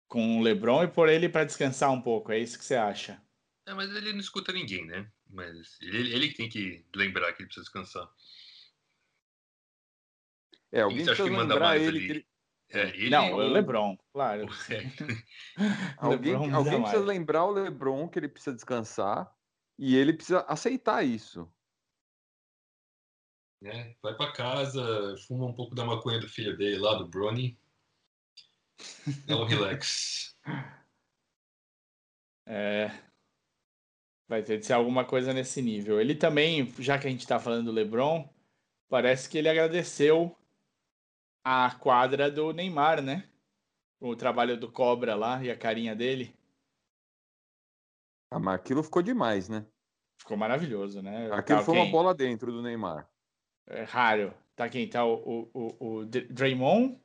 [0.09, 2.31] com o LeBron e pôr ele para descansar um pouco.
[2.31, 3.21] É isso que você acha?
[3.65, 5.09] É, mas ele não escuta ninguém, né?
[5.29, 8.09] Mas ele, ele tem que lembrar que ele precisa descansar.
[10.71, 12.09] É, alguém precisa que manda mais ele, ali?
[12.09, 12.25] Ele...
[12.71, 14.47] É, ele não, o LeBron, claro.
[15.97, 19.31] alguém Lebron alguém precisa lembrar o LeBron que ele precisa descansar
[19.77, 21.51] e ele precisa aceitar isso.
[23.63, 27.59] É, vai para casa, fuma um pouco da maconha do filho dele lá, do Bronny.
[29.25, 30.37] Dá um relax.
[32.47, 32.89] É.
[34.27, 35.99] Vai ter de ser alguma coisa nesse nível.
[35.99, 38.27] Ele também, já que a gente está falando do LeBron,
[38.87, 40.35] parece que ele agradeceu
[41.43, 43.27] a quadra do Neymar, né?
[43.99, 46.35] O trabalho do Cobra lá e a carinha dele.
[48.31, 49.65] Ah, mas aquilo ficou demais, né?
[50.19, 51.31] Ficou maravilhoso, né?
[51.31, 51.83] Aquilo tá, foi quem?
[51.83, 53.09] uma bola dentro do Neymar.
[53.67, 54.33] É raro.
[54.55, 54.87] Tá quem?
[54.89, 56.99] Tá o, o, o, Draymond,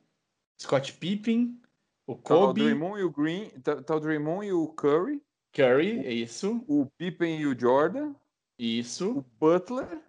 [0.61, 1.59] Scott Pippen,
[2.07, 2.23] o Kobe.
[2.23, 3.49] Tá o Draymond e o Green.
[3.61, 5.21] Tá, tá o Draymond e o Curry.
[5.53, 6.63] Curry, é isso.
[6.67, 8.13] O Pippen e o Jordan.
[8.57, 9.19] Isso.
[9.19, 10.01] O Butler.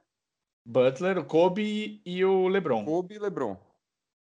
[0.65, 2.85] Butler, o Kobe e o LeBron.
[2.85, 3.57] Kobe e LeBron.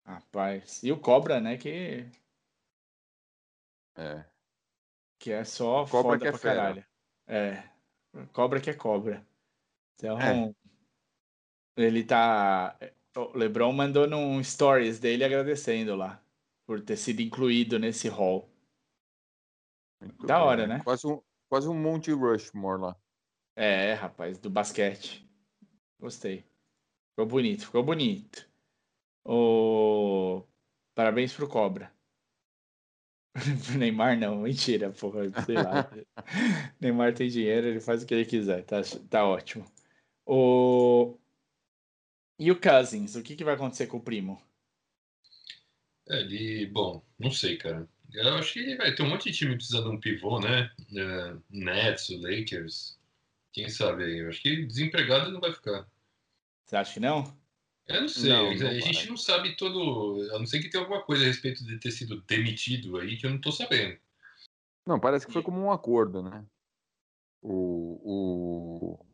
[0.05, 0.83] Rapaz.
[0.83, 1.57] E o Cobra, né?
[1.57, 2.05] Que.
[3.95, 4.25] É.
[5.19, 6.55] Que é só cobra foda que é pra fera.
[6.55, 6.85] caralho.
[7.27, 7.63] É.
[8.33, 9.25] Cobra que é cobra.
[9.95, 10.19] Então.
[10.19, 10.53] É.
[11.77, 12.77] Ele tá.
[13.15, 16.22] O LeBron mandou num stories dele agradecendo lá.
[16.65, 18.49] Por ter sido incluído nesse hall.
[20.01, 20.81] Muito da bem, hora, né?
[20.83, 22.97] Quase um, quase um Monte Rushmore lá.
[23.55, 25.27] É, rapaz, do basquete.
[25.99, 26.45] Gostei.
[27.11, 28.49] Ficou bonito, ficou bonito.
[29.25, 30.43] O...
[30.95, 31.93] Parabéns pro Cobra.
[33.77, 35.89] Neymar não, mentira, porra, sei lá.
[36.79, 39.65] Neymar tem dinheiro, ele faz o que ele quiser, tá, tá ótimo.
[40.25, 41.17] O...
[42.37, 44.41] E o Cousins, o que, que vai acontecer com o primo?
[46.09, 47.87] É, ele, bom, não sei, cara.
[48.13, 50.71] Eu acho que vai ter um monte de time precisando de um pivô, né?
[50.91, 52.99] Uh, Nets, o Lakers.
[53.51, 54.19] Quem sabe aí?
[54.19, 55.87] Eu acho que desempregado não vai ficar.
[56.65, 57.23] Você acha que não?
[57.87, 58.29] Eu não sei.
[58.29, 60.29] Não, não a gente não sabe todo.
[60.33, 63.25] A não ser que tenha alguma coisa a respeito de ter sido demitido aí que
[63.25, 63.97] eu não tô sabendo.
[64.85, 66.45] Não, parece que foi como um acordo, né?
[67.41, 69.05] O, o,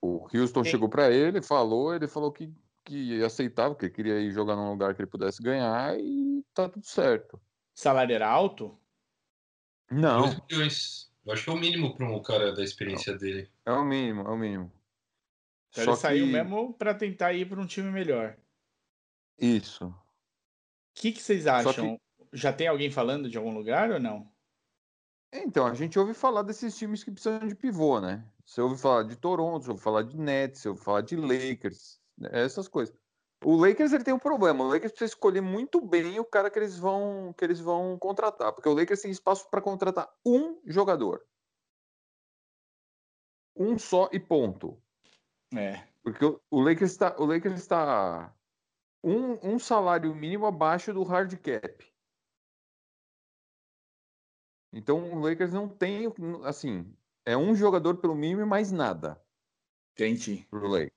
[0.00, 0.70] o Houston Sim.
[0.70, 2.52] chegou para ele, falou, ele falou que,
[2.86, 6.86] que aceitava, que queria ir jogar num lugar que ele pudesse ganhar e tá tudo
[6.86, 7.38] certo
[7.76, 8.76] salário era alto?
[9.90, 10.22] Não.
[10.22, 11.12] 2 milhões.
[11.24, 13.18] Eu acho que é o mínimo para um cara da experiência Não.
[13.18, 13.50] dele.
[13.64, 14.72] É o mínimo, é o mínimo.
[15.70, 18.36] Então Só ele saiu mesmo para tentar ir para um time melhor.
[19.38, 19.86] Isso.
[19.86, 19.94] O
[20.94, 21.96] que, que vocês acham?
[21.96, 22.02] Que...
[22.32, 24.32] Já tem alguém falando de algum lugar ou não?
[25.32, 28.24] Então, a gente ouve falar desses times que precisam de pivô, né?
[28.44, 32.00] Você ouve falar de Toronto, você ouve falar de Nets, você ouve falar de Lakers?
[32.30, 32.94] Essas coisas.
[33.44, 34.64] O Lakers ele tem um problema.
[34.64, 38.52] O Lakers precisa escolher muito bem o cara que eles vão que eles vão contratar,
[38.52, 41.24] porque o Lakers tem espaço para contratar um jogador,
[43.54, 44.80] um só e ponto.
[45.54, 45.86] É.
[46.02, 48.34] Porque o, o Lakers está o Lakers está
[49.02, 51.92] um, um salário mínimo abaixo do hard cap.
[54.72, 56.06] Então o Lakers não tem
[56.44, 59.20] assim é um jogador pelo mínimo e mais nada.
[59.92, 60.46] Entendi.
[60.48, 60.92] Pro Lakers.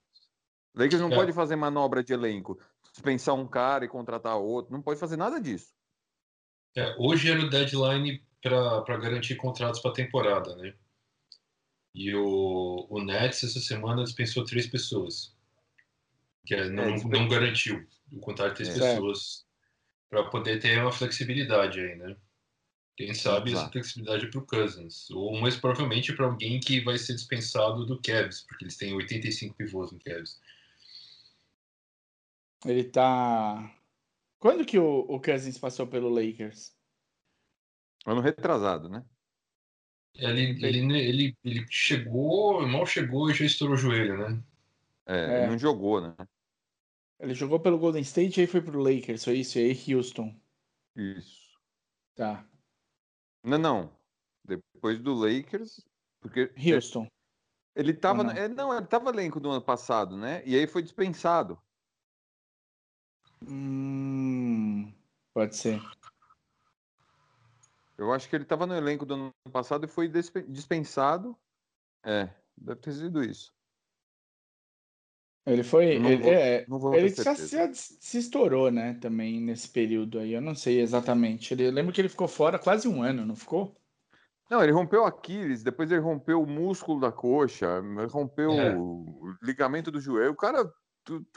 [0.74, 1.14] Lakers não é.
[1.14, 2.58] pode fazer manobra de elenco,
[2.92, 5.72] dispensar um cara e contratar outro, não pode fazer nada disso.
[6.76, 10.74] É, hoje era o deadline para garantir contratos para a temporada, né?
[11.94, 15.34] E o, o Nets essa semana dispensou três pessoas.
[16.46, 18.94] Que é, não, é, não garantiu o contrato de três é.
[18.94, 19.44] pessoas
[20.08, 22.16] para poder ter uma flexibilidade aí, né?
[22.96, 25.10] Quem sabe essa flexibilidade para o Cousins.
[25.10, 29.54] Ou mais provavelmente para alguém que vai ser dispensado do Cavs, porque eles têm 85
[29.54, 30.38] pivôs no Cavs.
[32.64, 33.74] Ele tá.
[34.38, 36.76] Quando que o, o Cousins passou pelo Lakers?
[38.06, 39.04] Ano retrasado, né?
[40.14, 44.42] Ele, ele, ele, ele chegou, mal chegou e já estourou o joelho, né?
[45.06, 45.38] É, É.
[45.38, 46.14] ele não jogou, né?
[47.18, 49.58] Ele jogou pelo Golden State e aí foi pro Lakers, foi isso?
[49.58, 50.34] E aí Houston.
[50.96, 51.58] Isso.
[52.14, 52.46] Tá.
[53.44, 53.92] Não, não.
[54.44, 55.84] Depois do Lakers,
[56.20, 57.06] porque Houston.
[57.76, 58.32] ele tava, não?
[58.32, 60.42] é, não, ele tava elenco do ano passado, né?
[60.46, 61.60] E aí foi dispensado.
[63.48, 64.92] Hum,
[65.32, 65.80] pode ser.
[67.96, 71.36] Eu acho que ele tava no elenco do ano passado e foi dispe- dispensado.
[72.02, 73.52] É, deve ter sido isso.
[75.46, 75.98] Ele foi.
[75.98, 78.94] Não ele, vou- é, não ele se, se estourou, né?
[78.94, 80.32] Também nesse período aí.
[80.32, 81.52] Eu não sei exatamente.
[81.52, 83.76] Ele, eu lembro que ele ficou fora quase um ano, não ficou?
[84.50, 87.80] Não, ele rompeu o Aquiles, depois ele rompeu o músculo da coxa,
[88.10, 88.76] rompeu É.
[88.76, 90.32] o ligamento do joelho.
[90.32, 90.70] O cara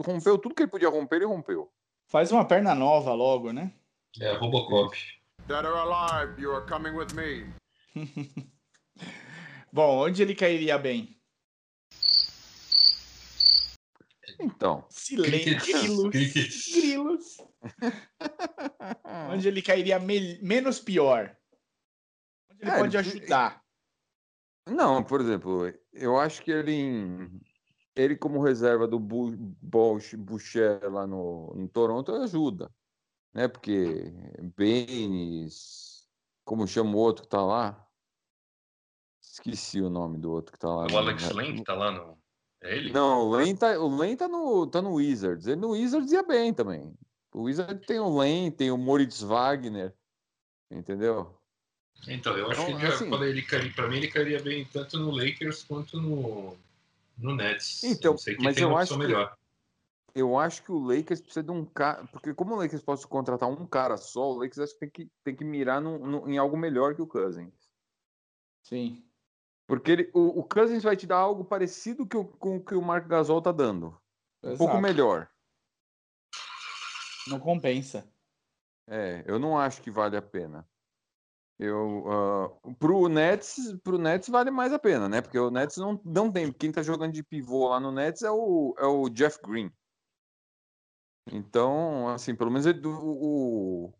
[0.03, 1.71] rompeu tudo que ele podia romper, ele rompeu.
[2.13, 3.73] Faz uma perna nova logo, né?
[4.21, 4.95] É, Robocop.
[5.47, 7.51] Dead or alive, you are coming with me.
[9.73, 11.19] Bom, onde ele cairia bem?
[14.39, 15.59] Então, Silêncio.
[15.59, 16.11] Grilos.
[16.11, 16.71] Cricket.
[16.71, 17.37] Grilos.
[19.31, 21.35] Onde ele cairia me- menos pior?
[22.51, 23.63] Onde ele É, pode ajudar?
[24.69, 27.41] não, por exemplo, eu acho que ele, em-
[27.95, 32.71] ele como reserva do Bosch, Boucher lá no, no Toronto ajuda,
[33.33, 33.47] né?
[33.47, 34.11] Porque
[34.57, 36.07] Baines,
[36.43, 37.87] como chama o outro que tá lá?
[39.21, 40.85] Esqueci o nome do outro que tá lá.
[40.85, 42.17] O no- Alex Lane que tá lá no.
[42.61, 42.91] É ele?
[42.93, 45.47] Não, o Lane tá, o tá, no, tá no Wizards.
[45.47, 46.93] Ele no Wizards ia bem também.
[47.33, 49.93] O Wizards tem o Lane, tem o Moritz Wagner,
[50.69, 51.35] entendeu?
[52.07, 53.41] Então, eu acho Então, que ele, assim- quando ele
[53.73, 56.55] pra mim ele cairia bem tanto no Lakers quanto no,
[57.17, 57.83] no Nets.
[57.83, 59.37] Então, mas tem eu uma acho opção que- melhor.
[60.15, 62.05] Eu acho que o Lakers precisa de um cara.
[62.11, 65.11] Porque como o Lakers pode contratar um cara só, o Lakers acho que tem que,
[65.23, 67.71] tem que mirar num- num- em algo melhor que o Cousins.
[68.61, 69.03] Sim.
[69.65, 72.75] Porque ele, o, o Cousins vai te dar algo parecido que o- com o que
[72.75, 73.87] o Mark Gasol tá dando.
[74.43, 74.81] Um pouco Exato.
[74.81, 75.29] melhor.
[77.27, 78.07] Não compensa.
[78.87, 80.67] É, eu não acho que vale a pena.
[81.59, 85.21] Eu, ah, pro Nets, pro Nets vale mais a pena, né?
[85.21, 86.51] Porque o Nets não, não tem.
[86.51, 89.71] Quem tá jogando de pivô lá no Nets é o, é o Jeff Green.
[91.31, 93.93] Então, assim, pelo menos ele- o,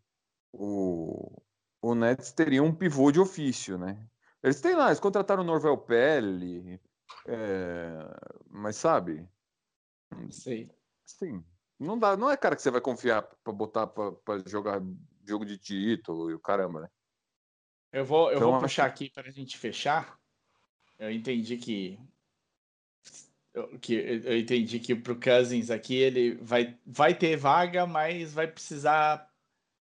[0.54, 1.44] o,
[1.82, 4.08] o Nets teria um pivô de ofício, né?
[4.44, 6.82] Eles têm lá, eles contrataram o Norvel Pelli,
[7.28, 8.00] é,
[8.50, 9.28] mas sabe,
[10.32, 10.70] Sei.
[11.06, 11.44] Sim.
[11.80, 14.82] Não dá, não é cara que você vai confiar pra botar pra jogar
[15.28, 16.90] jogo de título e o caramba, né?
[17.94, 20.20] Eu vou, eu Então, vou puxar aqui para a gente fechar.
[21.00, 22.00] Eu entendi que
[23.54, 28.48] eu, que eu entendi que pro Cousins aqui ele vai, vai ter vaga, mas vai
[28.48, 29.32] precisar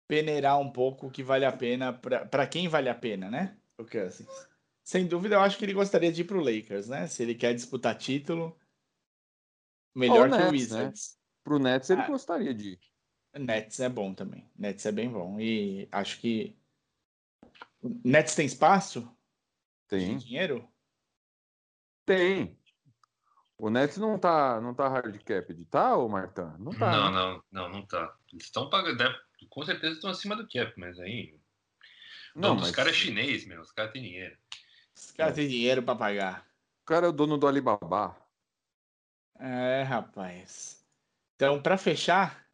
[0.08, 3.58] peneirar um pouco o que vale a pena para quem vale a pena, né?
[3.78, 4.48] O Cousins.
[4.84, 7.08] Sem dúvida, eu acho que ele gostaria de ir pro Lakers, né?
[7.08, 8.58] Se ele quer disputar título,
[9.94, 10.52] melhor que o Nets, né?
[10.52, 11.20] Wizards.
[11.44, 12.08] Pro Nets ele Ah.
[12.08, 12.80] gostaria de ir.
[13.38, 14.50] Nets é bom também.
[14.58, 15.40] Nets é bem bom.
[15.40, 16.57] E acho que.
[18.04, 19.10] Nets tem espaço?
[19.88, 20.18] Tem.
[20.18, 20.68] De dinheiro?
[22.06, 22.58] Tem.
[23.58, 26.42] O Nets não tá, não tá hard cap, tá, ô Martin?
[26.60, 26.92] Não tá.
[26.92, 27.18] Não, né?
[27.18, 28.16] não, não, não tá.
[28.32, 28.98] Eles estão pagando.
[28.98, 29.18] deve-
[29.50, 31.40] Com certeza estão acima do cap, mas aí.
[32.36, 33.62] Não, Não, mas caras é chinês, meu.
[33.62, 34.38] Os caras têm dinheiro.
[34.96, 36.48] Os caras têm dinheiro pra pagar.
[36.82, 38.16] o cara é o dono do Alibaba.
[39.40, 40.86] É, rapaz.
[41.36, 42.48] Então, pra fechar,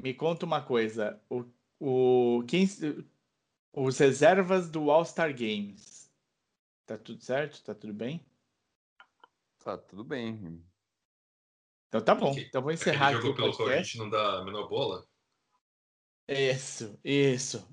[0.00, 1.20] me conta uma coisa.
[1.28, 1.44] O,
[1.80, 2.64] o, quem,
[3.82, 6.10] os reservas do All-Star Games.
[6.86, 7.62] Tá tudo certo?
[7.62, 8.24] Tá tudo bem?
[9.62, 10.62] Tá, tudo bem.
[11.88, 12.34] Então tá bom.
[12.38, 13.92] Então vou encerrar aqui jogo o pelo qual a podcast.
[13.92, 15.06] gente não dá a menor bola.
[16.26, 17.66] Isso, isso.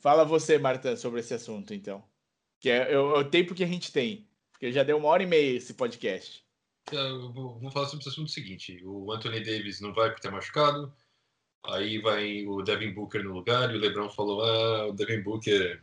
[0.00, 2.02] Fala você, Marta, sobre esse assunto, então.
[2.60, 4.28] Que é, é o tempo que a gente tem.
[4.52, 6.44] Porque já deu uma hora e meia esse podcast.
[6.90, 10.30] Eu vou, vou falar sobre esse assunto seguinte: o Anthony Davis não vai porque tá
[10.30, 10.92] machucado.
[11.64, 15.82] Aí vai o Devin Booker no lugar e o LeBron falou: ah, o Devin Booker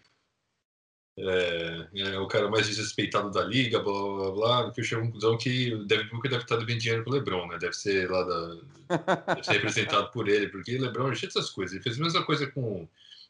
[1.18, 4.72] é, é o cara mais desrespeitado da liga, blá blá blá.
[4.72, 7.48] Que eu chego à conclusão que o Devin Booker deve estar devendo dinheiro pro LeBron,
[7.48, 7.58] né?
[7.58, 9.34] Deve ser lá da.
[9.36, 11.74] deve ser representado por ele, porque o LeBron é cheio dessas coisas.
[11.74, 12.88] Ele fez a mesma coisa com,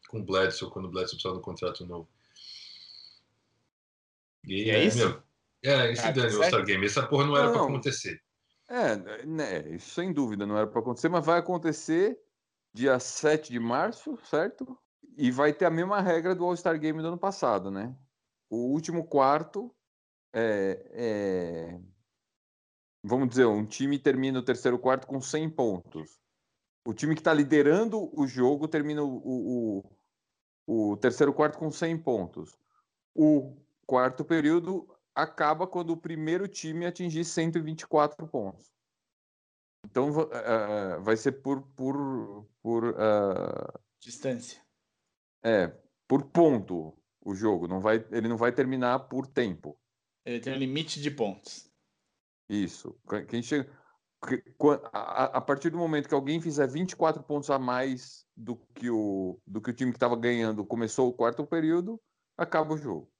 [0.09, 2.07] com o Bledsoe, quando o Bledsoe precisava um contrato novo.
[4.47, 4.97] E, E é isso?
[4.97, 5.23] meu,
[5.63, 6.23] é, esse Ah, tá o.
[6.23, 6.85] All-Star Game.
[6.85, 7.65] Essa porra não era Não.
[7.65, 8.21] acontecer.
[8.67, 8.95] É,
[9.25, 12.19] né, isso sem dúvida não era para acontecer, mas vai acontecer
[12.75, 14.77] dia 7 de março, certo?
[15.17, 17.95] E vai ter a mesma regra do All-Star Game do ano passado, né?
[18.49, 19.73] O último quarto
[20.33, 21.79] é, é-
[23.01, 26.19] Vamos dizer, um time termina o terceiro quarto com 100 pontos.
[26.85, 29.79] O time que está liderando o jogo termina o,
[30.67, 32.57] o, o- terceiro quarto com 100 pontos.
[33.13, 38.74] O quarto período acaba quando o primeiro time atingir 124 pontos.
[39.85, 44.61] Então uh, vai ser por, por, por uh, distância.
[45.43, 45.67] É,
[46.07, 47.67] por ponto o jogo.
[47.67, 49.79] Não vai, ele não vai terminar por tempo.
[50.25, 51.71] Ele tem um limite de pontos.
[52.49, 52.99] Isso.
[53.27, 53.69] Quem chega,
[54.91, 59.39] a, a partir do momento que alguém fizer 24 pontos a mais do que o,
[59.45, 62.01] do que o time que estava ganhando começou o quarto período,
[62.37, 63.11] acaba o jogo.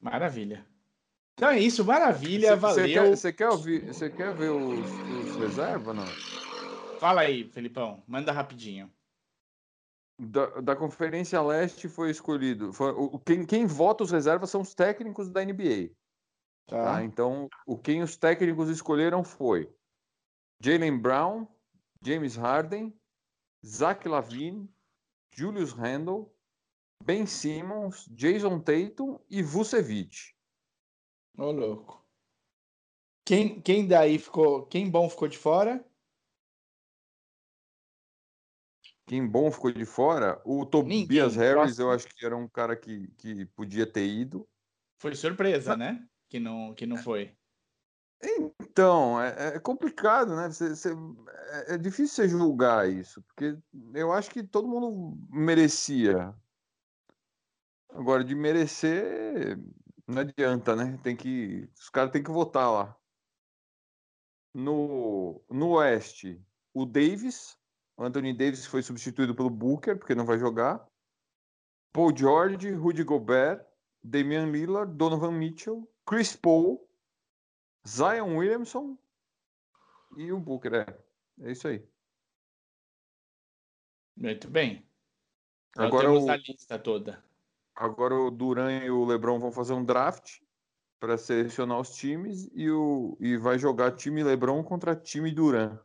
[0.00, 0.64] Maravilha.
[1.38, 3.16] Então é isso, maravilha, cê, valeu.
[3.16, 6.06] Você quer, quer, ouvir, você quer ver os, os reservas, não?
[6.98, 8.92] Fala aí, Felipão, manda rapidinho.
[10.18, 12.72] Da, da Conferência Leste foi escolhido.
[12.72, 15.90] Foi, o, quem, quem vota os reservas são os técnicos da NBA.
[16.66, 16.94] Tá.
[16.94, 17.04] tá.
[17.04, 19.72] Então, o quem os técnicos escolheram foi
[20.60, 21.46] Jalen Brown,
[22.04, 22.92] James Harden,
[23.64, 24.68] Zach Lavine,
[25.32, 26.34] Julius Randle,
[27.04, 30.36] Ben Simmons, Jason Tatum e Vucevic.
[31.38, 32.04] Ô, oh, louco.
[33.24, 34.66] Quem, quem daí ficou.
[34.66, 35.84] Quem bom ficou de fora?
[39.06, 40.42] Quem bom ficou de fora?
[40.44, 41.54] O Tobias Ninguém.
[41.54, 44.48] Harris, eu acho que era um cara que, que podia ter ido.
[45.00, 46.04] Foi surpresa, né?
[46.28, 47.32] Que não, que não foi.
[48.60, 50.48] Então, é, é complicado, né?
[50.48, 53.56] Você, você, é, é difícil você julgar isso, porque
[53.94, 56.34] eu acho que todo mundo merecia.
[57.90, 59.58] Agora, de merecer,
[60.08, 60.98] não adianta, né?
[61.02, 62.98] Tem que, os caras têm que votar lá.
[64.54, 67.58] No, no Oeste, o Davis,
[67.94, 70.88] o Anthony Davis foi substituído pelo Booker, porque não vai jogar.
[71.92, 73.64] Paul George, Rudy Gobert,
[74.02, 76.88] Damian Lillard, Donovan Mitchell, Chris Paul,
[77.86, 78.96] Zion Williamson
[80.16, 80.74] e o Booker.
[80.74, 81.04] É,
[81.42, 81.86] é isso aí.
[84.16, 84.88] Muito bem.
[85.76, 87.22] Agora o, a lista toda.
[87.78, 90.40] Agora o Duran e o LeBron vão fazer um draft
[90.98, 95.78] para selecionar os times e, o, e vai jogar time LeBron contra time Duran.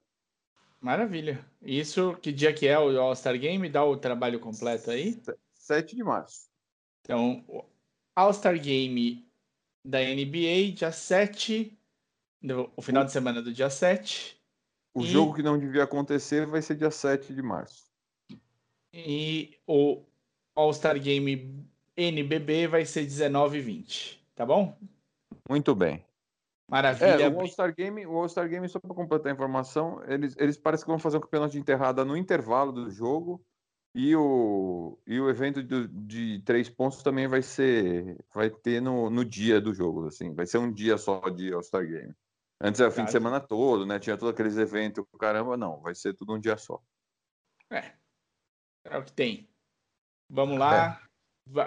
[0.81, 1.45] Maravilha.
[1.61, 3.69] Isso, que dia que é o All-Star Game?
[3.69, 5.21] Dá o trabalho completo aí?
[5.53, 6.49] 7 de março.
[7.01, 7.45] Então,
[8.15, 9.23] All-Star Game
[9.85, 11.77] da NBA, dia 7
[12.75, 14.41] o final de semana do dia 7.
[14.95, 15.07] O e...
[15.07, 17.85] jogo que não devia acontecer vai ser dia 7 de março.
[18.91, 20.03] E o
[20.55, 21.65] All-Star Game
[21.95, 24.27] NBB vai ser 19 e 20.
[24.35, 24.77] Tá bom?
[25.49, 26.03] Muito bem.
[26.69, 27.23] Maravilha.
[27.23, 30.85] É, o All-Star Game, o All-Star Game, só para completar a informação, eles, eles parecem
[30.85, 33.43] que vão fazer um campeonato de enterrada no intervalo do jogo.
[33.95, 38.17] E o, e o evento de, de três pontos também vai ser.
[38.33, 40.33] Vai ter no, no dia do jogo, assim.
[40.33, 42.11] Vai ser um dia só de All-Star Game.
[42.59, 43.99] Antes era o fim de semana todo, né?
[43.99, 46.81] Tinha todos aqueles eventos, caramba, não, vai ser tudo um dia só.
[47.69, 47.93] É.
[48.85, 49.49] É o que tem.
[50.29, 50.99] Vamos lá.
[50.99, 51.02] É.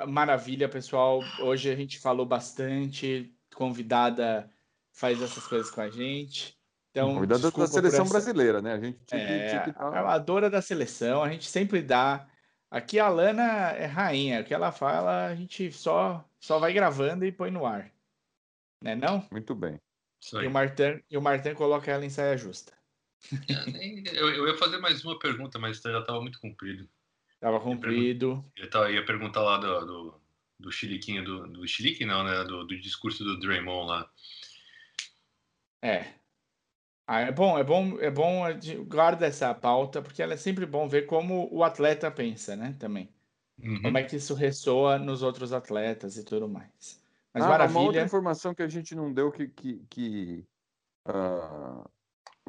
[0.09, 1.21] Maravilha, pessoal.
[1.41, 3.33] Hoje a gente falou bastante.
[3.55, 4.51] Convidada
[4.93, 6.57] faz essas coisas com a gente.
[6.91, 8.13] Então, Convidada da seleção essa...
[8.13, 8.73] brasileira, né?
[8.73, 12.27] A gente tinha, é, tinha que amadora da seleção, a gente sempre dá.
[12.71, 17.25] Aqui a Lana é rainha, o que ela fala, a gente só só vai gravando
[17.25, 17.93] e põe no ar.
[18.83, 19.27] Né não?
[19.31, 19.79] Muito bem.
[20.33, 22.73] E o, Martin, e o Martin coloca ela em saia justa.
[23.49, 26.89] É, eu, eu ia fazer mais uma pergunta, mas já estava muito comprido.
[27.47, 28.45] Estava comprido.
[28.57, 30.21] Eu, tava, ia perguntar lá do, do,
[30.59, 32.43] do chiliquinho, do, do chilique não, né?
[32.43, 34.11] Do, do discurso do Draymond lá.
[35.81, 36.07] É.
[37.07, 38.43] Ah, é bom, é bom, é bom
[38.89, 42.75] guarda essa pauta, porque ela é sempre bom ver como o atleta pensa, né?
[42.81, 43.09] Também.
[43.63, 43.81] Uhum.
[43.81, 47.01] Como é que isso ressoa nos outros atletas e tudo mais.
[47.33, 47.79] Mas ah, maravilha.
[47.79, 50.45] Uma outra informação que a gente não deu que, que, que
[51.07, 51.89] uh,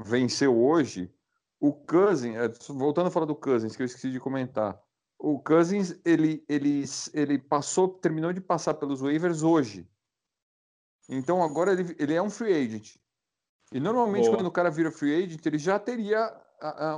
[0.04, 1.14] venceu hoje,
[1.60, 4.82] o Cousins, é, voltando a falar do Cousins, que eu esqueci de comentar,
[5.20, 6.84] o Cousins, ele, ele,
[7.14, 9.88] ele passou, terminou de passar pelos waivers hoje.
[11.10, 12.98] Então agora ele, ele é um free agent.
[13.72, 14.38] E normalmente Boa.
[14.38, 16.34] quando o cara vira free agent, ele já teria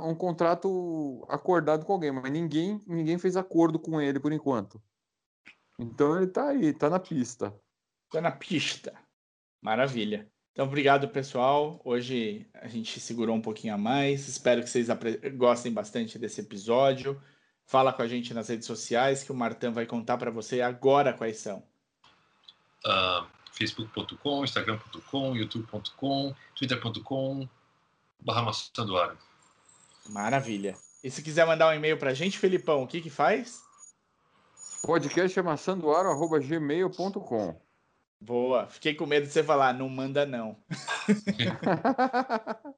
[0.04, 4.80] um contrato acordado com alguém, mas ninguém, ninguém fez acordo com ele por enquanto.
[5.78, 7.54] Então ele tá aí, tá na pista.
[8.10, 8.92] Tô na pista.
[9.62, 10.30] Maravilha.
[10.52, 11.80] Então, obrigado, pessoal.
[11.84, 14.28] Hoje a gente segurou um pouquinho a mais.
[14.28, 14.88] Espero que vocês
[15.36, 17.20] gostem bastante desse episódio.
[17.70, 21.12] Fala com a gente nas redes sociais que o Martão vai contar para você agora
[21.12, 21.62] quais são.
[22.84, 27.48] Uh, Facebook.com, Instagram.com, YouTube.com, Twitter.com,
[28.18, 29.16] barra maçã do ar.
[30.08, 30.76] Maravilha.
[31.04, 33.62] E se quiser mandar um e-mail para a gente, Felipão, o que que faz?
[34.82, 37.60] Podcast é maçãdoaro.gmail.com
[38.20, 38.66] Boa.
[38.66, 40.56] Fiquei com medo de você falar, não manda não.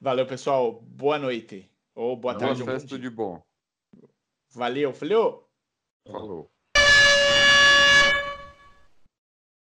[0.00, 0.80] Valeu, pessoal.
[0.80, 1.70] Boa noite.
[1.94, 2.64] Ou boa tarde.
[2.64, 3.49] Boa festa de bom.
[4.54, 5.48] Valeu, falou.
[6.04, 6.50] Falou.